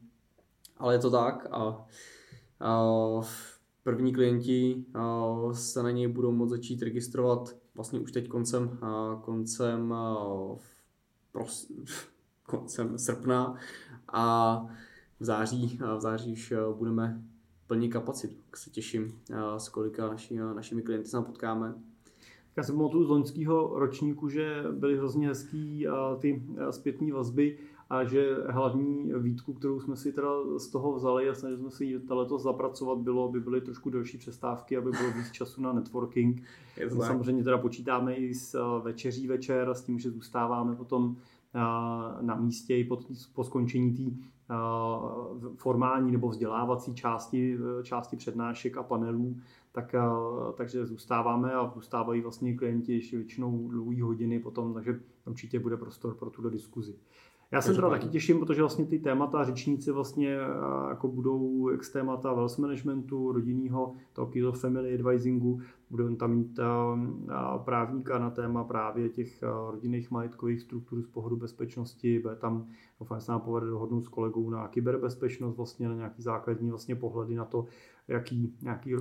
ale 0.83 0.95
je 0.95 0.99
to 0.99 1.11
tak 1.11 1.47
a, 1.51 1.87
a 2.61 2.83
první 3.83 4.13
klienti 4.13 4.85
a, 4.95 5.35
se 5.53 5.83
na 5.83 5.91
něj 5.91 6.09
budou 6.09 6.33
moct 6.33 6.51
začít 6.51 6.83
registrovat 6.83 7.57
vlastně 7.75 8.01
už 8.01 8.13
teď 8.13 8.29
koncem, 8.29 8.79
a, 8.83 9.21
koncem, 9.25 9.93
a, 9.93 10.27
pros, 11.33 11.73
koncem 12.43 12.99
srpna 12.99 13.55
a 14.09 14.57
v 15.21 15.25
září, 15.25 15.79
a 15.85 15.97
v 15.97 16.01
září 16.01 16.33
už 16.33 16.55
budeme 16.77 17.23
plnit 17.73 17.93
kapacitu. 17.93 18.35
Tak 18.51 18.57
se 18.57 18.71
těším, 18.71 19.15
a, 19.37 19.59
s 19.59 19.69
kolika 19.69 20.09
naši, 20.09 20.37
našimi 20.37 20.83
klienty 20.83 21.09
se 21.09 21.21
potkáme. 21.21 21.75
Já 22.57 22.63
si 22.63 22.73
pamatuju 22.73 23.05
z 23.05 23.09
loňského 23.09 23.79
ročníku, 23.79 24.29
že 24.29 24.65
byly 24.71 24.97
hrozně 24.97 25.29
hezký 25.29 25.89
a 25.89 26.17
ty 26.21 26.43
zpětné 26.71 27.13
vazby 27.13 27.59
a 27.91 28.05
že 28.05 28.37
hlavní 28.49 29.13
výtku, 29.19 29.53
kterou 29.53 29.81
jsme 29.81 29.97
si 29.97 30.13
teda 30.13 30.29
z 30.59 30.69
toho 30.69 30.93
vzali 30.93 31.29
a 31.29 31.35
snažili 31.35 31.61
jsme 31.61 31.71
si 31.71 31.85
ji 31.85 32.01
letos 32.11 32.43
zapracovat, 32.43 32.99
bylo, 32.99 33.29
aby 33.29 33.41
byly 33.41 33.61
trošku 33.61 33.91
delší 33.91 34.19
přestávky, 34.19 34.77
aby 34.77 34.91
bylo 34.91 35.13
víc 35.13 35.31
času 35.31 35.63
na 35.63 35.73
networking. 35.73 36.43
Samozřejmě 36.89 37.45
teda 37.45 37.59
počítáme 37.59 38.15
i 38.15 38.35
s 38.35 38.55
eh, 38.55 38.83
večeří 38.85 39.29
večer 39.29 39.75
s 39.75 39.83
tím, 39.83 39.99
že 39.99 40.11
zůstáváme 40.11 40.77
potom 40.77 41.17
eh, 41.17 41.32
na 42.21 42.35
místě 42.35 42.77
i 42.77 42.85
po, 43.35 43.45
skončení 43.45 43.97
té 43.97 44.03
eh, 44.03 44.55
formální 45.57 46.13
nebo 46.13 46.29
vzdělávací 46.29 46.95
části, 46.95 47.59
části 47.83 48.17
přednášek 48.17 48.77
a 48.77 48.83
panelů, 48.83 49.37
tak, 49.73 49.95
takže 50.57 50.87
zůstáváme 50.87 51.53
a 51.53 51.73
zůstávají 51.75 52.21
vlastně 52.21 52.57
klienti 52.57 52.93
ještě 52.93 53.17
většinou 53.17 53.69
dlouhé 53.69 54.03
hodiny 54.03 54.39
potom, 54.39 54.75
takže 54.75 55.01
určitě 55.27 55.61
bude 55.61 55.77
prostor 55.77 56.15
pro 56.15 56.31
tuto 56.31 56.51
diskuzi. 56.51 56.95
Já 57.53 57.61
se 57.61 57.75
teda 57.75 57.91
taky 57.91 58.09
těším, 58.09 58.41
protože 58.41 58.63
vlastně 58.63 58.87
ty 58.87 58.99
témata 58.99 59.45
řečníci 59.45 59.93
vlastně 59.93 60.37
eh, 60.37 60.89
jako 60.89 61.09
budou 61.09 61.69
ex 61.69 61.91
témata 61.91 62.33
wealth 62.33 62.59
managementu, 62.59 63.33
rodinného, 63.33 63.95
toho 64.13 64.53
family 64.53 64.95
advisingu, 64.95 65.61
budou 65.91 66.17
tam 66.17 66.31
mít 66.31 66.59
eh, 66.59 66.65
eh, 67.31 67.35
právníka 67.65 68.19
na 68.19 68.31
téma 68.31 68.65
právě 68.65 69.09
těch 69.09 69.43
rodinných 69.71 70.11
majetkových 70.11 70.61
struktur 70.61 71.03
z 71.03 71.07
pohledu 71.07 71.37
bezpečnosti, 71.37 72.19
bude 72.19 72.37
tam, 72.37 72.67
doufám, 73.01 73.21
se 73.21 73.33
nám 73.33 73.41
povede 73.41 73.67
dohodnout 73.67 74.05
s 74.05 74.09
kolegou 74.09 74.51
na 74.51 74.69
kyberbezpečnost, 74.69 75.57
vlastně 75.57 75.89
na 75.89 75.95
nějaký 75.95 76.23
základní 76.23 76.71
vlastně 76.71 76.97
pohledy 76.97 77.35
na 77.35 77.45
to, 77.45 77.67
jaký, 78.09 78.55
nějaký 78.63 78.95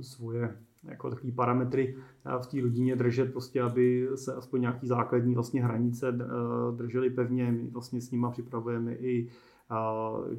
svoje 0.00 0.56
jako 0.84 1.10
takový 1.10 1.32
parametry 1.32 1.96
v 2.42 2.46
té 2.46 2.60
rodině 2.60 2.96
držet, 2.96 3.32
prostě, 3.32 3.62
aby 3.62 4.08
se 4.14 4.34
aspoň 4.34 4.60
nějaký 4.60 4.86
základní 4.86 5.34
vlastně 5.34 5.64
hranice 5.64 6.08
eh, 6.08 6.76
držely 6.76 7.10
pevně. 7.10 7.52
My 7.52 7.66
vlastně 7.66 8.00
s 8.00 8.10
nima 8.10 8.30
připravujeme 8.30 8.94
i 8.94 9.28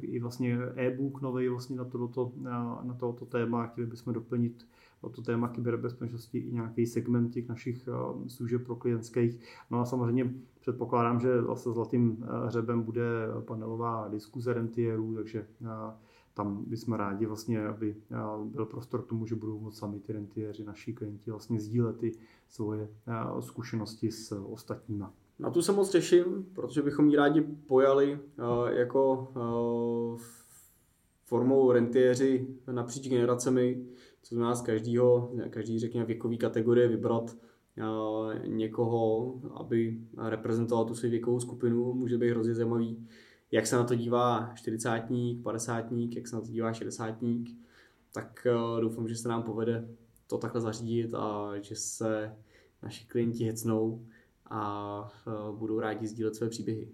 i 0.00 0.20
vlastně 0.20 0.58
e-book 0.76 1.22
nový 1.22 1.48
vlastně 1.48 1.76
na, 1.76 1.84
tohoto, 1.84 2.32
na 2.82 2.94
tohoto 3.00 3.26
téma. 3.26 3.66
Chtěli 3.66 3.86
bychom 3.86 4.12
doplnit 4.12 4.66
to 5.10 5.22
téma 5.22 5.48
kyberbezpečnosti 5.48 6.38
i 6.38 6.52
nějaký 6.52 6.86
segment 6.86 7.30
těch 7.30 7.48
našich 7.48 7.88
eh, 7.88 8.28
služeb 8.28 8.64
pro 8.64 8.76
klientských. 8.76 9.40
No 9.70 9.80
a 9.80 9.84
samozřejmě 9.84 10.34
předpokládám, 10.60 11.20
že 11.20 11.42
zase 11.42 11.72
zlatým 11.72 12.24
eh, 12.24 12.46
hřebem 12.46 12.82
bude 12.82 13.02
panelová 13.46 14.08
diskuze 14.08 14.52
rentierů, 14.52 15.14
takže 15.14 15.46
tam 16.34 16.64
bychom 16.66 16.94
rádi 16.94 17.26
vlastně, 17.26 17.66
aby 17.66 17.96
byl 18.44 18.66
prostor 18.66 19.02
k 19.02 19.06
tomu, 19.06 19.26
že 19.26 19.34
budou 19.34 19.60
moct 19.60 19.78
sami 19.78 20.00
ty 20.00 20.12
rentiéři, 20.12 20.64
naši 20.64 20.92
klienti 20.92 21.30
vlastně 21.30 21.60
sdílet 21.60 21.98
ty 21.98 22.12
svoje 22.48 22.88
zkušenosti 23.40 24.10
s 24.10 24.32
ostatníma. 24.32 25.14
Na 25.38 25.50
tu 25.50 25.62
se 25.62 25.72
moc 25.72 25.90
těším, 25.90 26.46
protože 26.52 26.82
bychom 26.82 27.10
ji 27.10 27.16
rádi 27.16 27.40
pojali 27.66 28.18
jako 28.70 29.28
formou 31.24 31.72
rentiéři 31.72 32.46
napříč 32.72 33.08
generacemi, 33.08 33.86
co 34.22 34.34
znamená 34.34 34.54
z 34.54 34.62
každého, 34.62 35.32
každý 35.50 35.78
řekněme 35.78 36.06
věkový 36.06 36.38
kategorie 36.38 36.88
vybrat 36.88 37.36
někoho, 38.46 39.34
aby 39.54 39.98
reprezentoval 40.16 40.84
tu 40.84 40.94
svou 40.94 41.10
věkovou 41.10 41.40
skupinu, 41.40 41.94
může 41.94 42.18
být 42.18 42.30
hrozně 42.30 42.54
zajímavý 42.54 43.06
jak 43.52 43.66
se 43.66 43.76
na 43.76 43.84
to 43.84 43.94
dívá 43.94 44.52
40 44.54 45.02
50 45.42 45.92
jak 45.92 46.28
se 46.28 46.36
na 46.36 46.42
to 46.42 46.48
dívá 46.48 46.72
60 46.72 47.14
tak 48.12 48.46
uh, 48.54 48.80
doufám, 48.80 49.08
že 49.08 49.16
se 49.16 49.28
nám 49.28 49.42
povede 49.42 49.88
to 50.26 50.38
takhle 50.38 50.60
zařídit 50.60 51.14
a 51.14 51.52
že 51.60 51.76
se 51.76 52.36
naši 52.82 53.06
klienti 53.06 53.44
hecnou 53.44 54.06
a 54.46 55.00
uh, 55.26 55.56
budou 55.56 55.80
rádi 55.80 56.06
sdílet 56.06 56.36
své 56.36 56.48
příběhy. 56.48 56.88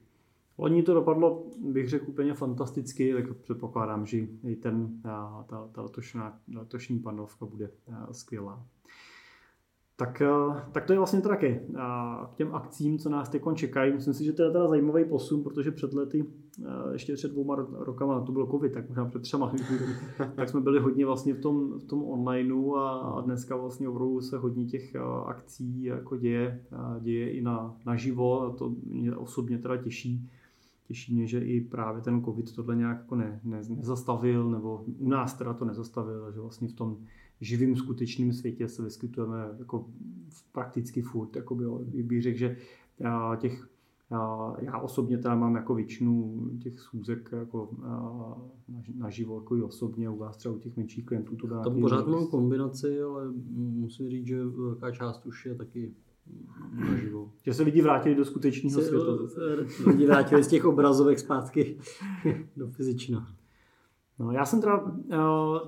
Loni 0.58 0.82
to 0.82 0.94
dopadlo, 0.94 1.46
bych 1.58 1.88
řekl, 1.88 2.10
úplně 2.10 2.34
fantasticky, 2.34 3.14
tak 3.14 3.36
předpokládám, 3.36 4.06
že 4.06 4.18
i 4.44 4.56
ten, 4.56 5.00
ta, 5.02 5.44
ta, 5.48 5.68
ta 5.72 5.82
letošní, 5.82 6.20
letošní 6.54 6.98
panelovka 6.98 7.46
bude 7.46 7.70
skvělá. 8.12 8.66
Tak, 9.98 10.22
eh, 10.22 10.62
tak 10.72 10.84
to 10.84 10.92
je 10.92 10.98
vlastně 10.98 11.20
to 11.20 11.28
taky. 11.28 11.60
K 12.32 12.34
těm 12.34 12.54
akcím, 12.54 12.98
co 12.98 13.08
nás 13.08 13.28
teď 13.28 13.42
čekají, 13.54 13.92
myslím 13.92 14.14
si, 14.14 14.24
že 14.24 14.32
to 14.32 14.42
je 14.42 14.50
teda 14.50 14.68
zajímavý 14.68 15.04
posun, 15.04 15.42
protože 15.42 15.70
před 15.70 15.94
lety, 15.94 16.24
eh, 16.64 16.92
ještě 16.92 17.14
před 17.14 17.32
dvouma 17.32 17.66
rokama, 17.78 18.20
to 18.20 18.32
byl 18.32 18.46
covid, 18.46 18.72
tak 18.72 18.88
možná 18.88 19.04
před 19.04 19.22
třema, 19.22 19.52
tak 20.36 20.48
jsme 20.48 20.60
byli 20.60 20.80
hodně 20.80 21.06
vlastně 21.06 21.34
v 21.34 21.40
tom, 21.40 21.78
v 21.78 21.84
tom 21.84 22.04
onlineu 22.04 22.74
a, 22.74 23.20
dneska 23.20 23.56
vlastně 23.56 23.88
opravdu 23.88 24.20
se 24.20 24.38
hodně 24.38 24.64
těch 24.64 24.94
eh, 24.94 25.00
akcí 25.26 25.82
jako 25.82 26.16
děje, 26.16 26.64
děje 27.00 27.32
i 27.32 27.42
na, 27.42 27.76
naživo 27.86 28.42
a 28.42 28.50
to 28.50 28.72
mě 28.86 29.16
osobně 29.16 29.58
teda 29.58 29.76
těší. 29.76 30.30
Těší 30.88 31.14
mě, 31.14 31.26
že 31.26 31.40
i 31.40 31.60
právě 31.60 32.02
ten 32.02 32.24
covid 32.24 32.54
tohle 32.56 32.76
nějak 32.76 32.98
jako 32.98 33.16
ne, 33.16 33.40
ne, 33.44 33.60
nezastavil, 33.68 34.50
nebo 34.50 34.84
u 34.98 35.08
nás 35.08 35.34
teda 35.34 35.54
to 35.54 35.64
nezastavil, 35.64 36.32
že 36.32 36.40
vlastně 36.40 36.68
v 36.68 36.72
tom 36.72 36.96
živým 37.40 37.76
skutečném 37.76 38.32
světě 38.32 38.68
se 38.68 38.82
vyskytujeme 38.82 39.36
jako 39.58 39.86
prakticky 40.52 41.02
furt. 41.02 41.36
Jakoby, 41.36 41.64
bych 42.02 42.22
řekl, 42.22 42.38
že 42.38 42.56
těch 43.36 43.68
Já 44.60 44.78
osobně 44.82 45.18
teda 45.18 45.34
mám 45.34 45.54
jako 45.54 45.74
většinu 45.74 46.40
těch 46.62 46.80
schůzek 46.80 47.30
jako 47.32 47.70
naživo 48.94 49.40
jako 49.40 49.56
i 49.56 49.62
osobně, 49.62 50.10
u 50.10 50.16
vás 50.16 50.36
třeba 50.36 50.54
u 50.54 50.58
těch 50.58 50.76
menších 50.76 51.06
klientů 51.06 51.36
to 51.36 51.46
dá. 51.46 51.62
Tam 51.62 51.80
pořád 51.80 52.06
mám 52.06 52.26
kombinaci, 52.26 53.02
ale 53.02 53.32
musím 53.56 54.10
říct, 54.10 54.26
že 54.26 54.44
velká 54.44 54.90
část 54.90 55.26
už 55.26 55.46
je 55.46 55.54
taky 55.54 55.94
naživo. 56.72 57.32
Že 57.42 57.54
se 57.54 57.62
lidi 57.62 57.82
vrátili 57.82 58.14
do 58.14 58.24
skutečného 58.24 58.82
světa. 58.82 59.12
Lidi 59.86 60.06
vrátili 60.06 60.44
z 60.44 60.48
těch 60.48 60.64
obrazovek 60.64 61.18
zpátky 61.18 61.78
do 62.56 62.68
fyzična. 62.68 63.37
No, 64.18 64.32
já 64.32 64.44
jsem 64.44 64.60
teda, 64.60 64.98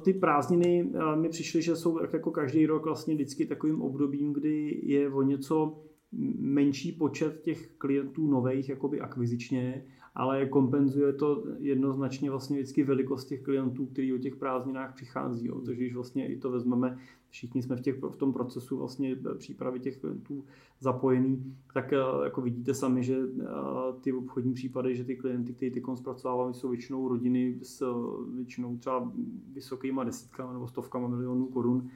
ty 0.05 0.13
prázdniny 0.13 0.93
mi 1.15 1.29
přišly, 1.29 1.63
že 1.63 1.77
jsou 1.77 2.01
jako 2.13 2.31
každý 2.31 2.67
rok 2.67 2.85
vlastně 2.85 3.15
vždycky 3.15 3.47
takovým 3.47 3.83
obdobím, 3.83 4.33
kdy 4.33 4.81
je 4.83 5.13
o 5.13 5.23
něco 5.23 5.83
menší 6.39 6.93
počet 6.93 7.41
těch 7.43 7.71
klientů 7.79 8.27
nových 8.27 8.69
jakoby 8.69 9.01
akvizičně, 9.01 9.85
ale 10.21 10.47
kompenzuje 10.47 11.13
to 11.13 11.45
jednoznačně 11.59 12.31
vlastně 12.31 12.57
vždycky 12.57 12.83
velikost 12.83 13.25
těch 13.25 13.43
klientů, 13.43 13.87
kteří 13.87 14.15
o 14.15 14.19
těch 14.19 14.37
prázdninách 14.37 14.95
přichází. 14.95 15.47
Jo. 15.47 15.61
Takže 15.61 15.81
když 15.81 15.95
vlastně 15.95 16.29
i 16.29 16.37
to 16.37 16.51
vezmeme, 16.51 16.99
všichni 17.31 17.63
jsme 17.63 17.77
v, 17.77 17.81
těch, 17.81 18.03
v 18.03 18.17
tom 18.17 18.33
procesu 18.33 18.79
vlastně 18.79 19.17
přípravy 19.39 19.81
těch 19.81 19.97
klientů 19.97 20.45
zapojený, 20.81 21.57
tak 21.75 21.93
eh, 21.93 21.97
jako 22.25 22.41
vidíte 22.41 22.75
sami, 22.75 23.05
že 23.05 23.17
eh, 23.17 23.45
ty 24.01 24.13
obchodní 24.13 24.55
případy, 24.55 24.97
že 24.97 25.05
ty 25.05 25.17
klienty, 25.17 25.53
kteří 25.53 25.71
ty 25.71 25.83
zpracovávají, 25.95 26.55
jsou 26.55 26.69
většinou 26.69 27.09
rodiny 27.09 27.59
s 27.63 27.83
eh, 27.83 28.35
většinou 28.37 28.77
třeba 28.77 29.13
vysokýma 29.53 30.05
desítkama 30.05 30.53
nebo 30.53 30.69
stovkama 30.69 31.09
milionů 31.09 31.47
korun 31.47 31.91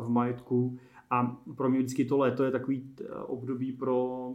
v 0.00 0.08
majetku 0.08 0.78
a 1.10 1.36
pro 1.56 1.70
mě 1.70 1.78
vždycky 1.78 2.04
to 2.04 2.18
léto 2.18 2.44
je 2.44 2.50
takový 2.50 2.90
eh, 3.00 3.14
období 3.14 3.72
pro, 3.72 4.30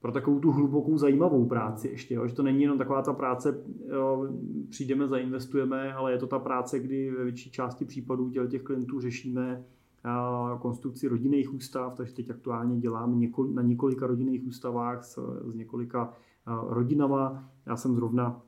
pro 0.00 0.12
takovou 0.12 0.40
tu 0.40 0.52
hlubokou 0.52 0.98
zajímavou 0.98 1.46
práci 1.46 1.88
ještě, 1.88 2.14
jo? 2.14 2.26
že 2.26 2.34
to 2.34 2.42
není 2.42 2.62
jenom 2.62 2.78
taková 2.78 3.02
ta 3.02 3.12
práce, 3.12 3.64
jo, 3.92 4.28
přijdeme, 4.68 5.08
zainvestujeme, 5.08 5.92
ale 5.92 6.12
je 6.12 6.18
to 6.18 6.26
ta 6.26 6.38
práce, 6.38 6.78
kdy 6.78 7.10
ve 7.10 7.24
větší 7.24 7.50
části 7.50 7.84
případů 7.84 8.30
těch 8.48 8.62
klientů 8.62 9.00
řešíme 9.00 9.64
eh, 10.04 10.58
konstrukci 10.58 11.08
rodinných 11.08 11.54
ústav, 11.54 11.94
takže 11.94 12.14
teď 12.14 12.30
aktuálně 12.30 12.80
dělám 12.80 13.20
na 13.54 13.62
několika 13.62 14.06
rodinných 14.06 14.46
ústavách 14.46 15.04
s, 15.04 15.40
s 15.44 15.54
několika 15.54 16.12
eh, 16.46 16.50
rodinama. 16.68 17.50
Já 17.66 17.76
jsem 17.76 17.94
zrovna 17.94 18.42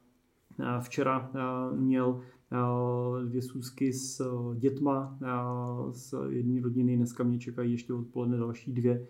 včera 0.81 1.31
měl 1.77 2.21
dvě 3.25 3.43
sůzky 3.43 3.93
s 3.93 4.23
dětma 4.55 5.19
z 5.91 6.15
jedné 6.29 6.61
rodiny. 6.61 6.97
Dneska 6.97 7.25
mě 7.25 7.39
čekají 7.39 7.73
ještě 7.73 7.95
odpoledne 7.95 8.39
další 8.39 8.73
dvě 8.73 9.07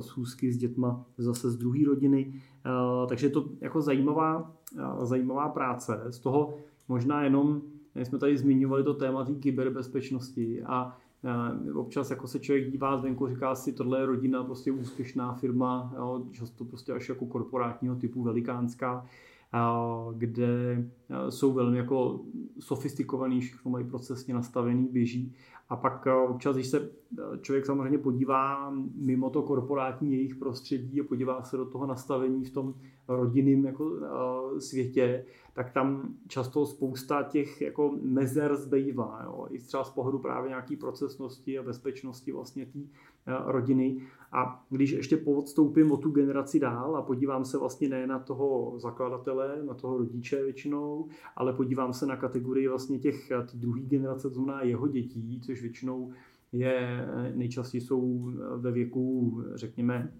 schůzky 0.00 0.52
s 0.52 0.56
dětma 0.56 1.04
zase 1.18 1.50
z 1.50 1.56
druhé 1.56 1.78
rodiny. 1.86 2.34
Takže 3.08 3.26
je 3.26 3.30
to 3.30 3.48
jako 3.60 3.80
zajímavá, 3.80 4.52
zajímavá 5.02 5.48
práce. 5.48 6.04
Z 6.10 6.18
toho 6.18 6.54
možná 6.88 7.24
jenom, 7.24 7.62
jsme 7.94 8.18
tady 8.18 8.38
zmiňovali 8.38 8.84
to 8.84 8.94
téma 8.94 9.24
té 9.24 9.34
kyberbezpečnosti 9.34 10.62
a 10.62 10.96
občas 11.74 12.10
jako 12.10 12.26
se 12.26 12.38
člověk 12.38 12.70
dívá 12.70 12.96
zvenku, 12.96 13.28
říká 13.28 13.54
si, 13.54 13.72
tohle 13.72 14.00
je 14.00 14.06
rodina, 14.06 14.44
prostě 14.44 14.72
úspěšná 14.72 15.32
firma, 15.32 15.92
jo, 15.96 16.26
často 16.30 16.64
prostě 16.64 16.92
až 16.92 17.08
jako 17.08 17.26
korporátního 17.26 17.96
typu 17.96 18.22
velikánská 18.22 19.06
kde 20.16 20.84
jsou 21.28 21.52
velmi 21.52 21.76
jako 21.76 22.20
sofistikovaný, 22.58 23.40
všechno 23.40 23.70
mají 23.70 23.84
procesně 23.84 24.34
nastavený, 24.34 24.88
běží. 24.92 25.32
A 25.72 25.76
pak 25.76 26.06
občas, 26.28 26.56
když 26.56 26.66
se 26.66 26.90
člověk 27.40 27.66
samozřejmě 27.66 27.98
podívá 27.98 28.72
mimo 28.94 29.30
to 29.30 29.42
korporátní 29.42 30.12
jejich 30.12 30.34
prostředí 30.34 31.00
a 31.00 31.04
podívá 31.04 31.42
se 31.42 31.56
do 31.56 31.64
toho 31.64 31.86
nastavení 31.86 32.44
v 32.44 32.50
tom 32.50 32.74
rodinném 33.08 33.64
jako, 33.64 33.90
světě, 34.58 35.24
tak 35.54 35.70
tam 35.70 36.14
často 36.28 36.66
spousta 36.66 37.22
těch 37.22 37.60
jako 37.60 37.96
mezer 38.02 38.56
zbývá. 38.56 39.20
Jo? 39.24 39.46
I 39.50 39.58
třeba 39.58 39.84
z 39.84 39.90
pohledu 39.90 40.18
právě 40.18 40.48
nějaký 40.48 40.76
procesnosti 40.76 41.58
a 41.58 41.62
bezpečnosti 41.62 42.32
vlastně 42.32 42.66
té 42.66 42.78
rodiny. 43.46 44.02
A 44.32 44.64
když 44.70 44.90
ještě 44.90 45.16
podstoupím 45.16 45.92
o 45.92 45.96
tu 45.96 46.10
generaci 46.10 46.60
dál 46.60 46.96
a 46.96 47.02
podívám 47.02 47.44
se 47.44 47.58
vlastně 47.58 47.88
ne 47.88 48.06
na 48.06 48.18
toho 48.18 48.74
zakladatele, 48.78 49.62
na 49.66 49.74
toho 49.74 49.98
rodiče 49.98 50.42
většinou, 50.42 51.08
ale 51.36 51.52
podívám 51.52 51.92
se 51.92 52.06
na 52.06 52.16
kategorii 52.16 52.68
vlastně 52.68 52.98
těch 52.98 53.32
druhé 53.54 53.80
generace, 53.80 54.28
to 54.28 54.34
znamená 54.34 54.62
jeho 54.62 54.88
dětí, 54.88 55.40
což 55.46 55.61
většinou 55.62 56.12
je, 56.52 57.06
nejčastěji 57.34 57.80
jsou 57.80 58.32
ve 58.56 58.72
věku, 58.72 59.36
řekněme, 59.54 60.12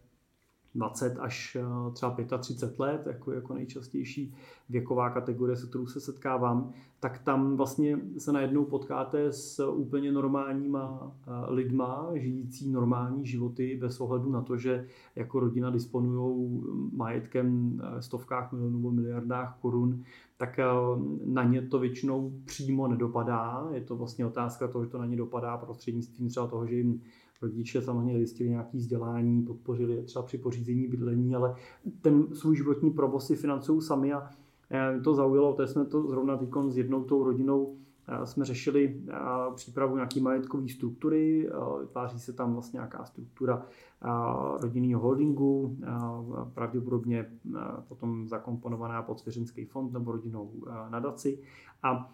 20 0.74 1.18
až 1.18 1.56
eh, 1.60 1.92
třeba 1.92 2.16
35 2.38 2.78
let, 2.78 3.06
jako, 3.06 3.32
jako 3.32 3.54
nejčastější 3.54 4.34
věková 4.68 5.10
kategorie, 5.10 5.56
se 5.56 5.66
kterou 5.66 5.86
se 5.86 6.00
setkávám, 6.00 6.72
tak 7.00 7.18
tam 7.18 7.56
vlastně 7.56 7.98
se 8.18 8.32
najednou 8.32 8.64
potkáte 8.64 9.32
s 9.32 9.66
úplně 9.68 10.12
normálníma 10.12 11.12
eh, 11.26 11.30
lidma, 11.52 12.10
žijící 12.14 12.70
normální 12.70 13.26
životy 13.26 13.78
bez 13.80 14.00
ohledu 14.00 14.30
na 14.30 14.42
to, 14.42 14.56
že 14.56 14.86
jako 15.16 15.40
rodina 15.40 15.70
disponují 15.70 16.62
majetkem 16.92 17.80
eh, 17.82 18.02
stovkách 18.02 18.52
milionů 18.52 18.76
nebo 18.76 18.90
miliardách 18.90 19.58
korun, 19.60 20.02
tak 20.36 20.60
na 21.24 21.44
ně 21.44 21.62
to 21.62 21.78
většinou 21.78 22.32
přímo 22.44 22.88
nedopadá. 22.88 23.68
Je 23.74 23.80
to 23.80 23.96
vlastně 23.96 24.26
otázka 24.26 24.68
toho, 24.68 24.84
že 24.84 24.90
to 24.90 24.98
na 24.98 25.06
ně 25.06 25.16
dopadá 25.16 25.56
prostřednictvím 25.56 26.28
třeba 26.28 26.46
toho, 26.46 26.66
že 26.66 26.74
jim 26.74 27.00
rodiče 27.42 27.82
samozřejmě 27.82 28.18
zjistili 28.18 28.50
nějaké 28.50 28.76
vzdělání, 28.76 29.42
podpořili 29.42 29.94
je 29.94 30.02
třeba 30.02 30.22
při 30.22 30.38
pořízení 30.38 30.88
bydlení, 30.88 31.34
ale 31.34 31.54
ten 32.00 32.34
svůj 32.34 32.56
životní 32.56 32.90
provoz 32.90 33.26
si 33.26 33.36
financují 33.36 33.82
sami 33.82 34.12
a 34.12 34.30
eh, 34.70 35.00
to 35.00 35.14
zaujalo, 35.14 35.52
to 35.52 35.66
jsme 35.66 35.84
to 35.84 36.06
zrovna 36.08 36.36
teď 36.36 36.48
s 36.68 36.76
jednou 36.76 37.04
tou 37.04 37.24
rodinou 37.24 37.76
eh, 38.08 38.26
jsme 38.26 38.44
řešili 38.44 39.02
eh, 39.08 39.14
přípravu 39.54 39.94
nějaké 39.94 40.20
majetkové 40.20 40.68
struktury, 40.68 41.50
vytváří 41.80 42.20
se 42.20 42.32
tam 42.32 42.52
vlastně 42.52 42.76
nějaká 42.76 43.04
struktura 43.04 43.66
rodinného 44.60 45.00
holdingu, 45.00 45.78
pravděpodobně 46.54 47.26
potom 47.88 48.28
zakomponovaná 48.28 49.02
pod 49.02 49.20
svěřenský 49.20 49.64
fond 49.64 49.92
nebo 49.92 50.12
rodinnou 50.12 50.52
nadaci. 50.90 51.38
A 51.82 52.12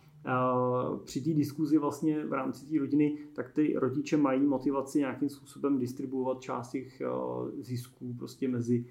při 1.04 1.20
té 1.20 1.30
diskuzi 1.30 1.78
vlastně 1.78 2.26
v 2.26 2.32
rámci 2.32 2.66
té 2.66 2.78
rodiny, 2.78 3.18
tak 3.32 3.50
ty 3.50 3.74
rodiče 3.76 4.16
mají 4.16 4.46
motivaci 4.46 4.98
nějakým 4.98 5.28
způsobem 5.28 5.78
distribuovat 5.78 6.40
část 6.40 6.70
těch 6.70 7.02
zisků 7.60 8.14
prostě 8.18 8.48
mezi 8.48 8.84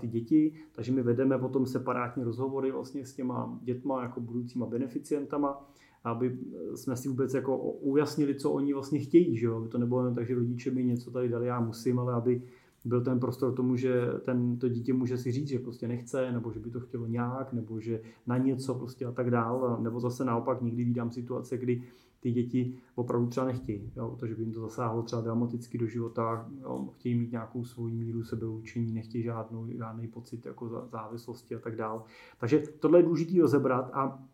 ty 0.00 0.06
děti, 0.06 0.52
takže 0.72 0.92
my 0.92 1.02
vedeme 1.02 1.38
potom 1.38 1.66
separátní 1.66 2.24
rozhovory 2.24 2.70
vlastně 2.70 3.06
s 3.06 3.14
těma 3.14 3.58
dětma 3.62 4.02
jako 4.02 4.20
budoucíma 4.20 4.66
beneficientama, 4.66 5.70
aby 6.04 6.38
jsme 6.74 6.96
si 6.96 7.08
vůbec 7.08 7.34
jako 7.34 7.58
ujasnili, 7.58 8.34
co 8.34 8.50
oni 8.50 8.74
vlastně 8.74 8.98
chtějí, 8.98 9.36
že 9.36 9.46
jo? 9.46 9.56
aby 9.56 9.68
to 9.68 9.78
nebylo 9.78 10.04
jen 10.04 10.14
tak, 10.14 10.26
že 10.26 10.34
rodiče 10.34 10.70
mi 10.70 10.84
něco 10.84 11.10
tady 11.10 11.28
dali, 11.28 11.46
já 11.46 11.60
musím, 11.60 11.98
ale 11.98 12.14
aby 12.14 12.42
byl 12.84 13.00
ten 13.00 13.20
prostor 13.20 13.54
tomu, 13.54 13.76
že 13.76 14.06
ten, 14.24 14.58
to 14.58 14.68
dítě 14.68 14.92
může 14.92 15.18
si 15.18 15.32
říct, 15.32 15.48
že 15.48 15.58
prostě 15.58 15.88
nechce, 15.88 16.32
nebo 16.32 16.52
že 16.52 16.60
by 16.60 16.70
to 16.70 16.80
chtělo 16.80 17.06
nějak, 17.06 17.52
nebo 17.52 17.80
že 17.80 18.00
na 18.26 18.38
něco 18.38 18.74
prostě 18.74 19.06
a 19.06 19.12
tak 19.12 19.30
dál, 19.30 19.78
nebo 19.80 20.00
zase 20.00 20.24
naopak 20.24 20.62
někdy 20.62 20.84
vídám 20.84 21.10
situace, 21.10 21.58
kdy 21.58 21.82
ty 22.20 22.32
děti 22.32 22.74
opravdu 22.94 23.26
třeba 23.26 23.46
nechtějí, 23.46 23.92
jo, 23.96 24.08
protože 24.08 24.34
by 24.34 24.42
jim 24.42 24.52
to 24.52 24.60
zasáhlo 24.60 25.02
třeba 25.02 25.22
dramaticky 25.22 25.78
do 25.78 25.86
života, 25.86 26.48
jo, 26.60 26.88
chtějí 26.94 27.14
mít 27.14 27.32
nějakou 27.32 27.64
svoji 27.64 27.94
míru 27.94 28.24
sebeučení, 28.24 28.92
nechtějí 28.92 29.24
žádnou, 29.24 29.68
žádný 29.70 30.08
pocit 30.08 30.46
jako 30.46 30.88
závislosti 30.92 31.54
a 31.54 31.58
tak 31.58 31.76
dál. 31.76 32.04
Takže 32.40 32.62
tohle 32.80 32.98
je 32.98 33.02
důležité 33.02 33.40
rozebrat 33.40 33.90
a 33.92 34.24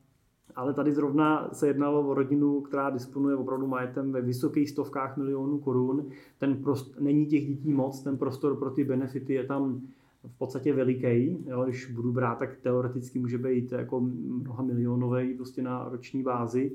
ale 0.57 0.75
tady 0.75 0.93
zrovna 0.93 1.49
se 1.53 1.67
jednalo 1.67 2.09
o 2.09 2.15
rodinu, 2.15 2.61
která 2.61 2.91
disponuje 2.91 3.37
opravdu 3.37 3.67
majetem 3.67 4.13
ve 4.13 4.21
vysokých 4.21 4.71
stovkách 4.71 5.17
milionů 5.17 5.59
korun. 5.59 6.07
Ten 6.39 6.57
prost, 6.57 7.01
není 7.01 7.27
těch 7.27 7.47
dětí 7.47 7.73
moc, 7.73 8.01
ten 8.01 8.19
prostor 8.19 8.57
pro 8.57 8.71
ty 8.71 8.85
benefity 8.85 9.35
je 9.35 9.45
tam 9.45 9.81
v 10.25 10.39
podstatě 10.39 10.73
veliký. 10.73 11.45
Jo, 11.47 11.65
když 11.65 11.91
budu 11.91 12.13
brát, 12.13 12.39
tak 12.39 12.57
teoreticky 12.57 13.19
může 13.19 13.39
být 13.39 13.73
jako 13.73 14.01
mnoha 14.01 14.63
milionový 14.63 15.35
prostě 15.35 15.63
na 15.63 15.89
roční 15.89 16.23
bázi. 16.23 16.73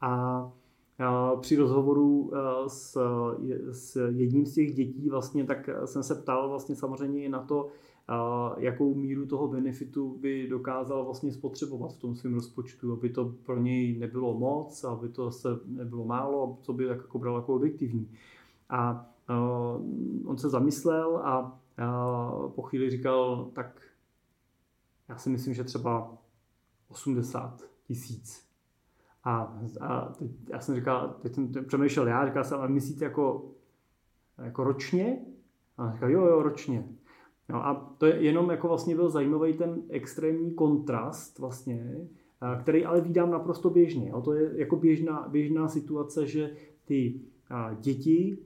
A 0.00 0.52
při 1.40 1.56
rozhovoru 1.56 2.32
s, 2.66 2.98
s 3.70 4.08
jedním 4.08 4.46
z 4.46 4.54
těch 4.54 4.74
dětí 4.74 5.08
vlastně, 5.10 5.44
tak 5.44 5.70
jsem 5.84 6.02
se 6.02 6.14
ptal 6.14 6.48
vlastně 6.48 6.76
samozřejmě 6.76 7.28
na 7.28 7.42
to, 7.42 7.68
jakou 8.58 8.94
míru 8.94 9.26
toho 9.26 9.48
benefitu 9.48 10.18
by 10.20 10.48
dokázal 10.48 11.04
vlastně 11.04 11.32
spotřebovat 11.32 11.92
v 11.92 12.00
tom 12.00 12.16
svém 12.16 12.34
rozpočtu, 12.34 12.92
aby 12.92 13.08
to 13.08 13.34
pro 13.42 13.58
něj 13.58 13.98
nebylo 13.98 14.38
moc, 14.38 14.84
aby 14.84 15.08
to 15.08 15.30
se 15.30 15.48
nebylo 15.66 16.04
málo, 16.04 16.58
co 16.62 16.72
by 16.72 16.84
jako 16.84 17.18
bral 17.18 17.36
jako 17.36 17.54
objektivní. 17.54 18.10
A 18.68 19.08
on 20.24 20.38
se 20.38 20.48
zamyslel 20.48 21.16
a 21.16 21.58
po 22.54 22.62
chvíli 22.62 22.90
říkal, 22.90 23.50
tak 23.52 23.82
já 25.08 25.18
si 25.18 25.30
myslím, 25.30 25.54
že 25.54 25.64
třeba 25.64 26.18
80 26.88 27.62
tisíc. 27.86 28.46
A, 29.24 29.58
a 29.80 30.00
teď, 30.18 30.30
já 30.48 30.60
jsem 30.60 30.74
říkal, 30.74 31.16
teď 31.22 31.34
jsem 31.34 31.52
přemýšlel 31.66 32.08
já, 32.08 32.26
říkal 32.26 32.44
jsem, 32.44 32.58
ale 32.58 32.68
myslíte 32.68 33.04
jako, 33.04 33.50
jako 34.38 34.64
ročně? 34.64 35.20
A 35.78 35.84
on 35.84 35.92
říkal, 35.92 36.10
jo, 36.10 36.26
jo, 36.26 36.42
ročně. 36.42 36.88
No 37.52 37.66
a 37.66 37.94
to 37.98 38.06
je 38.06 38.22
jenom 38.22 38.50
jako 38.50 38.68
vlastně 38.68 38.96
byl 38.96 39.10
zajímavý 39.10 39.52
ten 39.52 39.82
extrémní 39.88 40.54
kontrast 40.54 41.38
vlastně, 41.38 42.08
který 42.60 42.84
ale 42.84 43.00
vídám 43.00 43.30
naprosto 43.30 43.70
běžně. 43.70 44.08
Jo. 44.08 44.20
To 44.20 44.32
je 44.32 44.50
jako 44.54 44.76
běžná, 44.76 45.28
běžná 45.30 45.68
situace, 45.68 46.26
že 46.26 46.50
ty 46.84 47.20
děti 47.80 48.38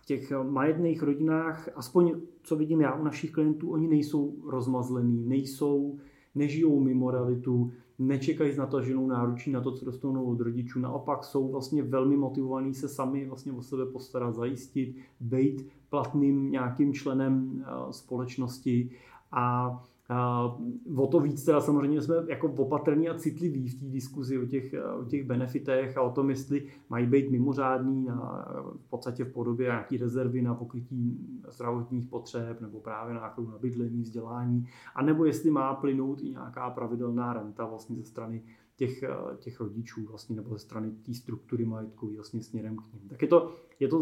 v 0.00 0.06
těch 0.06 0.32
majetných 0.42 1.02
rodinách, 1.02 1.68
aspoň 1.74 2.20
co 2.42 2.56
vidím 2.56 2.80
já 2.80 2.94
u 2.94 3.04
našich 3.04 3.32
klientů, 3.32 3.70
oni 3.70 3.88
nejsou 3.88 4.34
rozmazlení, 4.46 5.28
nejsou, 5.28 5.98
nežijou 6.34 6.80
mimo 6.80 7.10
realitu, 7.10 7.72
nečekají 7.98 8.56
na 8.56 8.66
to, 8.66 8.80
že 8.80 8.88
ženou 8.88 9.06
náručí 9.06 9.50
na 9.52 9.60
to, 9.60 9.72
co 9.72 9.84
dostanou 9.84 10.24
od 10.24 10.40
rodičů. 10.40 10.80
Naopak 10.80 11.24
jsou 11.24 11.52
vlastně 11.52 11.82
velmi 11.82 12.16
motivovaní 12.16 12.74
se 12.74 12.88
sami 12.88 13.26
vlastně 13.26 13.52
o 13.52 13.62
sebe 13.62 13.86
postarat, 13.86 14.34
zajistit, 14.34 14.96
být 15.20 15.68
platným 15.90 16.50
nějakým 16.50 16.94
členem 16.94 17.64
společnosti 17.90 18.90
a 19.32 19.84
Uh, 20.10 21.00
o 21.00 21.06
to 21.06 21.20
víc 21.20 21.44
teda 21.44 21.60
samozřejmě 21.60 22.02
jsme 22.02 22.14
jako 22.28 22.52
opatrní 22.52 23.08
a 23.08 23.18
citliví 23.18 23.68
v 23.68 23.80
té 23.80 23.86
diskuzi 23.86 24.38
o 24.38 24.46
těch, 24.46 24.74
o 25.00 25.04
těch 25.04 25.26
benefitech 25.26 25.96
a 25.96 26.02
o 26.02 26.10
tom, 26.10 26.30
jestli 26.30 26.66
mají 26.90 27.06
být 27.06 27.30
mimořádný 27.30 28.04
na, 28.04 28.46
v 28.86 28.90
podstatě 28.90 29.24
v 29.24 29.32
podobě 29.32 29.66
nějaký 29.66 29.96
rezervy 29.96 30.42
na 30.42 30.54
pokrytí 30.54 31.18
zdravotních 31.48 32.06
potřeb 32.06 32.60
nebo 32.60 32.80
právě 32.80 33.14
nákladů 33.14 33.50
na 33.50 33.58
bydlení, 33.58 34.02
vzdělání, 34.02 34.68
anebo 34.94 35.24
jestli 35.24 35.50
má 35.50 35.74
plynout 35.74 36.20
i 36.20 36.30
nějaká 36.30 36.70
pravidelná 36.70 37.32
renta 37.32 37.66
vlastně 37.66 37.96
ze 37.96 38.04
strany 38.04 38.42
těch, 38.76 39.04
těch 39.38 39.60
rodičů 39.60 40.06
vlastně, 40.06 40.36
nebo 40.36 40.50
ze 40.50 40.58
strany 40.58 40.90
té 40.90 41.14
struktury 41.14 41.64
majetkové 41.64 42.14
vlastně 42.14 42.42
směrem 42.42 42.76
k 42.76 42.92
ním. 42.92 43.08
Tak 43.08 43.22
je 43.22 43.28
to, 43.28 43.52
je 43.80 43.88
to 43.88 43.98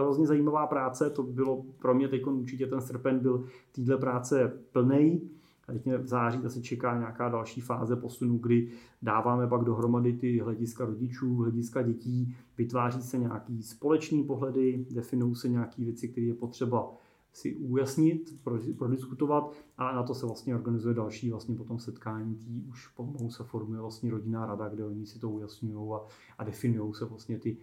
hrozně 0.00 0.26
zajímavá 0.26 0.66
práce, 0.66 1.10
to 1.10 1.22
bylo 1.22 1.64
pro 1.78 1.94
mě 1.94 2.08
teď 2.08 2.26
určitě 2.26 2.66
ten 2.66 2.80
srpen 2.80 3.18
byl 3.18 3.44
týhle 3.72 3.96
práce 3.96 4.52
plnej, 4.72 5.20
a 5.20 5.43
teď 5.72 5.84
mě 5.84 5.98
v 5.98 6.06
září 6.06 6.42
zase 6.42 6.62
čeká 6.62 6.98
nějaká 6.98 7.28
další 7.28 7.60
fáze 7.60 7.96
posunu, 7.96 8.38
kdy 8.38 8.70
dáváme 9.02 9.46
pak 9.46 9.64
dohromady 9.64 10.12
ty 10.12 10.38
hlediska 10.38 10.84
rodičů, 10.84 11.34
hlediska 11.36 11.82
dětí, 11.82 12.36
vytváří 12.58 13.02
se 13.02 13.18
nějaký 13.18 13.62
společný 13.62 14.24
pohledy, 14.24 14.86
definují 14.90 15.34
se 15.34 15.48
nějaké 15.48 15.84
věci, 15.84 16.08
které 16.08 16.26
je 16.26 16.34
potřeba 16.34 16.94
si 17.34 17.56
ujasnit, 17.56 18.40
prodiskutovat 18.78 19.52
a 19.78 19.94
na 19.94 20.02
to 20.02 20.14
se 20.14 20.26
vlastně 20.26 20.54
organizuje 20.54 20.94
další 20.94 21.30
vlastně 21.30 21.54
potom 21.56 21.78
setkání 21.78 22.34
tý 22.34 22.64
už 22.68 22.88
pomalu 22.88 23.30
se 23.30 23.44
formuje 23.44 23.80
vlastně 23.80 24.10
rodinná 24.10 24.46
rada, 24.46 24.68
kde 24.68 24.84
oni 24.84 25.06
si 25.06 25.18
to 25.18 25.30
ujasňují 25.30 25.92
a, 25.92 26.00
a 26.38 26.44
definují 26.44 26.94
se 26.94 27.04
vlastně 27.04 27.38
ty, 27.38 27.56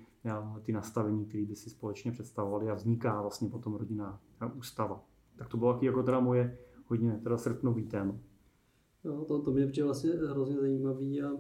ty 0.62 0.72
nastavení, 0.72 1.26
které 1.26 1.46
by 1.46 1.56
si 1.56 1.70
společně 1.70 2.12
představovali 2.12 2.70
a 2.70 2.74
vzniká 2.74 3.22
vlastně 3.22 3.50
potom 3.50 3.74
rodinná 3.74 4.20
ústava. 4.54 5.04
Tak 5.36 5.48
to 5.48 5.58
bylo 5.58 5.74
taky 5.74 5.86
jako 5.86 6.04
teda 6.04 6.20
moje 6.20 6.58
hodně 6.92 7.20
teda 7.24 7.38
srpnový 7.38 7.84
téma. 7.84 8.20
No, 9.04 9.26
to, 9.26 9.42
to 9.42 9.52
mě 9.52 9.68
přijde 9.68 9.86
vlastně 9.86 10.12
hrozně 10.12 10.58
zajímavý 10.60 11.22
a 11.22 11.32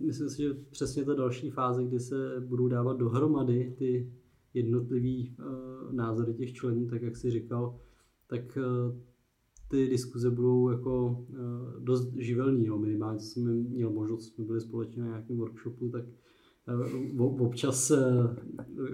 myslím 0.00 0.28
si, 0.30 0.42
že 0.42 0.54
přesně 0.70 1.04
ta 1.04 1.14
další 1.14 1.50
fáze, 1.50 1.84
kdy 1.84 2.00
se 2.00 2.40
budou 2.46 2.68
dávat 2.68 2.96
dohromady 2.96 3.74
ty 3.78 4.12
jednotlivý 4.54 5.36
uh, 5.38 5.92
názory 5.92 6.34
těch 6.34 6.52
členů, 6.52 6.86
tak 6.86 7.02
jak 7.02 7.16
si 7.16 7.30
říkal, 7.30 7.80
tak 8.26 8.58
uh, 8.58 8.98
ty 9.68 9.88
diskuze 9.88 10.30
budou 10.30 10.70
jako 10.70 11.26
uh, 11.28 11.80
dost 11.80 12.14
živelný. 12.16 12.66
Jo. 12.66 12.78
Minimálně 12.78 13.20
jsme 13.20 13.52
měl 13.52 13.90
možnost, 13.90 14.34
jsme 14.34 14.44
byli 14.44 14.60
společně 14.60 15.02
na 15.02 15.08
nějakém 15.08 15.36
workshopu, 15.36 15.88
tak 15.88 16.04
občas 17.18 17.90
uh, 17.90 17.98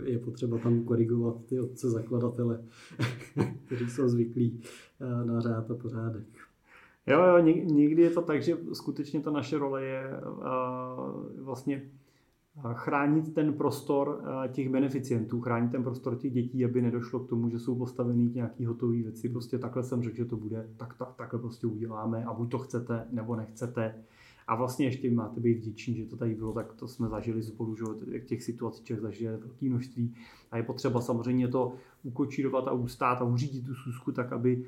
je 0.05 0.19
potřeba 0.19 0.59
tam 0.59 0.85
korigovat 0.85 1.45
ty 1.47 1.61
otce 1.61 1.91
zakladatele, 1.91 2.65
kteří 3.67 3.91
jsou 3.91 4.09
zvyklí 4.09 4.61
uh, 5.01 5.27
na 5.27 5.41
řád 5.41 5.71
a 5.71 5.75
pořádek. 5.75 6.27
Jo, 7.07 7.23
jo, 7.23 7.39
někdy 7.65 8.03
je 8.03 8.11
to 8.11 8.23
tak, 8.23 8.43
že 8.43 8.57
skutečně 8.73 9.21
ta 9.21 9.31
naše 9.31 9.59
role 9.59 9.85
je 9.85 10.21
vlastně 11.39 11.83
chránit 12.75 13.35
ten 13.35 13.53
prostor 13.53 14.23
těch 14.53 14.69
beneficientů, 14.69 15.41
chránit 15.41 15.71
ten 15.71 15.83
prostor 15.83 16.17
těch 16.17 16.33
dětí, 16.33 16.65
aby 16.65 16.83
nedošlo 16.83 17.21
k 17.21 17.29
tomu, 17.29 17.51
že 17.51 17.59
jsou 17.59 17.75
postavený 17.75 18.31
k 18.31 18.35
nějaký 18.35 18.67
hotový 18.67 19.03
věci. 19.03 19.29
Prostě 19.29 19.59
takhle 19.59 19.83
jsem 19.83 20.03
řekl, 20.03 20.17
že 20.17 20.25
to 20.25 20.37
bude, 20.37 20.69
tak, 20.77 20.95
tak 20.95 21.15
takhle 21.15 21.41
prostě 21.41 21.67
uděláme 21.67 22.25
a 22.25 22.33
buď 22.33 22.51
to 22.51 22.59
chcete, 22.59 23.07
nebo 23.11 23.37
nechcete. 23.37 23.95
A 24.47 24.57
vlastně 24.57 24.87
ještě 24.87 25.11
máte 25.11 25.41
být 25.41 25.59
vděční, 25.59 25.95
že 25.97 26.07
to 26.07 26.17
tady 26.17 26.35
bylo, 26.35 26.53
tak 26.53 26.73
to 26.73 26.89
jsme 26.89 27.09
zažili 27.09 27.43
spolu, 27.43 27.77
že 27.77 27.85
těch 28.21 28.43
situací 28.43 28.85
člověk 28.85 29.03
zažije 29.03 29.37
velké 29.37 29.67
množství. 29.67 30.15
A 30.51 30.57
je 30.57 30.63
potřeba 30.63 31.01
samozřejmě 31.01 31.49
to 31.49 31.75
ukočírovat 32.03 32.69
a 32.69 32.73
ustát 32.73 33.15
a 33.15 33.25
uřídit 33.25 33.67
tu 33.67 33.75
susku 33.75 34.13
tak, 34.13 34.33
aby 34.33 34.67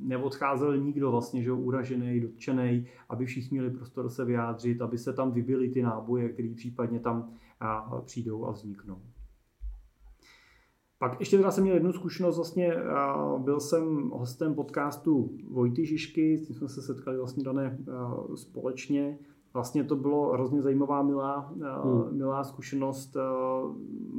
neodcházel 0.00 0.76
nikdo 0.76 1.10
vlastně, 1.10 1.42
že 1.42 1.52
uražený, 1.52 2.20
dotčený, 2.20 2.86
aby 3.08 3.26
všichni 3.26 3.58
měli 3.58 3.74
prostor 3.74 4.08
se 4.08 4.24
vyjádřit, 4.24 4.82
aby 4.82 4.98
se 4.98 5.12
tam 5.12 5.32
vybily 5.32 5.68
ty 5.68 5.82
náboje, 5.82 6.28
které 6.28 6.54
případně 6.54 7.00
tam 7.00 7.30
přijdou 8.04 8.46
a 8.46 8.50
vzniknou. 8.50 8.98
Pak 10.98 11.20
ještě 11.20 11.36
teda 11.36 11.50
jsem 11.50 11.64
měl 11.64 11.74
jednu 11.74 11.92
zkušenost, 11.92 12.36
vlastně 12.36 12.76
byl 13.38 13.60
jsem 13.60 14.10
hostem 14.10 14.54
podcastu 14.54 15.36
Vojty 15.50 15.86
Žižky, 15.86 16.38
s 16.38 16.46
tím 16.46 16.56
jsme 16.56 16.68
se 16.68 16.82
setkali 16.82 17.16
vlastně 17.16 17.44
dané 17.44 17.78
společně. 18.34 19.18
Vlastně 19.54 19.84
to 19.84 19.96
bylo 19.96 20.32
hrozně 20.32 20.62
zajímavá, 20.62 21.02
milá, 21.02 21.38
hmm. 21.38 22.16
milá 22.16 22.44
zkušenost. 22.44 23.16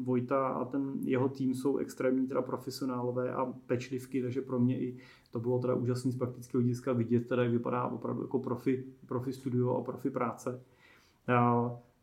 Vojta 0.03 0.47
a 0.47 0.65
ten 0.65 0.93
jeho 1.01 1.29
tým 1.29 1.55
jsou 1.55 1.77
extrémní 1.77 2.27
teda 2.27 2.41
profesionálové 2.41 3.33
a 3.33 3.53
pečlivky, 3.67 4.21
takže 4.21 4.41
pro 4.41 4.59
mě 4.59 4.79
i 4.79 4.97
to 5.31 5.39
bylo 5.39 5.59
teda 5.59 5.73
úžasný 5.73 6.11
z 6.11 6.17
praktického 6.17 6.61
hlediska 6.61 6.93
vidět, 6.93 7.27
teda 7.27 7.43
jak 7.43 7.51
vypadá 7.51 7.87
opravdu 7.87 8.21
jako 8.21 8.39
profi, 8.39 8.83
profi 9.05 9.33
studio 9.33 9.75
a 9.75 9.81
profi 9.81 10.09
práce 10.09 10.61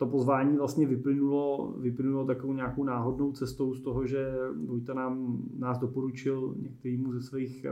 to 0.02 0.06
pozvání 0.06 0.56
vlastně 0.56 0.86
vyplynulo, 0.86 1.74
vyplynulo 1.78 2.26
takovou 2.26 2.52
nějakou 2.52 2.84
náhodnou 2.84 3.32
cestou 3.32 3.74
z 3.74 3.80
toho, 3.80 4.06
že 4.06 4.34
Vojta 4.66 4.94
nám, 4.94 5.42
nás 5.58 5.78
doporučil 5.78 6.54
některýmu 6.58 7.12
ze 7.12 7.22
svých, 7.22 7.66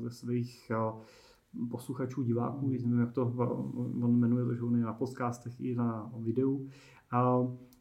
ze 0.00 0.10
svých 0.10 0.72
posluchačů, 1.70 2.22
diváků, 2.22 2.68
nevím, 2.68 3.00
jak 3.00 3.12
to 3.12 3.34
on 4.02 4.18
jmenuje, 4.18 4.44
to, 4.44 4.54
že 4.54 4.62
on 4.62 4.76
je 4.76 4.84
na 4.84 4.92
podcastech 4.92 5.60
i 5.60 5.74
na 5.74 6.12
videu. 6.18 6.68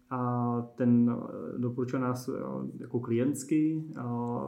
A 0.10 0.40
a 0.60 0.62
ten 0.76 1.10
eh, 1.10 1.60
doporučil 1.60 2.00
nás 2.00 2.28
eh, 2.28 2.32
jako 2.80 3.00
klientsky, 3.00 3.84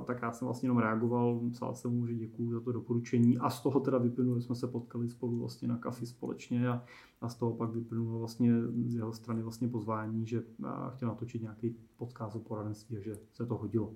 tak 0.05 0.21
já 0.21 0.31
jsem 0.31 0.45
vlastně 0.45 0.65
jenom 0.67 0.77
reagoval, 0.77 1.41
psal 1.51 1.75
jsem 1.75 1.91
mu, 1.91 2.07
že 2.07 2.15
děkuju 2.15 2.51
za 2.51 2.59
to 2.59 2.71
doporučení 2.71 3.37
a 3.37 3.49
z 3.49 3.61
toho 3.61 3.79
teda 3.79 3.97
vyplynulo, 3.97 4.39
že 4.39 4.45
jsme 4.45 4.55
se 4.55 4.67
potkali 4.67 5.09
spolu 5.09 5.39
vlastně 5.39 5.67
na 5.67 5.77
kafi 5.77 6.05
společně 6.05 6.69
a, 6.69 6.83
a 7.21 7.29
z 7.29 7.35
toho 7.35 7.53
pak 7.53 7.71
vyplynulo 7.71 8.19
vlastně 8.19 8.53
z 8.87 8.95
jeho 8.95 9.13
strany 9.13 9.41
vlastně 9.41 9.67
pozvání, 9.67 10.27
že 10.27 10.43
eh, 10.63 10.67
chtěl 10.89 11.07
natočit 11.07 11.41
nějaký 11.41 11.75
podcast 11.97 12.35
o 12.35 12.39
poradenství 12.39 12.97
a 12.97 13.01
že 13.01 13.15
se 13.33 13.45
to 13.45 13.55
hodilo. 13.55 13.93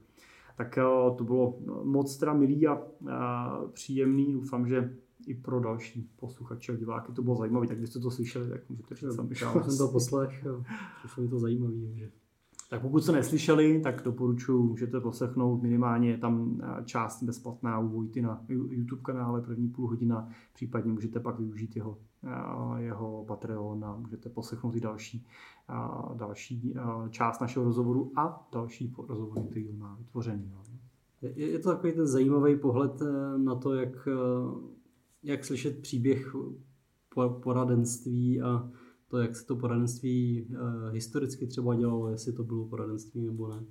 Tak 0.58 0.80
to 1.18 1.24
bylo 1.24 1.60
moc 1.84 2.18
teda 2.18 2.34
milý 2.34 2.68
a, 2.68 2.82
a 3.12 3.60
příjemný, 3.74 4.34
doufám, 4.34 4.68
že 4.68 4.98
i 5.26 5.36
pro 5.36 5.60
další 5.60 6.10
posluchače 6.16 6.74
a 6.74 6.76
diváky 6.76 7.12
to 7.12 7.22
bylo 7.22 7.36
zajímavé, 7.36 7.68
tak 7.68 7.78
kdybyste 7.78 8.00
to 8.00 8.12
slyšeli, 8.12 8.50
tak 8.50 8.70
můžete 8.70 8.96
říct 8.96 9.16
sami. 9.16 9.36
Já 9.42 9.64
jsem 9.64 9.78
to 9.78 9.88
poslech, 9.88 10.46
přišlo 11.00 11.24
mi 11.24 11.30
to 11.30 11.40
zajímavé. 11.40 11.76
Že... 11.96 12.12
Tak 12.70 12.82
pokud 12.82 13.04
jste 13.04 13.12
neslyšeli, 13.12 13.82
tak 13.82 14.02
doporučuji, 14.04 14.64
můžete 14.64 15.00
poslechnout 15.00 15.62
minimálně 15.62 16.10
je 16.10 16.18
tam 16.18 16.62
eh, 16.64 16.84
část 16.86 17.24
bezplatná 17.24 17.80
u 17.80 17.88
Vojty 17.88 18.22
na 18.22 18.44
YouTube 18.50 19.02
kanále, 19.02 19.42
první 19.42 19.68
půl 19.68 19.88
hodina, 19.88 20.30
případně 20.54 20.92
můžete 20.92 21.20
pak 21.20 21.40
využít 21.40 21.76
jeho, 21.76 21.98
eh, 22.24 22.82
jeho 22.82 23.26
Patreon 23.28 23.86
a 23.86 23.96
můžete 23.96 24.30
poslechnout 24.30 24.76
i 24.76 24.80
další, 24.80 25.28
eh, 25.70 26.16
další 26.16 26.76
část 27.10 27.42
našeho 27.42 27.66
rozhovoru 27.66 28.12
a 28.16 28.48
další 28.54 28.94
rozhovory, 29.08 29.42
který 29.50 29.74
má 29.74 29.96
vytvořený. 29.96 30.52
Je, 31.22 31.52
je 31.52 31.60
to 31.60 31.70
takový 31.70 31.94
ten 31.94 32.08
zajímavý 32.08 32.56
pohled 32.56 33.02
na 33.38 33.56
to, 33.56 33.74
jak 33.74 34.08
jak 35.26 35.46
slyšet 35.46 35.82
příběh 35.82 36.36
poradenství 37.44 38.42
a 38.42 38.72
to, 39.08 39.18
jak 39.18 39.36
se 39.36 39.46
to 39.46 39.56
poradenství 39.56 40.48
eh, 40.52 40.92
historicky 40.92 41.48
třeba 41.48 41.76
dělalo, 41.76 42.10
jestli 42.10 42.34
to 42.34 42.44
bylo 42.44 42.66
poradenství 42.66 43.22
nebo 43.22 43.48
ne. 43.48 43.66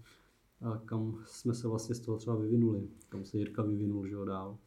A 0.61 0.79
kam 0.85 1.19
jsme 1.27 1.55
se 1.55 1.69
vlastně 1.69 1.95
z 1.95 2.01
toho 2.01 2.19
třeba 2.19 2.37
vyvinuli, 2.37 2.89
kam 3.09 3.25
se 3.25 3.39
Jirka 3.39 3.63
vyvinul, 3.63 4.07
že 4.07 4.15
jo, 4.15 4.25
dál. 4.25 4.59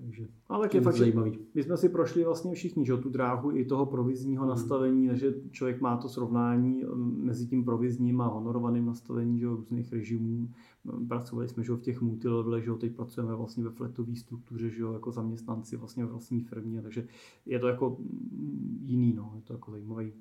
Takže 0.00 0.28
ale 0.48 0.68
je 0.74 0.80
fakt, 0.80 0.96
zajímavý. 0.96 1.38
My 1.54 1.62
jsme 1.62 1.76
si 1.76 1.88
prošli 1.88 2.24
vlastně 2.24 2.54
všichni 2.54 2.86
že, 2.86 2.96
tu 2.96 3.10
dráhu 3.10 3.56
i 3.56 3.64
toho 3.64 3.86
provizního 3.86 4.42
hmm. 4.42 4.50
nastavení, 4.50 5.08
takže 5.08 5.34
člověk 5.50 5.80
má 5.80 5.96
to 5.96 6.08
srovnání 6.08 6.84
um, 6.84 7.24
mezi 7.24 7.46
tím 7.46 7.64
provizním 7.64 8.20
a 8.20 8.26
honorovaným 8.26 8.86
nastavením 8.86 9.38
že, 9.38 9.46
různých 9.46 9.92
režimů. 9.92 10.48
Um, 10.84 11.08
pracovali 11.08 11.48
jsme 11.48 11.64
že, 11.64 11.72
v 11.72 11.80
těch 11.80 12.00
multilevelech, 12.00 12.64
že 12.64 12.72
teď 12.72 12.96
pracujeme 12.96 13.34
vlastně 13.34 13.64
ve 13.64 13.70
fletové 13.70 14.16
struktuře, 14.16 14.70
že, 14.70 14.82
jako 14.92 15.10
zaměstnanci 15.10 15.76
vlastně 15.76 16.04
ve 16.04 16.10
vlastní 16.10 16.40
firmě, 16.40 16.82
takže 16.82 17.06
je 17.46 17.58
to 17.58 17.68
jako 17.68 17.96
mm, 18.00 18.78
jiný, 18.82 19.12
no. 19.12 19.32
je 19.36 19.42
to 19.42 19.52
jako 19.52 19.70
zajímavý, 19.70 20.12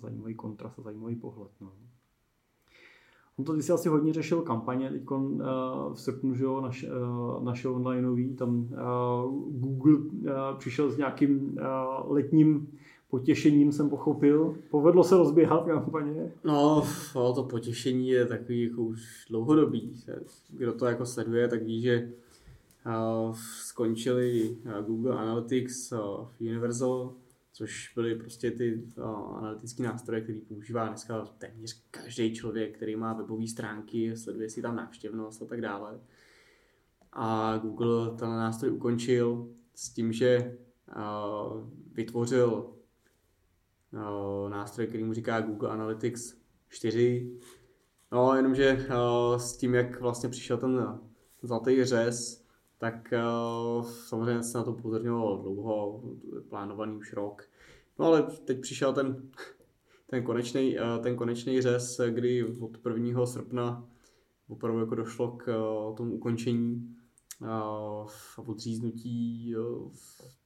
zajímavý 0.00 0.34
kontrast 0.34 0.78
a 0.78 0.82
zajímavý 0.82 1.16
pohled. 1.16 1.50
No. 1.60 1.72
On 3.38 3.44
to 3.44 3.62
si 3.62 3.72
asi 3.72 3.88
hodně 3.88 4.12
řešil 4.12 4.42
kampaně, 4.42 4.90
teď 4.90 5.10
uh, 5.10 5.40
v 5.92 6.00
srpnu, 6.00 6.34
že 6.34 6.44
jo, 6.44 6.60
naš, 6.60 6.84
uh, 6.84 7.44
naše 7.44 7.68
onlineový, 7.68 8.34
tam 8.34 8.58
uh, 8.58 8.68
Google 9.60 9.96
uh, 9.96 10.58
přišel 10.58 10.90
s 10.90 10.96
nějakým 10.96 11.58
uh, 11.58 12.12
letním 12.12 12.68
potěšením, 13.10 13.72
jsem 13.72 13.90
pochopil. 13.90 14.54
Povedlo 14.70 15.04
se 15.04 15.16
rozběhat 15.16 15.66
kampaně? 15.66 16.32
No, 16.44 16.82
to 17.12 17.42
potěšení 17.42 18.08
je 18.08 18.26
takový 18.26 18.62
jako 18.62 18.82
už 18.82 19.26
dlouhodobý. 19.30 19.94
Kdo 20.50 20.72
to 20.72 20.86
jako 20.86 21.06
sleduje, 21.06 21.48
tak 21.48 21.62
ví, 21.62 21.80
že 21.80 22.10
uh, 22.86 23.34
skončili 23.64 24.56
Google 24.86 25.16
Analytics 25.16 25.92
uh, 25.92 25.98
Universal, 26.40 27.12
což 27.58 27.92
byly 27.94 28.14
prostě 28.14 28.50
ty 28.50 28.74
uh, 28.74 29.04
analytické 29.36 29.82
nástroje, 29.82 30.20
který 30.20 30.40
používá 30.40 30.88
dneska 30.88 31.24
téměř 31.24 31.82
každý 31.90 32.34
člověk, 32.34 32.76
který 32.76 32.96
má 32.96 33.12
webové 33.12 33.46
stránky, 33.46 34.16
sleduje 34.16 34.50
si 34.50 34.62
tam 34.62 34.76
návštěvnost 34.76 35.42
a 35.42 35.46
tak 35.46 35.60
dále. 35.60 36.00
A 37.12 37.58
Google 37.58 38.10
ten 38.16 38.28
nástroj 38.28 38.72
ukončil 38.72 39.48
s 39.74 39.90
tím, 39.90 40.12
že 40.12 40.58
uh, 40.96 41.70
vytvořil 41.92 42.70
uh, 43.92 44.50
nástroj, 44.50 44.86
který 44.86 45.04
mu 45.04 45.14
říká 45.14 45.40
Google 45.40 45.70
Analytics 45.70 46.34
4. 46.68 47.38
No, 48.12 48.34
jenomže 48.34 48.86
s 49.36 49.56
tím, 49.56 49.74
jak 49.74 50.00
vlastně 50.00 50.28
přišel 50.28 50.56
ten 50.56 50.98
zlatý 51.42 51.84
řez, 51.84 52.37
tak 52.78 53.12
uh, 53.12 53.84
samozřejmě 53.84 54.42
se 54.42 54.58
na 54.58 54.64
to 54.64 54.72
pozorňovalo 54.72 55.42
dlouho, 55.42 56.02
plánovaný 56.48 56.96
už 56.96 57.12
rok. 57.12 57.42
No 57.98 58.06
ale 58.06 58.22
teď 58.22 58.60
přišel 58.60 58.92
ten, 58.92 59.30
ten 60.06 60.22
konečný, 60.22 60.78
uh, 60.78 61.02
ten 61.02 61.16
konečný 61.16 61.62
řez, 61.62 62.00
kdy 62.10 62.44
od 62.44 62.86
1. 62.94 63.26
srpna 63.26 63.88
opravdu 64.48 64.80
jako 64.80 64.94
došlo 64.94 65.30
k 65.30 65.48
uh, 65.48 65.96
tomu 65.96 66.12
ukončení 66.12 66.96
uh, 67.40 68.48
odříznutí 68.50 69.54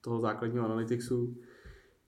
toho 0.00 0.20
základního 0.20 0.64
analyticsu. 0.64 1.36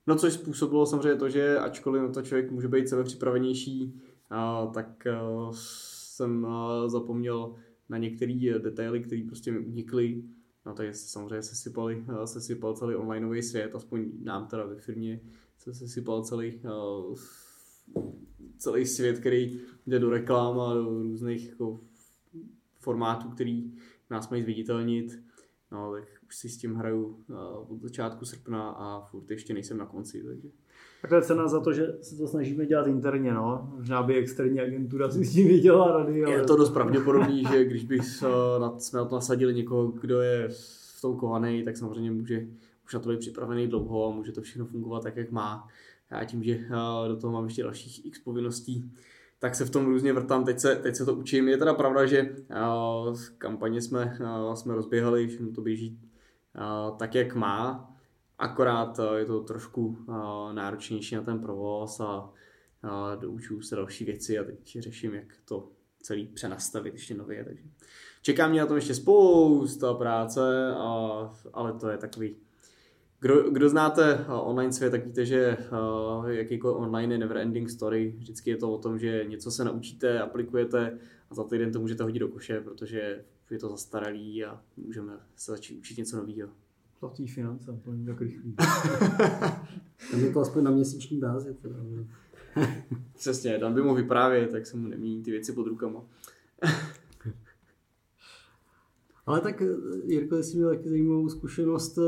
No 0.07 0.15
což 0.15 0.33
způsobilo 0.33 0.85
samozřejmě 0.85 1.15
to, 1.15 1.29
že 1.29 1.59
ačkoliv 1.59 2.01
na 2.01 2.09
to 2.09 2.21
člověk 2.21 2.51
může 2.51 2.67
být 2.67 2.89
sebe 2.89 3.03
připravenější, 3.03 4.01
tak 4.73 5.07
jsem 5.51 6.47
zapomněl 6.87 7.55
na 7.89 7.97
některé 7.97 8.59
detaily, 8.59 8.99
které 8.99 9.23
prostě 9.27 9.51
mi 9.51 9.59
unikly. 9.59 10.23
No 10.65 10.75
se 10.75 10.93
samozřejmě 10.93 11.41
sesypali, 11.41 12.05
se 12.25 12.41
sypal 12.41 12.75
celý 12.75 12.95
onlineový 12.95 13.41
svět, 13.41 13.75
aspoň 13.75 14.11
nám 14.23 14.47
teda 14.47 14.65
ve 14.65 14.75
firmě 14.75 15.21
se 15.57 15.73
sesypal 15.73 16.23
celý, 16.23 16.61
celý 18.57 18.85
svět, 18.85 19.19
který 19.19 19.59
jde 19.87 19.99
do 19.99 20.09
reklam 20.09 20.59
a 20.59 20.73
do 20.73 21.03
různých 21.03 21.49
jako 21.49 21.79
formátů, 22.79 23.29
který 23.29 23.73
nás 24.09 24.29
mají 24.29 24.43
zviditelnit. 24.43 25.23
No, 25.71 25.93
tak 25.93 26.03
už 26.27 26.35
si 26.35 26.49
s 26.49 26.57
tím 26.57 26.75
hraju 26.75 27.23
od 27.69 27.81
začátku 27.81 28.25
srpna 28.25 28.69
a 28.69 29.05
furt 29.05 29.31
ještě 29.31 29.53
nejsem 29.53 29.77
na 29.77 29.85
konci, 29.85 30.23
takže 30.23 30.49
Takhle 31.01 31.21
cena 31.21 31.47
za 31.47 31.59
to, 31.59 31.73
že 31.73 31.87
se 32.01 32.17
to 32.17 32.27
snažíme 32.27 32.65
dělat 32.65 32.87
interně, 32.87 33.33
no. 33.33 33.73
Možná 33.77 34.03
by 34.03 34.15
externí 34.15 34.61
agentura 34.61 35.09
si 35.09 35.25
s 35.25 35.33
tím 35.33 35.47
věděla 35.47 35.97
rady. 35.97 36.23
Ale... 36.23 36.33
Je 36.33 36.43
to 36.43 36.55
dost 36.55 36.69
pravděpodobný, 36.69 37.43
že 37.51 37.65
když 37.65 37.85
bych 37.85 38.01
na, 38.59 38.79
jsme 38.79 38.99
na 38.99 39.05
to 39.05 39.15
nasadili 39.15 39.53
někoho, 39.53 39.87
kdo 39.87 40.21
je 40.21 40.49
v 40.97 41.01
tom 41.01 41.17
kovaný, 41.17 41.63
tak 41.63 41.77
samozřejmě 41.77 42.11
může 42.11 42.47
už 42.85 42.93
na 42.93 42.99
to 42.99 43.09
být 43.09 43.19
připravený 43.19 43.67
dlouho 43.67 44.07
a 44.07 44.15
může 44.15 44.31
to 44.31 44.41
všechno 44.41 44.65
fungovat 44.65 45.03
tak, 45.03 45.17
jak 45.17 45.31
má. 45.31 45.67
Já 46.11 46.23
tím, 46.23 46.43
že 46.43 46.59
do 47.07 47.15
toho 47.15 47.33
mám 47.33 47.45
ještě 47.45 47.63
dalších 47.63 48.05
x 48.05 48.19
povinností, 48.19 48.91
tak 49.39 49.55
se 49.55 49.65
v 49.65 49.69
tom 49.69 49.85
různě 49.85 50.13
vrtám, 50.13 50.45
teď 50.45 50.59
se, 50.59 50.75
teď 50.75 50.95
se 50.95 51.05
to 51.05 51.13
učím. 51.13 51.47
Je 51.47 51.57
teda 51.57 51.73
pravda, 51.73 52.05
že 52.05 52.35
uh, 53.09 53.17
kampaně 53.37 53.81
jsme, 53.81 54.17
uh, 54.21 54.53
jsme 54.53 54.75
rozběhali, 54.75 55.27
všechno 55.27 55.51
to 55.51 55.61
běží 55.61 55.99
uh, 56.55 56.97
tak, 56.97 57.15
jak 57.15 57.35
má, 57.35 57.94
Akorát 58.37 58.99
eh, 58.99 59.19
je 59.19 59.25
to 59.25 59.39
trošku 59.39 59.97
eh, 60.09 60.53
náročnější 60.53 61.15
na 61.15 61.21
ten 61.21 61.39
provoz 61.39 61.99
a 61.99 62.33
doučuju 63.15 63.61
se 63.61 63.75
další 63.75 64.05
věci 64.05 64.39
a 64.39 64.43
teď 64.43 64.77
řeším, 64.79 65.13
jak 65.13 65.25
to 65.45 65.69
celý 66.01 66.27
přenastavit 66.27 66.93
ještě 66.93 67.15
nově. 67.15 67.43
Takže 67.43 67.63
čeká 68.21 68.47
mě 68.47 68.59
na 68.59 68.65
tom 68.65 68.75
ještě 68.75 68.95
spousta 68.95 69.93
práce, 69.93 70.73
a, 70.77 71.33
ale 71.53 71.73
to 71.73 71.89
je 71.89 71.97
takový 71.97 72.35
kdo, 73.19 73.49
kdo 73.51 73.69
znáte 73.69 74.13
eh, 74.13 74.25
online 74.27 74.73
svět, 74.73 74.89
tak 74.89 75.05
víte, 75.05 75.25
že 75.25 75.57
jakýkoliv 76.27 76.77
online 76.77 77.13
je 77.13 77.17
never 77.17 77.37
ending 77.37 77.69
story. 77.69 78.15
Vždycky 78.17 78.49
je 78.49 78.57
to 78.57 78.71
o 78.73 78.77
tom, 78.77 78.99
že 78.99 79.25
něco 79.27 79.51
se 79.51 79.63
naučíte, 79.63 80.19
aplikujete 80.19 80.99
a 81.29 81.35
za 81.35 81.43
týden 81.43 81.71
to 81.71 81.79
můžete 81.79 82.03
hodit 82.03 82.19
do 82.19 82.27
koše, 82.27 82.61
protože 82.61 83.25
je 83.49 83.59
to 83.59 83.69
zastaralý 83.69 84.45
a 84.45 84.61
můžeme 84.77 85.13
se 85.35 85.51
začít 85.51 85.77
učit 85.77 85.97
něco 85.97 86.17
nového 86.17 86.49
platí 86.99 87.27
finance, 87.27 87.79
to 87.83 87.91
není 87.91 88.05
tak 88.05 88.21
rychlý. 88.21 88.55
Tam 90.11 90.19
je 90.19 90.31
to 90.33 90.39
aspoň 90.39 90.63
na 90.63 90.71
měsíční 90.71 91.19
bázi. 91.19 91.53
Teda. 91.61 91.75
Přesně, 93.13 93.59
tam 93.59 93.73
by 93.73 93.81
mohl 93.81 93.95
vyprávět, 93.95 94.51
tak 94.51 94.65
se 94.65 94.77
mu 94.77 94.87
nemění 94.87 95.23
ty 95.23 95.31
věci 95.31 95.53
pod 95.53 95.67
rukama. 95.67 96.03
Ale 99.25 99.41
tak, 99.41 99.63
Jirko, 100.05 100.37
jsi 100.37 100.57
měl 100.57 100.69
taky 100.69 100.89
zajímavou 100.89 101.29
zkušenost, 101.29 101.99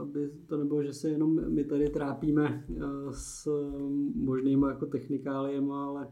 aby 0.00 0.30
to 0.46 0.56
nebylo, 0.56 0.82
že 0.82 0.92
se 0.92 1.08
jenom 1.08 1.54
my 1.54 1.64
tady 1.64 1.90
trápíme 1.90 2.64
eh, 2.70 2.82
s 3.10 3.48
možnými 4.14 4.66
jako 4.68 4.86
technikáliemi, 4.86 5.70
ale 5.72 6.08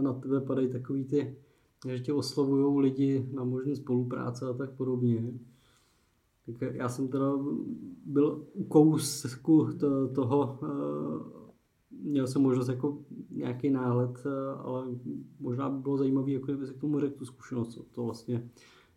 na 0.00 0.12
tebe 0.12 0.40
padají 0.40 0.68
takový 0.68 1.04
ty, 1.04 1.36
že 1.88 2.00
tě 2.00 2.12
oslovují 2.12 2.82
lidi 2.82 3.28
na 3.32 3.44
možné 3.44 3.76
spolupráce 3.76 4.46
a 4.46 4.52
tak 4.52 4.70
podobně. 4.70 5.32
Tak 6.46 6.74
já 6.74 6.88
jsem 6.88 7.08
teda 7.08 7.32
byl 8.06 8.46
u 8.52 8.64
kousku 8.64 9.68
to, 9.80 10.08
toho, 10.08 10.58
eh, 10.62 11.44
měl 11.90 12.26
jsem 12.26 12.42
možnost 12.42 12.68
jako 12.68 12.98
nějaký 13.30 13.70
náhled, 13.70 14.26
eh, 14.26 14.58
ale 14.58 14.86
možná 15.40 15.70
by 15.70 15.82
bylo 15.82 15.96
zajímavé, 15.96 16.30
jako 16.30 16.46
kdyby 16.46 16.66
se 16.66 16.74
k 16.74 16.80
tomu 16.80 17.00
řekl 17.00 17.18
tu 17.18 17.24
zkušenost, 17.24 17.68
co 17.68 17.82
to 17.82 18.04
vlastně 18.04 18.50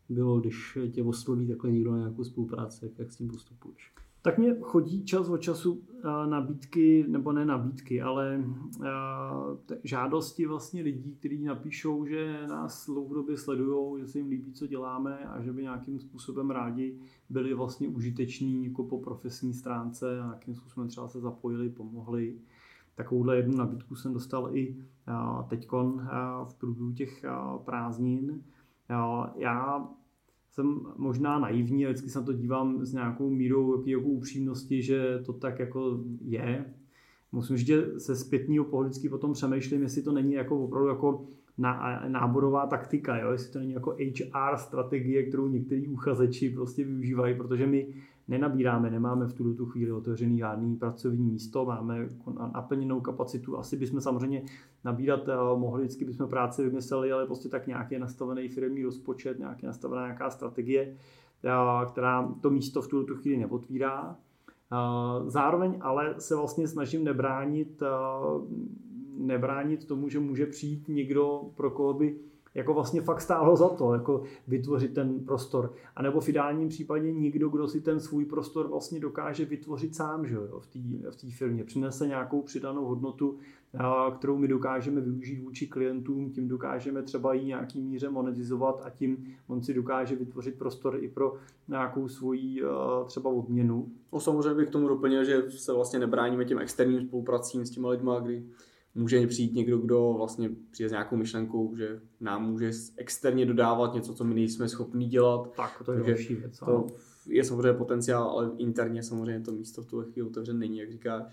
bylo, 0.09 0.39
když 0.39 0.77
tě 0.91 1.03
osloví 1.03 1.47
takhle 1.47 1.71
někdo 1.71 1.91
na 1.91 1.97
nějakou 1.97 2.23
spolupráci, 2.23 2.85
jak, 2.85 2.99
jak 2.99 3.11
s 3.11 3.17
tím 3.17 3.27
postupuješ. 3.27 3.93
Tak 4.21 4.37
mě 4.37 4.55
chodí 4.61 5.05
čas 5.05 5.29
od 5.29 5.37
času 5.37 5.83
eh, 5.99 6.27
nabídky, 6.27 7.05
nebo 7.07 7.31
ne 7.31 7.45
nabídky, 7.45 8.01
ale 8.01 8.43
eh, 8.85 8.89
žádosti 9.83 10.45
vlastně 10.45 10.81
lidí, 10.81 11.15
kteří 11.15 11.43
napíšou, 11.43 12.05
že 12.05 12.47
nás 12.47 12.85
dlouhodobě 12.85 13.37
sledují, 13.37 14.01
že 14.01 14.07
se 14.07 14.17
jim 14.17 14.27
líbí, 14.27 14.53
co 14.53 14.67
děláme 14.67 15.17
a 15.17 15.41
že 15.41 15.53
by 15.53 15.61
nějakým 15.61 15.99
způsobem 15.99 16.49
rádi 16.49 16.99
byli 17.29 17.53
vlastně 17.53 17.87
užiteční 17.87 18.65
jako 18.65 18.83
po 18.83 18.99
profesní 18.99 19.53
stránce 19.53 20.19
a 20.19 20.25
nějakým 20.25 20.55
způsobem 20.55 20.89
třeba 20.89 21.07
se 21.07 21.19
zapojili, 21.19 21.69
pomohli. 21.69 22.37
Takovouhle 22.95 23.37
jednu 23.37 23.57
nabídku 23.57 23.95
jsem 23.95 24.13
dostal 24.13 24.57
i 24.57 24.75
eh, 25.07 25.13
teď 25.49 25.67
v 26.45 26.53
průběhu 26.57 26.91
těch 26.91 27.25
prázdnin. 27.65 28.43
Já 29.35 29.87
jsem 30.57 30.79
možná 30.97 31.39
naivní 31.39 31.85
a 31.85 31.89
vždycky 31.89 32.09
se 32.09 32.19
na 32.19 32.25
to 32.25 32.33
dívám 32.33 32.85
s 32.85 32.93
nějakou 32.93 33.29
mírou 33.29 33.87
jako 33.87 34.07
upřímnosti, 34.07 34.81
že 34.81 35.19
to 35.25 35.33
tak 35.33 35.59
jako 35.59 35.99
je. 36.21 36.65
Musím 37.31 37.57
říct, 37.57 37.67
že 37.67 37.99
se 37.99 38.15
zpětního 38.15 38.65
pohledu 38.65 39.09
potom 39.09 39.33
přemýšlím, 39.33 39.81
jestli 39.81 40.01
to 40.01 40.11
není 40.11 40.33
jako 40.33 40.63
opravdu 40.63 40.89
jako 40.89 41.27
náborová 42.07 42.67
taktika, 42.67 43.17
jo? 43.17 43.31
jestli 43.31 43.53
to 43.53 43.59
není 43.59 43.71
jako 43.71 43.91
HR 43.91 44.57
strategie, 44.57 45.23
kterou 45.23 45.47
některý 45.47 45.87
uchazeči 45.87 46.49
prostě 46.49 46.83
využívají, 46.83 47.35
protože 47.35 47.67
my 47.67 47.87
nenabíráme, 48.27 48.89
nemáme 48.89 49.27
v 49.27 49.33
tuto 49.33 49.53
tu 49.53 49.65
chvíli 49.65 49.91
otevřený 49.91 50.37
žádný 50.37 50.75
pracovní 50.75 51.23
místo, 51.23 51.65
máme 51.65 51.99
jako 51.99 52.33
naplněnou 52.53 53.01
kapacitu. 53.01 53.57
Asi 53.57 53.77
bychom 53.77 54.01
samozřejmě 54.01 54.43
nabírat 54.83 55.27
eh, 55.27 55.35
mohli, 55.55 55.81
vždycky 55.81 56.05
bychom 56.05 56.29
práci 56.29 56.63
vymysleli, 56.63 57.11
ale 57.11 57.25
prostě 57.25 57.49
tak 57.49 57.67
nějaký 57.67 57.99
nastavený 57.99 58.47
firmní 58.47 58.83
rozpočet, 58.83 59.39
nějaký 59.39 59.65
nastavená 59.65 60.01
nějaká 60.01 60.29
strategie, 60.29 60.95
eh, 61.43 61.85
která 61.85 62.33
to 62.41 62.49
místo 62.49 62.81
v 62.81 62.87
tuto 62.87 63.15
chvíli 63.15 63.37
neotvírá. 63.37 64.15
Eh, 64.73 65.29
zároveň 65.29 65.77
ale 65.81 66.15
se 66.17 66.35
vlastně 66.35 66.67
snažím 66.67 67.03
nebránit, 67.03 67.83
nebránit 69.17 69.85
tomu, 69.85 70.09
že 70.09 70.19
může 70.19 70.45
přijít 70.45 70.87
někdo, 70.87 71.41
pro 71.55 71.71
koho 71.71 71.93
by 71.93 72.19
jako 72.57 72.73
vlastně 72.73 73.01
fakt 73.01 73.21
stálo 73.21 73.55
za 73.55 73.69
to, 73.69 73.93
jako 73.93 74.23
vytvořit 74.47 74.93
ten 74.93 75.19
prostor. 75.19 75.73
A 75.95 76.01
nebo 76.01 76.21
v 76.21 76.29
ideálním 76.29 76.69
případě 76.69 77.11
někdo, 77.11 77.49
kdo 77.49 77.67
si 77.67 77.81
ten 77.81 77.99
svůj 77.99 78.25
prostor 78.25 78.67
vlastně 78.67 78.99
dokáže 78.99 79.45
vytvořit 79.45 79.95
sám, 79.95 80.27
že 80.27 80.35
jo, 80.35 80.59
v 80.59 80.67
té 81.15 81.27
v 81.27 81.37
firmě. 81.37 81.63
Přinese 81.63 82.07
nějakou 82.07 82.41
přidanou 82.41 82.85
hodnotu, 82.85 83.37
kterou 84.17 84.37
my 84.37 84.47
dokážeme 84.47 85.01
využít 85.01 85.39
vůči 85.39 85.67
klientům, 85.67 86.31
tím 86.31 86.47
dokážeme 86.47 87.03
třeba 87.03 87.33
ji 87.33 87.45
nějaký 87.45 87.81
míře 87.81 88.09
monetizovat 88.09 88.81
a 88.83 88.89
tím 88.89 89.35
on 89.47 89.63
si 89.63 89.73
dokáže 89.73 90.15
vytvořit 90.15 90.55
prostor 90.55 90.97
i 91.01 91.07
pro 91.07 91.33
nějakou 91.67 92.07
svoji 92.07 92.63
třeba 93.05 93.29
odměnu. 93.29 93.91
No 94.13 94.19
samozřejmě 94.19 94.53
bych 94.53 94.67
k 94.67 94.71
tomu 94.71 94.87
doplnil, 94.87 95.23
že 95.23 95.51
se 95.51 95.73
vlastně 95.73 95.99
nebráníme 95.99 96.45
těm 96.45 96.59
externím 96.59 97.07
spolupracím 97.07 97.65
s 97.65 97.69
těma 97.69 97.89
lidma, 97.89 98.19
kdy 98.19 98.43
může 98.97 99.27
přijít 99.27 99.53
někdo, 99.53 99.77
kdo 99.77 100.13
vlastně 100.17 100.49
přijde 100.71 100.89
s 100.89 100.91
nějakou 100.91 101.15
myšlenkou, 101.15 101.75
že 101.75 102.01
nám 102.19 102.51
může 102.51 102.71
externě 102.97 103.45
dodávat 103.45 103.93
něco, 103.93 104.13
co 104.13 104.23
my 104.23 104.35
nejsme 104.35 104.69
schopni 104.69 105.07
dělat. 105.07 105.55
Tak, 105.55 105.83
to 105.85 105.93
je 105.93 106.03
další 106.03 106.35
věc. 106.35 106.59
To 106.59 106.87
je 107.27 107.43
samozřejmě 107.43 107.73
potenciál, 107.73 108.29
ale 108.29 108.51
interně 108.57 109.03
samozřejmě 109.03 109.41
to 109.41 109.51
místo 109.51 109.81
v 109.81 109.85
tuhle 109.85 110.05
chvíli 110.05 110.27
otevřené 110.27 110.59
není, 110.59 110.77
jak 110.77 110.91
říkáš. 110.91 111.23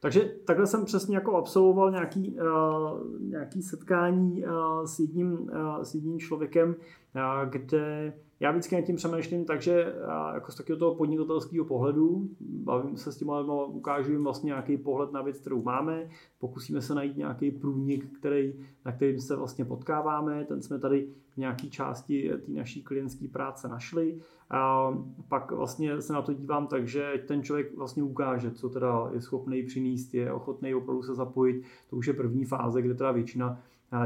Takže 0.00 0.34
takhle 0.46 0.66
jsem 0.66 0.84
přesně 0.84 1.16
jako 1.16 1.36
absolvoval 1.36 1.90
nějaký, 1.90 2.38
uh, 2.40 3.20
nějaký 3.20 3.62
setkání 3.62 4.44
uh, 4.44 4.84
s, 4.84 4.98
jedním, 4.98 5.32
uh, 5.32 5.82
s 5.82 5.94
jedním 5.94 6.18
člověkem, 6.18 6.68
uh, 6.68 7.50
kde 7.50 8.12
já 8.40 8.50
vždycky 8.50 8.74
nad 8.74 8.82
tím 8.82 8.96
přemýšlím 8.96 9.44
takže 9.44 9.94
jako 10.34 10.52
z 10.52 10.54
takového 10.54 10.78
toho 10.78 10.94
podnikatelského 10.94 11.64
pohledu, 11.64 12.28
bavím 12.40 12.96
se 12.96 13.12
s 13.12 13.16
tím, 13.16 13.30
ale 13.30 13.66
ukážu 13.66 14.12
jim 14.12 14.24
vlastně 14.24 14.48
nějaký 14.48 14.76
pohled 14.76 15.12
na 15.12 15.22
věc, 15.22 15.38
kterou 15.38 15.62
máme, 15.62 16.08
pokusíme 16.38 16.82
se 16.82 16.94
najít 16.94 17.16
nějaký 17.16 17.50
průnik, 17.50 18.18
který, 18.18 18.54
na 18.84 18.92
kterým 18.92 19.20
se 19.20 19.36
vlastně 19.36 19.64
potkáváme, 19.64 20.44
ten 20.44 20.62
jsme 20.62 20.78
tady 20.78 21.08
v 21.34 21.36
nějaké 21.36 21.66
části 21.66 22.30
té 22.46 22.52
naší 22.52 22.82
klientské 22.82 23.28
práce 23.28 23.68
našli. 23.68 24.20
A 24.50 24.90
pak 25.28 25.52
vlastně 25.52 26.02
se 26.02 26.12
na 26.12 26.22
to 26.22 26.32
dívám 26.32 26.66
tak, 26.66 26.88
že 26.88 27.24
ten 27.28 27.42
člověk 27.42 27.76
vlastně 27.76 28.02
ukáže, 28.02 28.50
co 28.50 28.68
teda 28.68 29.10
je 29.12 29.20
schopný 29.20 29.62
přinést, 29.62 30.14
je 30.14 30.32
ochotný 30.32 30.74
opravdu 30.74 31.02
se 31.02 31.14
zapojit. 31.14 31.62
To 31.90 31.96
už 31.96 32.06
je 32.06 32.12
první 32.12 32.44
fáze, 32.44 32.82
kde 32.82 32.94
teda 32.94 33.12
většina 33.12 33.60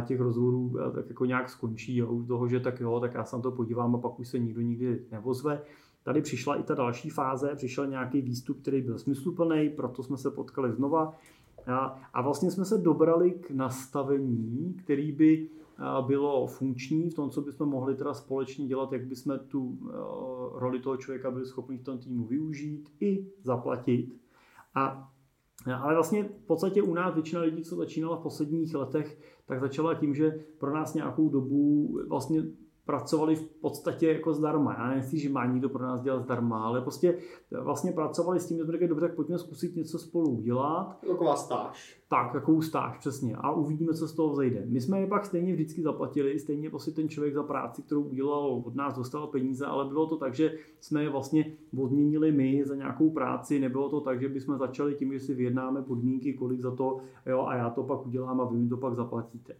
těch 0.04 0.20
rozhovorů 0.20 0.76
eh, 0.78 0.90
tak 0.90 1.08
jako 1.08 1.24
nějak 1.24 1.50
skončí 1.50 2.02
u 2.02 2.22
toho, 2.22 2.48
že 2.48 2.60
tak 2.60 2.80
jo, 2.80 3.00
tak 3.00 3.14
já 3.14 3.24
se 3.24 3.36
na 3.36 3.42
to 3.42 3.50
podívám 3.50 3.94
a 3.94 3.98
pak 3.98 4.20
už 4.20 4.28
se 4.28 4.38
nikdo 4.38 4.60
nikdy 4.60 5.04
nevozve. 5.10 5.62
Tady 6.04 6.22
přišla 6.22 6.56
i 6.56 6.62
ta 6.62 6.74
další 6.74 7.10
fáze, 7.10 7.54
přišel 7.54 7.86
nějaký 7.86 8.20
výstup, 8.20 8.60
který 8.62 8.82
byl 8.82 8.98
smysluplný, 8.98 9.70
proto 9.70 10.02
jsme 10.02 10.16
se 10.16 10.30
potkali 10.30 10.72
znova. 10.72 11.14
A, 11.66 12.00
a 12.14 12.22
vlastně 12.22 12.50
jsme 12.50 12.64
se 12.64 12.78
dobrali 12.78 13.30
k 13.30 13.50
nastavení, 13.50 14.74
který 14.84 15.12
by 15.12 15.48
eh, 15.48 15.82
bylo 16.06 16.46
funkční 16.46 17.10
v 17.10 17.14
tom, 17.14 17.30
co 17.30 17.40
bychom 17.40 17.68
mohli 17.68 17.94
teda 17.94 18.14
společně 18.14 18.66
dělat, 18.66 18.92
jak 18.92 19.06
bychom 19.06 19.38
tu 19.38 19.78
eh, 19.82 19.92
roli 20.52 20.80
toho 20.80 20.96
člověka 20.96 21.30
byli 21.30 21.46
schopni 21.46 21.78
v 21.78 21.82
tom 21.82 21.98
týmu 21.98 22.24
využít 22.24 22.92
i 23.00 23.26
zaplatit. 23.42 24.16
A 24.74 25.11
ale 25.82 25.94
vlastně 25.94 26.22
v 26.22 26.46
podstatě 26.46 26.82
u 26.82 26.94
nás 26.94 27.14
většina 27.14 27.42
lidí, 27.42 27.62
co 27.62 27.76
začínala 27.76 28.16
v 28.16 28.22
posledních 28.22 28.74
letech, 28.74 29.20
tak 29.46 29.60
začala 29.60 29.94
tím, 29.94 30.14
že 30.14 30.44
pro 30.58 30.74
nás 30.74 30.94
nějakou 30.94 31.28
dobu 31.28 31.88
vlastně 32.08 32.42
pracovali 32.86 33.36
v 33.36 33.42
podstatě 33.42 34.12
jako 34.12 34.34
zdarma. 34.34 34.74
Já 34.78 34.88
nechci, 34.88 35.18
že 35.18 35.28
má 35.28 35.46
někdo 35.46 35.68
pro 35.68 35.82
nás 35.82 36.02
dělat 36.02 36.22
zdarma, 36.22 36.64
ale 36.64 36.80
prostě 36.80 37.18
vlastně 37.60 37.92
pracovali 37.92 38.40
s 38.40 38.46
tím, 38.46 38.56
že 38.56 38.64
jsme 38.64 38.72
řekli, 38.72 38.88
dobře, 38.88 39.06
tak 39.06 39.16
pojďme 39.16 39.38
zkusit 39.38 39.76
něco 39.76 39.98
spolu 39.98 40.30
udělat. 40.30 40.98
Taková 41.08 41.36
stáž. 41.36 42.02
Tak, 42.08 42.32
takovou 42.32 42.62
stáž, 42.62 42.98
přesně. 42.98 43.36
A 43.36 43.52
uvidíme, 43.52 43.94
co 43.94 44.08
z 44.08 44.12
toho 44.12 44.32
vzejde. 44.32 44.64
My 44.66 44.80
jsme 44.80 45.00
je 45.00 45.06
pak 45.06 45.24
stejně 45.24 45.52
vždycky 45.52 45.82
zaplatili, 45.82 46.38
stejně 46.38 46.70
prostě 46.70 46.90
ten 46.90 47.08
člověk 47.08 47.34
za 47.34 47.42
práci, 47.42 47.82
kterou 47.82 48.02
udělal, 48.02 48.62
od 48.64 48.74
nás 48.74 48.96
dostal 48.96 49.26
peníze, 49.26 49.66
ale 49.66 49.84
bylo 49.84 50.06
to 50.06 50.16
tak, 50.16 50.34
že 50.34 50.54
jsme 50.80 51.02
je 51.02 51.10
vlastně 51.10 51.52
odměnili 51.78 52.32
my 52.32 52.64
za 52.64 52.74
nějakou 52.74 53.10
práci, 53.10 53.60
nebylo 53.60 53.88
to 53.88 54.00
tak, 54.00 54.20
že 54.20 54.28
bychom 54.28 54.58
začali 54.58 54.94
tím, 54.94 55.12
že 55.12 55.20
si 55.20 55.34
vyjednáme 55.34 55.82
podmínky, 55.82 56.34
kolik 56.34 56.60
za 56.60 56.70
to, 56.70 57.00
jo, 57.26 57.44
a 57.46 57.54
já 57.54 57.70
to 57.70 57.82
pak 57.82 58.06
udělám 58.06 58.40
a 58.40 58.44
vy 58.44 58.56
mi 58.56 58.68
to 58.68 58.76
pak 58.76 58.94
zaplatíte. 58.94 59.54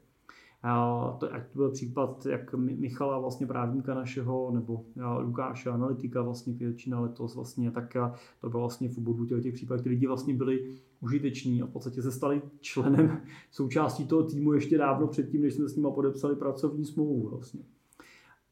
To, 1.18 1.34
ať 1.34 1.42
to 1.46 1.58
byl 1.58 1.70
případ 1.70 2.26
jak 2.26 2.54
Michala, 2.54 3.18
vlastně 3.18 3.46
právníka 3.46 3.94
našeho, 3.94 4.50
nebo 4.50 4.84
Lukáše, 5.18 5.70
analytika, 5.70 6.22
vlastně, 6.22 6.54
začíná 6.70 7.00
letos, 7.00 7.34
vlastně, 7.34 7.70
tak 7.70 7.96
to 8.40 8.50
bylo 8.50 8.60
vlastně 8.60 8.88
v 8.88 8.98
obou 8.98 9.24
těch, 9.24 9.42
těch 9.42 9.54
případů, 9.54 9.82
ty 9.82 9.88
lidi 9.88 10.06
vlastně 10.06 10.34
byli 10.34 10.76
užiteční 11.00 11.62
a 11.62 11.66
v 11.66 11.70
podstatě 11.70 12.02
se 12.02 12.12
stali 12.12 12.42
členem 12.60 13.20
součástí 13.50 14.06
toho 14.06 14.22
týmu 14.22 14.52
ještě 14.52 14.78
dávno 14.78 15.06
předtím, 15.06 15.42
než 15.42 15.54
jsme 15.54 15.68
s 15.68 15.76
nimi 15.76 15.88
podepsali 15.94 16.36
pracovní 16.36 16.84
smlouvu. 16.84 17.28
Vlastně. 17.28 17.60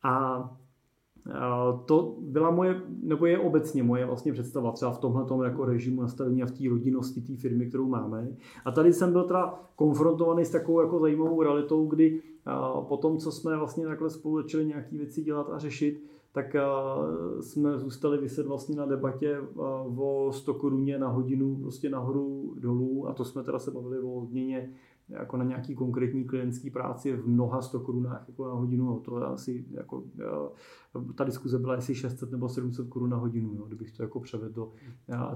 A 0.03 0.43
to 1.85 2.17
byla 2.21 2.51
moje, 2.51 2.83
nebo 3.03 3.27
je 3.27 3.39
obecně 3.39 3.83
moje 3.83 4.07
vlastně 4.07 4.33
představa 4.33 4.73
třeba 4.73 4.91
v 4.91 4.99
tomhle 4.99 5.47
jako 5.47 5.65
režimu 5.65 6.03
nastavení 6.03 6.43
a 6.43 6.47
v 6.47 6.51
té 6.51 6.69
rodinnosti 6.69 7.21
té 7.21 7.37
firmy, 7.37 7.67
kterou 7.67 7.89
máme. 7.89 8.29
A 8.65 8.71
tady 8.71 8.93
jsem 8.93 9.13
byl 9.13 9.25
teda 9.25 9.55
konfrontovaný 9.77 10.45
s 10.45 10.51
takovou 10.51 10.81
jako 10.81 11.01
zajímavou 11.01 11.43
realitou, 11.43 11.87
kdy 11.87 12.23
po 12.89 12.97
tom, 12.97 13.19
co 13.19 13.33
jsme 13.33 13.57
vlastně 13.57 13.87
takhle 13.87 14.11
spolu 14.11 14.43
začali 14.43 14.67
nějaké 14.67 14.97
věci 14.97 15.23
dělat 15.23 15.51
a 15.51 15.59
řešit, 15.59 16.05
tak 16.33 16.57
jsme 17.41 17.79
zůstali 17.79 18.19
vyset 18.19 18.47
vlastně 18.47 18.77
na 18.77 18.87
debatě 18.87 19.39
o 19.97 20.29
100 20.33 20.55
koruně 20.55 20.99
na 20.99 21.09
hodinu 21.09 21.57
prostě 21.57 21.91
nahoru 21.91 22.55
dolů 22.59 23.09
a 23.09 23.13
to 23.13 23.25
jsme 23.25 23.43
teda 23.43 23.59
se 23.59 23.71
bavili 23.71 23.99
o 23.99 24.13
odměně 24.13 24.71
jako 25.11 25.37
na 25.37 25.45
nějaký 25.45 25.75
konkrétní 25.75 26.25
klientský 26.25 26.71
práci 26.71 27.17
v 27.17 27.29
mnoha 27.29 27.63
100 27.63 27.81
korunách 27.81 28.25
jako 28.29 28.49
na 28.49 28.55
hodinu. 28.55 29.01
To 29.01 29.17
asi 29.17 29.65
jako, 29.71 30.05
ta 31.15 31.25
diskuze 31.25 31.59
byla 31.59 31.75
asi 31.75 31.95
600 31.95 32.31
nebo 32.31 32.49
700 32.49 32.89
korun 32.89 33.11
na 33.11 33.17
hodinu, 33.17 33.55
jo, 33.55 33.65
kdybych 33.67 33.97
to 33.97 34.03
jako 34.03 34.21
převedl 34.21 34.55
do 34.55 34.73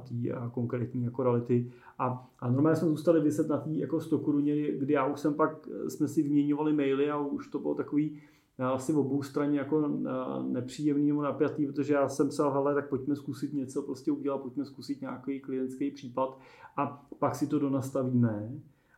té 0.09 0.15
konkrétní 0.53 1.05
jako 1.05 1.23
reality. 1.23 1.73
A, 1.99 2.31
a 2.39 2.51
normálně 2.51 2.77
jsme 2.77 2.89
zůstali 2.89 3.21
vyset 3.21 3.49
na 3.49 3.59
té 3.59 3.71
jako 3.71 4.01
100 4.01 4.19
koruně, 4.19 4.73
kdy 4.73 4.93
já 4.93 5.07
už 5.07 5.21
jsem 5.21 5.35
pak, 5.35 5.69
jsme 5.89 6.09
si 6.09 6.23
vyměňovali 6.23 6.73
maily 6.73 7.11
a 7.11 7.19
už 7.19 7.49
to 7.49 7.59
bylo 7.59 7.75
takový, 7.75 8.21
asi 8.59 8.93
v 8.93 8.99
obou 8.99 9.23
straně 9.23 9.59
jako 9.59 9.89
nepříjemný 10.49 11.09
nebo 11.09 11.23
napjatý, 11.23 11.67
protože 11.67 11.95
já 11.95 12.09
jsem 12.09 12.31
se 12.31 12.43
hele, 12.43 12.75
tak 12.75 12.89
pojďme 12.89 13.17
zkusit 13.17 13.53
něco 13.53 13.83
prostě 13.83 14.13
udělat, 14.13 14.39
pojďme 14.39 14.65
zkusit 14.65 15.01
nějaký 15.01 15.41
klientský 15.41 15.91
případ 15.91 16.39
a 16.77 17.07
pak 17.19 17.35
si 17.35 17.47
to 17.47 17.59
donastavíme. 17.59 18.53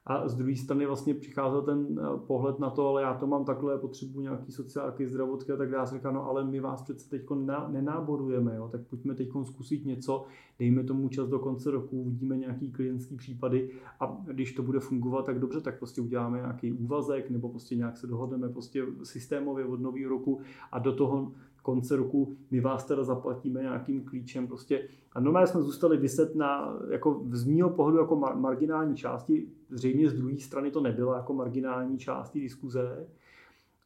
A 0.07 0.29
z 0.29 0.35
druhé 0.35 0.57
strany 0.57 0.87
vlastně 0.87 1.15
přicházel 1.15 1.63
ten 1.63 2.01
eh, 2.01 2.19
pohled 2.27 2.59
na 2.59 2.71
to, 2.71 2.89
ale 2.89 3.03
já 3.03 3.15
to 3.15 3.27
mám 3.27 3.45
takhle, 3.45 3.79
potřebuji 3.79 4.21
nějaký 4.21 4.53
sociálky, 4.53 5.09
zdravotky 5.09 5.53
a 5.53 5.57
tak 5.57 5.71
dále. 5.71 5.87
Říká, 5.87 6.11
no 6.11 6.25
ale 6.25 6.45
my 6.45 6.61
vás 6.61 6.83
přece 6.83 7.11
teď 7.11 7.23
nenáborujeme, 7.69 8.57
jo, 8.57 8.69
tak 8.73 8.81
pojďme 8.81 9.15
teď 9.15 9.29
zkusit 9.45 9.85
něco, 9.85 10.25
dejme 10.59 10.85
tomu 10.85 11.09
čas 11.09 11.29
do 11.29 11.39
konce 11.39 11.71
roku, 11.71 12.01
uvidíme 12.01 12.37
nějaký 12.37 12.73
klientský 12.73 13.17
případy. 13.17 13.71
A 14.01 14.17
když 14.27 14.53
to 14.53 14.63
bude 14.63 14.81
fungovat, 14.81 15.27
tak 15.27 15.39
dobře, 15.39 15.61
tak 15.61 15.79
prostě 15.79 16.01
uděláme 16.01 16.39
nějaký 16.39 16.73
úvazek 16.73 17.31
nebo 17.31 17.49
prostě 17.49 17.77
nějak 17.77 17.97
se 17.97 18.07
dohodneme 18.07 18.49
prostě 18.49 18.85
systémově 19.03 19.65
od 19.65 19.81
nového 19.81 20.11
roku 20.11 20.41
a 20.73 20.79
do 20.79 20.93
toho 20.93 21.33
konce 21.67 21.97
roku 21.97 22.37
my 22.51 22.61
vás 22.61 22.85
teda 22.85 23.05
zaplatíme 23.05 23.63
nějakým 23.63 24.05
klíčem 24.05 24.47
prostě. 24.47 24.89
A 25.13 25.21
normálně 25.21 25.47
jsme 25.47 25.63
zůstali 25.63 25.97
vyset 25.97 26.35
na, 26.35 26.79
jako 26.91 27.23
z 27.31 27.45
mýho 27.45 27.71
pohledu 27.71 27.99
jako 27.99 28.17
mar- 28.17 28.37
marginální 28.37 28.97
části, 28.97 29.49
zřejmě 29.71 30.11
z 30.11 30.15
druhé 30.15 30.39
strany 30.39 30.71
to 30.71 30.81
nebylo 30.81 31.15
jako 31.15 31.35
marginální 31.35 31.99
části 31.99 32.41
diskuze, 32.41 33.07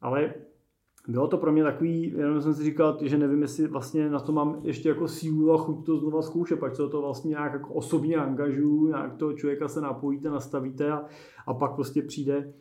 ale 0.01 0.33
bylo 1.07 1.27
to 1.27 1.37
pro 1.37 1.51
mě 1.51 1.63
takový, 1.63 2.13
jenom 2.17 2.41
jsem 2.41 2.53
si 2.53 2.63
říkal, 2.63 2.97
že 3.01 3.17
nevím, 3.17 3.41
jestli 3.41 3.67
vlastně 3.67 4.09
na 4.09 4.19
to 4.19 4.31
mám 4.31 4.59
ještě 4.63 4.89
jako 4.89 5.07
sílu 5.07 5.53
a 5.53 5.57
chuť 5.57 5.85
to 5.85 5.97
znova 5.97 6.21
zkoušet, 6.21 6.59
pak 6.59 6.75
se 6.75 6.89
to 6.89 7.01
vlastně 7.01 7.29
nějak 7.29 7.53
jako 7.53 7.73
osobně 7.73 8.17
angažuju, 8.17 8.87
nějak 8.87 9.17
toho 9.17 9.33
člověka 9.33 9.67
se 9.67 9.81
napojíte, 9.81 10.29
nastavíte 10.29 10.91
a, 10.91 11.05
a 11.47 11.53
pak 11.53 11.75
prostě 11.75 12.01
přijde 12.01 12.53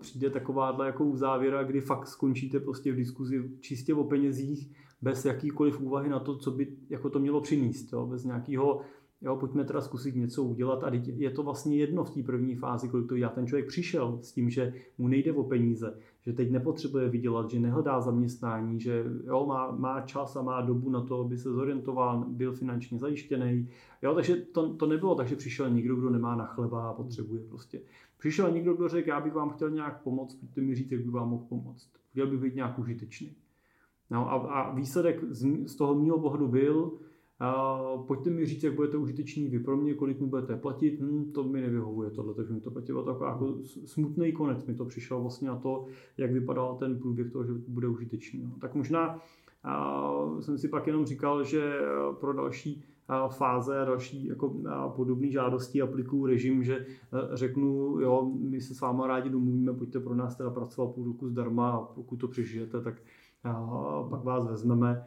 přijde 0.00 0.30
takováhle 0.30 0.86
jako 0.86 1.16
závěra, 1.16 1.62
kdy 1.62 1.80
fakt 1.80 2.06
skončíte 2.06 2.60
prostě 2.60 2.92
v 2.92 2.96
diskuzi 2.96 3.50
čistě 3.60 3.94
o 3.94 4.04
penězích, 4.04 4.72
bez 5.02 5.24
jakýkoliv 5.24 5.80
úvahy 5.80 6.08
na 6.08 6.20
to, 6.20 6.36
co 6.36 6.50
by 6.50 6.76
jako 6.90 7.10
to 7.10 7.18
mělo 7.18 7.40
přinést, 7.40 7.92
jo? 7.92 8.06
bez 8.06 8.24
nějakého 8.24 8.80
jo, 9.22 9.36
pojďme 9.36 9.64
teda 9.64 9.80
zkusit 9.80 10.16
něco 10.16 10.42
udělat 10.42 10.84
a 10.84 10.90
je 11.04 11.30
to 11.30 11.42
vlastně 11.42 11.76
jedno 11.76 12.04
v 12.04 12.10
té 12.10 12.22
první 12.22 12.54
fázi, 12.54 12.88
kolik 12.88 13.08
to 13.08 13.16
já 13.16 13.28
ten 13.28 13.46
člověk 13.46 13.68
přišel 13.68 14.18
s 14.22 14.32
tím, 14.32 14.50
že 14.50 14.74
mu 14.98 15.08
nejde 15.08 15.32
o 15.32 15.44
peníze, 15.44 15.98
že 16.20 16.32
teď 16.32 16.50
nepotřebuje 16.50 17.08
vydělat, 17.08 17.50
že 17.50 17.60
nehledá 17.60 18.00
zaměstnání, 18.00 18.80
že 18.80 19.04
jo, 19.24 19.46
má, 19.46 19.70
má 19.70 20.00
čas 20.00 20.36
a 20.36 20.42
má 20.42 20.60
dobu 20.60 20.90
na 20.90 21.00
to, 21.00 21.20
aby 21.20 21.38
se 21.38 21.52
zorientoval, 21.52 22.24
byl 22.28 22.52
finančně 22.52 22.98
zajištěný. 22.98 23.68
Jo, 24.02 24.14
takže 24.14 24.36
to, 24.36 24.74
to 24.74 24.86
nebylo 24.86 25.14
tak, 25.14 25.28
že 25.28 25.36
přišel 25.36 25.70
někdo, 25.70 25.96
kdo 25.96 26.10
nemá 26.10 26.36
na 26.36 26.46
chleba 26.46 26.88
a 26.88 26.92
potřebuje 26.92 27.42
prostě. 27.48 27.80
Přišel 28.18 28.50
někdo, 28.50 28.74
kdo 28.74 28.88
řekl, 28.88 29.08
já 29.08 29.20
bych 29.20 29.34
vám 29.34 29.50
chtěl 29.50 29.70
nějak 29.70 30.02
pomoct, 30.02 30.34
pojďte 30.34 30.60
mi 30.60 30.74
říct, 30.74 30.92
jak 30.92 31.00
bych 31.00 31.10
vám 31.10 31.28
mohl 31.28 31.44
pomoct. 31.48 31.88
Chtěl 32.10 32.26
bych 32.26 32.40
být 32.40 32.54
nějak 32.54 32.78
užitečný. 32.78 33.36
No 34.10 34.30
a, 34.30 34.34
a 34.34 34.74
výsledek 34.74 35.24
z, 35.30 35.68
z 35.68 35.74
toho 35.76 35.94
mého 35.94 36.18
pohledu 36.18 36.48
byl, 36.48 36.92
Uh, 37.40 38.06
pojďte 38.06 38.30
mi 38.30 38.46
říct, 38.46 38.62
jak 38.62 38.74
budete 38.74 38.96
užiteční 38.96 39.48
vy 39.48 39.58
pro 39.58 39.76
mě, 39.76 39.94
kolik 39.94 40.20
mi 40.20 40.26
budete 40.26 40.56
platit, 40.56 41.00
hm, 41.00 41.32
to 41.34 41.44
mi 41.44 41.60
nevyhovuje 41.60 42.10
tohle, 42.10 42.34
takže 42.34 42.52
mi 42.52 42.60
to 42.60 42.70
platilo 42.70 43.02
takový 43.02 43.30
jako 43.30 43.58
smutný 43.86 44.32
konec 44.32 44.66
mi 44.66 44.74
to 44.74 44.84
přišel 44.84 45.20
vlastně 45.20 45.48
na 45.48 45.56
to, 45.56 45.86
jak 46.16 46.32
vypadal 46.32 46.76
ten 46.76 46.98
průběh 46.98 47.32
toho, 47.32 47.44
že 47.44 47.52
bude 47.52 47.88
užitečný. 47.88 48.42
No. 48.42 48.50
Tak 48.60 48.74
možná 48.74 49.14
uh, 49.14 50.40
jsem 50.40 50.58
si 50.58 50.68
pak 50.68 50.86
jenom 50.86 51.06
říkal, 51.06 51.44
že 51.44 51.78
pro 52.20 52.32
další 52.32 52.84
fáze 53.28 53.80
a 53.80 53.84
další 53.84 54.26
jako 54.26 54.54
podobné 54.96 55.30
žádosti 55.30 55.82
aplikuju 55.82 56.26
režim, 56.26 56.64
že 56.64 56.86
řeknu, 57.32 58.00
jo, 58.00 58.32
my 58.40 58.60
se 58.60 58.74
s 58.74 58.80
váma 58.80 59.06
rádi 59.06 59.30
domluvíme, 59.30 59.72
pojďte 59.74 60.00
pro 60.00 60.14
nás 60.14 60.36
teda 60.36 60.50
pracovat 60.50 60.94
půl 60.94 61.04
roku 61.04 61.28
zdarma 61.28 61.70
a 61.70 61.80
pokud 61.80 62.16
to 62.16 62.28
přežijete, 62.28 62.80
tak 62.80 63.02
pak 64.10 64.24
vás 64.24 64.48
vezmeme 64.48 65.04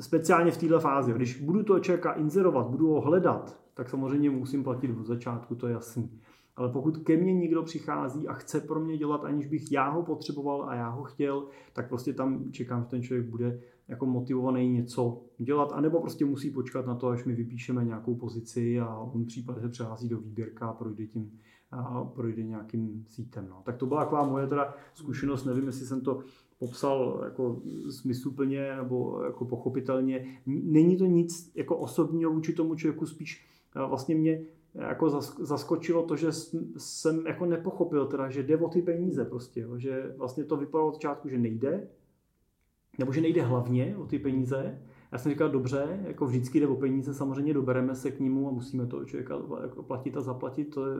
speciálně 0.00 0.50
v 0.50 0.56
této 0.56 0.80
fázi, 0.80 1.12
když 1.12 1.40
budu 1.40 1.62
toho 1.62 1.80
člověka 1.80 2.12
inzerovat, 2.12 2.66
budu 2.66 2.88
ho 2.88 3.00
hledat, 3.00 3.60
tak 3.74 3.90
samozřejmě 3.90 4.30
musím 4.30 4.64
platit 4.64 4.90
od 5.00 5.06
začátku, 5.06 5.54
to 5.54 5.66
je 5.66 5.72
jasný. 5.72 6.20
Ale 6.56 6.68
pokud 6.68 6.98
ke 6.98 7.16
mně 7.16 7.34
někdo 7.34 7.62
přichází 7.62 8.28
a 8.28 8.32
chce 8.32 8.60
pro 8.60 8.80
mě 8.80 8.98
dělat, 8.98 9.24
aniž 9.24 9.46
bych 9.46 9.72
já 9.72 9.90
ho 9.90 10.02
potřeboval 10.02 10.68
a 10.68 10.74
já 10.74 10.88
ho 10.88 11.02
chtěl, 11.02 11.46
tak 11.72 11.88
prostě 11.88 12.12
tam 12.12 12.52
čekám, 12.52 12.82
že 12.82 12.88
ten 12.88 13.02
člověk 13.02 13.28
bude 13.28 13.60
jako 13.88 14.06
motivovaný 14.06 14.68
něco 14.68 15.22
dělat, 15.38 15.72
anebo 15.72 16.00
prostě 16.00 16.24
musí 16.24 16.50
počkat 16.50 16.86
na 16.86 16.94
to, 16.94 17.08
až 17.08 17.24
my 17.24 17.34
vypíšeme 17.34 17.84
nějakou 17.84 18.14
pozici 18.14 18.80
a 18.80 18.98
on 18.98 19.24
případně 19.24 19.62
se 19.62 19.68
přihlásí 19.68 20.08
do 20.08 20.18
výběrka 20.18 20.66
a 20.66 20.72
projde 20.72 21.06
tím 21.06 21.38
a 21.70 22.04
projde 22.04 22.42
nějakým 22.42 23.04
sítem. 23.08 23.46
No. 23.50 23.62
Tak 23.64 23.76
to 23.76 23.86
byla 23.86 24.04
taková 24.04 24.26
moje 24.28 24.46
teda 24.46 24.74
zkušenost, 24.94 25.44
nevím, 25.44 25.66
jestli 25.66 25.86
jsem 25.86 26.00
to 26.00 26.20
popsal 26.58 27.20
jako 27.24 27.62
smysluplně 27.90 28.76
nebo 28.76 29.22
jako 29.22 29.44
pochopitelně. 29.44 30.40
Není 30.46 30.96
to 30.96 31.06
nic 31.06 31.52
jako 31.54 31.76
osobního 31.76 32.32
vůči 32.32 32.52
tomu 32.52 32.74
člověku, 32.74 33.06
spíš 33.06 33.46
vlastně 33.88 34.14
mě 34.14 34.40
jako 34.74 35.10
zaskočilo 35.40 36.02
to, 36.02 36.16
že 36.16 36.32
jsem 36.76 37.26
jako 37.26 37.46
nepochopil 37.46 38.06
teda, 38.06 38.30
že 38.30 38.42
jde 38.42 38.56
o 38.56 38.68
ty 38.68 38.82
peníze 38.82 39.24
prostě, 39.24 39.60
jo, 39.60 39.78
že 39.78 40.14
vlastně 40.16 40.44
to 40.44 40.56
vypadalo 40.56 40.88
od 40.88 40.94
začátku, 40.94 41.28
že 41.28 41.38
nejde, 41.38 41.88
nebo 42.98 43.12
že 43.12 43.20
nejde 43.20 43.42
hlavně 43.42 43.96
o 43.96 44.06
ty 44.06 44.18
peníze. 44.18 44.82
Já 45.12 45.18
jsem 45.18 45.32
říkal, 45.32 45.48
dobře, 45.48 46.00
jako 46.06 46.26
vždycky 46.26 46.60
jde 46.60 46.66
o 46.66 46.74
peníze, 46.74 47.14
samozřejmě 47.14 47.54
dobereme 47.54 47.94
se 47.94 48.10
k 48.10 48.20
němu 48.20 48.48
a 48.48 48.52
musíme 48.52 48.86
to 48.86 49.04
člověka 49.04 49.38
jako 49.62 49.82
platit 49.82 50.16
a 50.16 50.20
zaplatit, 50.20 50.64
to 50.64 50.86
je 50.86 50.96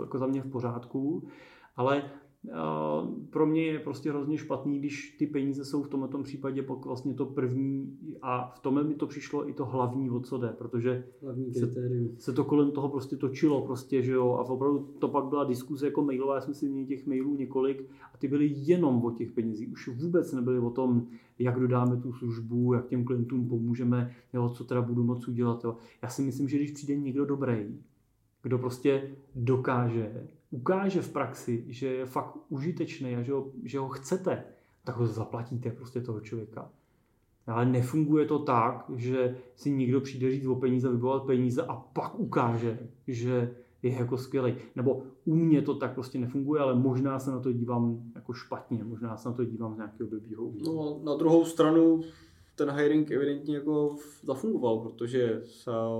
jako 0.00 0.18
za 0.18 0.26
mě 0.26 0.42
v 0.42 0.50
pořádku, 0.50 1.28
ale 1.76 2.02
pro 3.30 3.46
mě 3.46 3.66
je 3.66 3.78
prostě 3.78 4.10
hrozně 4.10 4.38
špatný, 4.38 4.78
když 4.78 5.16
ty 5.18 5.26
peníze 5.26 5.64
jsou 5.64 5.82
v 5.82 5.88
tomto 5.88 6.22
případě 6.22 6.66
vlastně 6.84 7.14
to 7.14 7.26
první 7.26 7.98
a 8.22 8.52
v 8.56 8.58
tomhle 8.58 8.84
mi 8.84 8.94
to 8.94 9.06
přišlo 9.06 9.48
i 9.48 9.52
to 9.52 9.64
hlavní, 9.64 10.10
o 10.10 10.20
co 10.20 10.38
jde, 10.38 10.48
protože 10.48 11.04
se, 11.52 11.74
se, 12.18 12.32
to 12.32 12.44
kolem 12.44 12.70
toho 12.70 12.88
prostě 12.88 13.16
točilo 13.16 13.66
prostě, 13.66 14.02
že 14.02 14.12
jo, 14.12 14.32
a 14.32 14.50
opravdu 14.50 14.88
to 14.98 15.08
pak 15.08 15.24
byla 15.24 15.44
diskuze 15.44 15.86
jako 15.86 16.04
mailová, 16.04 16.34
já 16.34 16.40
jsem 16.40 16.54
si 16.54 16.68
měl 16.68 16.86
těch 16.86 17.06
mailů 17.06 17.36
několik 17.36 17.90
a 18.14 18.18
ty 18.18 18.28
byly 18.28 18.54
jenom 18.56 19.04
o 19.04 19.10
těch 19.10 19.32
penězích, 19.32 19.72
už 19.72 19.88
vůbec 19.88 20.32
nebyly 20.32 20.58
o 20.58 20.70
tom, 20.70 21.06
jak 21.38 21.60
dodáme 21.60 21.96
tu 21.96 22.12
službu, 22.12 22.74
jak 22.74 22.86
těm 22.86 23.04
klientům 23.04 23.48
pomůžeme, 23.48 24.12
jo, 24.32 24.48
co 24.48 24.64
teda 24.64 24.82
budu 24.82 25.04
moc 25.04 25.28
udělat, 25.28 25.64
jo. 25.64 25.76
Já 26.02 26.08
si 26.08 26.22
myslím, 26.22 26.48
že 26.48 26.56
když 26.56 26.70
přijde 26.70 26.96
někdo 26.96 27.24
dobrý, 27.24 27.78
kdo 28.42 28.58
prostě 28.58 29.10
dokáže 29.34 30.26
ukáže 30.50 31.02
v 31.02 31.12
praxi, 31.12 31.64
že 31.68 31.86
je 31.86 32.06
fakt 32.06 32.36
užitečný 32.48 33.16
a 33.16 33.22
že 33.22 33.32
ho, 33.32 33.50
že 33.64 33.78
ho 33.78 33.88
chcete, 33.88 34.44
tak 34.84 34.96
ho 34.96 35.06
zaplatíte 35.06 35.70
prostě 35.70 36.00
toho 36.00 36.20
člověka. 36.20 36.70
Ale 37.46 37.66
nefunguje 37.66 38.26
to 38.26 38.38
tak, 38.38 38.90
že 38.96 39.36
si 39.56 39.70
někdo 39.70 40.00
přijde 40.00 40.30
říct 40.30 40.46
o 40.46 40.54
peníze, 40.54 40.90
vybovat 40.90 41.24
peníze 41.24 41.62
a 41.62 41.74
pak 41.76 42.18
ukáže, 42.18 42.78
že 43.06 43.54
je 43.82 43.92
jako 43.92 44.16
skvělý. 44.18 44.54
Nebo 44.76 45.02
u 45.24 45.34
mě 45.34 45.62
to 45.62 45.74
tak 45.74 45.94
prostě 45.94 46.18
nefunguje, 46.18 46.60
ale 46.60 46.74
možná 46.74 47.18
se 47.18 47.30
na 47.30 47.40
to 47.40 47.52
dívám 47.52 48.12
jako 48.14 48.32
špatně, 48.32 48.84
možná 48.84 49.16
se 49.16 49.28
na 49.28 49.34
to 49.34 49.44
dívám 49.44 49.74
z 49.74 49.76
nějakého 49.76 50.10
blbýho 50.10 50.44
úhlu. 50.44 50.74
No, 50.74 51.00
na 51.04 51.16
druhou 51.16 51.44
stranu 51.44 52.00
ten 52.56 52.70
hiring 52.70 53.10
evidentně 53.10 53.54
jako 53.54 53.96
zafungoval, 54.22 54.78
protože 54.78 55.42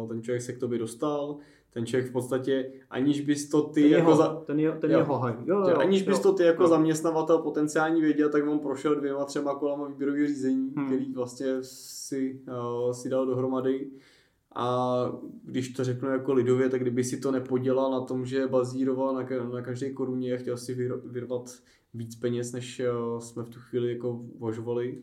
ten 0.09 0.22
člověk 0.22 0.42
se 0.42 0.53
k 0.53 0.59
tobě 0.59 0.78
dostal, 0.78 1.36
ten 1.77 1.87
člověk 1.87 2.11
v 2.11 2.12
podstatě, 2.12 2.72
aniž 2.91 3.20
bys 3.20 3.49
to 3.49 3.62
ty 3.62 3.83
ten 3.83 3.91
jako... 3.91 4.11
Jeho, 4.11 4.16
za, 4.16 4.35
ten, 4.35 4.61
je, 4.61 4.72
ten 4.72 4.91
jo, 4.91 4.99
jeho 4.99 5.18
haj. 5.18 5.35
Jo, 5.45 5.59
jo, 5.59 5.77
aniž 5.77 6.03
bys 6.03 6.16
jo, 6.16 6.22
to 6.22 6.33
ty 6.33 6.43
jako 6.43 6.62
jo. 6.62 6.68
zaměstnavatel 6.68 7.39
potenciální 7.39 8.01
věděl, 8.01 8.29
tak 8.29 8.47
on 8.47 8.59
prošel 8.59 8.95
dvěma, 8.95 9.24
třema 9.24 9.55
kolama 9.55 9.89
výběrového 9.89 10.27
řízení, 10.27 10.72
hmm. 10.77 10.87
který 10.87 11.12
vlastně 11.12 11.47
si, 11.62 12.41
uh, 12.49 12.93
si 12.93 13.09
dal 13.09 13.27
dohromady. 13.27 13.91
A 14.55 14.97
když 15.45 15.68
to 15.68 15.85
řeknu 15.85 16.09
jako 16.09 16.33
lidově, 16.33 16.68
tak 16.68 16.81
kdyby 16.81 17.05
si 17.05 17.20
to 17.20 17.31
nepodělal 17.31 17.91
na 17.91 18.01
tom, 18.01 18.27
že 18.27 18.47
bazíroval 18.47 19.14
na, 19.14 19.27
na 19.53 19.62
každé 19.62 19.91
koruně 19.91 20.35
a 20.35 20.39
chtěl 20.39 20.57
si 20.57 20.91
vyrvat 21.05 21.51
víc 21.95 22.16
peněz, 22.16 22.53
než 22.53 22.83
uh, 23.14 23.20
jsme 23.20 23.43
v 23.43 23.49
tu 23.49 23.59
chvíli 23.61 23.93
jako 23.93 24.11
uvažovali, 24.11 25.03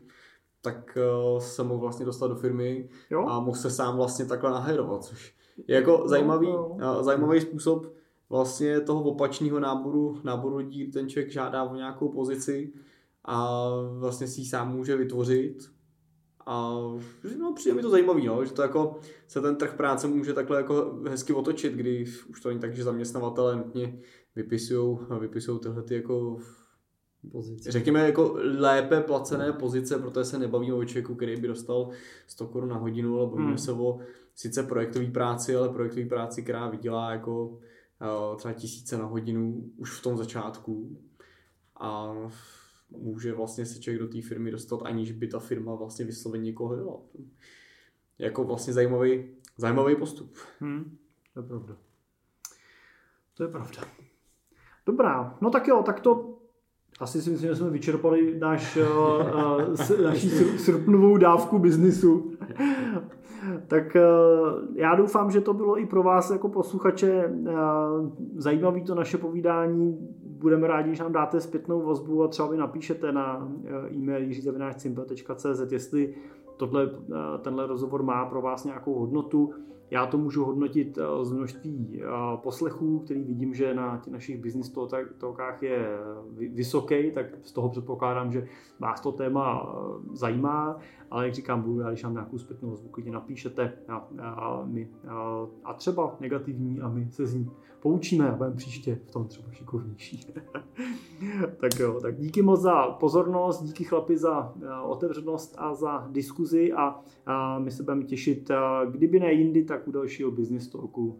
tak 0.61 0.97
uh, 1.33 1.39
se 1.39 1.63
mohl 1.63 1.79
vlastně 1.79 2.05
dostat 2.05 2.27
do 2.27 2.35
firmy 2.35 2.89
jo? 3.09 3.25
a 3.27 3.39
mohl 3.39 3.57
se 3.57 3.69
sám 3.69 3.95
vlastně 3.95 4.25
takhle 4.25 4.51
nahajrovat, 4.51 5.03
což 5.03 5.42
je 5.67 5.75
jako 5.75 5.97
no, 5.97 6.07
zajímavý, 6.07 6.47
no. 6.47 7.03
zajímavý 7.03 7.41
způsob 7.41 7.93
vlastně 8.29 8.81
toho 8.81 9.03
opačného 9.03 9.59
náboru, 9.59 10.21
náboru 10.23 10.57
lidí, 10.57 10.91
ten 10.91 11.09
člověk 11.09 11.31
žádá 11.31 11.63
o 11.63 11.75
nějakou 11.75 12.09
pozici 12.09 12.73
a 13.25 13.67
vlastně 13.97 14.27
si 14.27 14.41
ji 14.41 14.45
sám 14.45 14.75
může 14.75 14.95
vytvořit. 14.95 15.57
A 16.45 16.73
no, 17.39 17.53
přijde 17.55 17.75
mi 17.75 17.81
to 17.81 17.89
zajímavý, 17.89 18.25
no, 18.25 18.45
že 18.45 18.53
to 18.53 18.61
jako 18.61 18.95
se 19.27 19.41
ten 19.41 19.55
trh 19.55 19.73
práce 19.73 20.07
může 20.07 20.33
takhle 20.33 20.57
jako 20.57 20.99
hezky 21.09 21.33
otočit, 21.33 21.73
kdy 21.73 22.05
už 22.29 22.41
to 22.41 22.49
není 22.49 22.61
tak, 22.61 22.75
že 22.75 22.83
zaměstnavatele 22.83 23.55
nutně 23.55 23.99
vypisují 24.35 24.97
vypisujou 25.19 25.57
tyhle 25.57 25.83
ty 25.83 25.95
jako 25.95 26.37
pozice. 27.31 27.71
Řekněme 27.71 28.05
jako 28.05 28.35
lépe 28.57 29.01
placené 29.01 29.51
pozice, 29.51 29.99
protože 29.99 30.25
se 30.25 30.39
nebavíme 30.39 30.73
o 30.73 30.85
člověku, 30.85 31.15
který 31.15 31.41
by 31.41 31.47
dostal 31.47 31.89
100 32.27 32.47
korun 32.47 32.69
na 32.69 32.77
hodinu, 32.77 33.19
ale 33.19 33.27
bavíme 33.27 33.47
hmm. 33.47 33.57
se 33.57 33.71
o 33.71 33.99
sice 34.35 34.63
projektový 34.63 35.11
práci, 35.11 35.55
ale 35.55 35.69
projektový 35.69 36.05
práci, 36.05 36.43
která 36.43 36.69
vydělá 36.69 37.11
jako 37.11 37.45
uh, 37.47 38.37
třeba 38.37 38.53
tisíce 38.53 38.97
na 38.97 39.05
hodinu 39.05 39.71
už 39.77 39.99
v 39.99 40.03
tom 40.03 40.17
začátku 40.17 41.01
a 41.79 42.13
může 42.89 43.33
vlastně 43.33 43.65
se 43.65 43.79
člověk 43.79 44.01
do 44.01 44.07
té 44.07 44.21
firmy 44.21 44.51
dostat, 44.51 44.81
aniž 44.81 45.11
by 45.11 45.27
ta 45.27 45.39
firma 45.39 45.75
vlastně 45.75 46.05
vysloveně 46.05 46.43
někoho 46.43 46.69
hledala. 46.69 46.99
Jako 48.19 48.43
vlastně 48.43 48.73
zajímavý, 48.73 49.25
zajímavý 49.57 49.95
postup. 49.95 50.37
Hmm, 50.59 50.97
to 51.33 51.39
je 51.39 51.47
pravda. 51.47 51.77
To 53.33 53.43
je 53.43 53.49
pravda. 53.49 53.81
Dobrá, 54.85 55.37
no 55.41 55.49
tak 55.49 55.67
jo, 55.67 55.83
tak 55.85 55.99
to 55.99 56.37
asi 56.99 57.21
si 57.21 57.29
myslím, 57.29 57.49
že 57.49 57.55
jsme 57.55 57.69
vyčerpali 57.69 58.39
náš, 58.39 58.77
uh, 58.77 60.03
naši 60.03 60.29
srpnovou 60.59 61.17
dávku 61.17 61.59
biznisu. 61.59 62.37
Tak 63.67 63.95
uh, 63.95 64.75
já 64.75 64.95
doufám, 64.95 65.31
že 65.31 65.41
to 65.41 65.53
bylo 65.53 65.79
i 65.79 65.85
pro 65.85 66.03
vás 66.03 66.31
jako 66.31 66.49
posluchače 66.49 67.27
uh, 67.27 67.51
zajímavý 68.35 68.83
to 68.83 68.95
naše 68.95 69.17
povídání. 69.17 70.09
Budeme 70.25 70.67
rádi, 70.67 70.87
když 70.87 70.99
nám 70.99 71.13
dáte 71.13 71.41
zpětnou 71.41 71.81
vazbu 71.81 72.23
a 72.23 72.27
třeba 72.27 72.51
mi 72.51 72.57
napíšete 72.57 73.11
na 73.11 73.51
e-mail 73.91 74.23
jiřizavináčcimpe.cz, 74.23 75.71
jestli 75.71 76.15
tohle, 76.57 76.89
tenhle 77.41 77.67
rozhovor 77.67 78.03
má 78.03 78.25
pro 78.25 78.41
vás 78.41 78.65
nějakou 78.65 78.93
hodnotu. 78.99 79.53
Já 79.93 80.05
to 80.05 80.17
můžu 80.17 80.45
hodnotit 80.45 80.97
eh, 80.97 81.25
z 81.25 81.31
množství 81.31 82.01
eh, 82.01 82.07
poslechů, 82.37 82.99
který 82.99 83.23
vidím, 83.23 83.53
že 83.53 83.73
na 83.73 83.97
těch 83.97 84.13
našich 84.13 84.37
business 84.41 84.73
talkách 85.17 85.63
je 85.63 85.87
vysoký, 86.53 87.11
tak 87.11 87.25
z 87.43 87.51
toho 87.51 87.69
předpokládám, 87.69 88.31
že 88.31 88.47
vás 88.79 89.01
to 89.01 89.11
téma 89.11 89.65
eh, 89.65 89.99
zajímá, 90.13 90.79
ale 91.13 91.25
jak 91.25 91.33
říkám, 91.33 91.61
budu 91.61 91.79
já, 91.79 91.89
když 91.89 92.03
vám 92.03 92.13
nějakou 92.13 92.37
zpětnou 92.37 92.71
ozvu, 92.71 92.89
klidně 92.89 93.11
napíšete 93.11 93.73
a, 93.87 94.07
a, 94.19 94.65
my, 94.65 94.89
a, 95.07 95.47
a 95.63 95.73
třeba 95.73 96.15
negativní 96.19 96.81
a 96.81 96.89
my 96.89 97.11
se 97.11 97.27
z 97.27 97.33
ní 97.33 97.51
poučíme 97.79 98.29
a 98.29 98.35
budeme 98.35 98.55
příště 98.55 98.99
v 99.07 99.11
tom 99.11 99.27
třeba 99.27 99.51
šikovnější. 99.51 100.27
tak 101.59 101.79
jo, 101.79 101.99
tak 102.01 102.17
díky 102.17 102.41
moc 102.41 102.61
za 102.61 102.87
pozornost, 102.87 103.63
díky 103.63 103.83
chlapi 103.83 104.17
za 104.17 104.53
otevřenost 104.83 105.55
a 105.57 105.73
za 105.73 106.07
diskuzi 106.11 106.73
a, 106.73 106.99
a 107.25 107.59
my 107.59 107.71
se 107.71 107.83
budeme 107.83 108.03
těšit, 108.03 108.51
kdyby 108.89 109.19
ne 109.19 109.33
jindy, 109.33 109.63
tak 109.63 109.87
u 109.87 109.91
dalšího 109.91 110.31
business 110.31 110.67
talku 110.67 111.19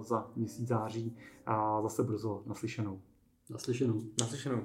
za 0.00 0.30
měsíc 0.36 0.68
září 0.68 1.16
a 1.46 1.82
zase 1.82 2.02
brzo 2.02 2.42
naslyšenou. 2.46 3.00
Naslyšenou. 3.50 4.00
Naslyšenou. 4.20 4.60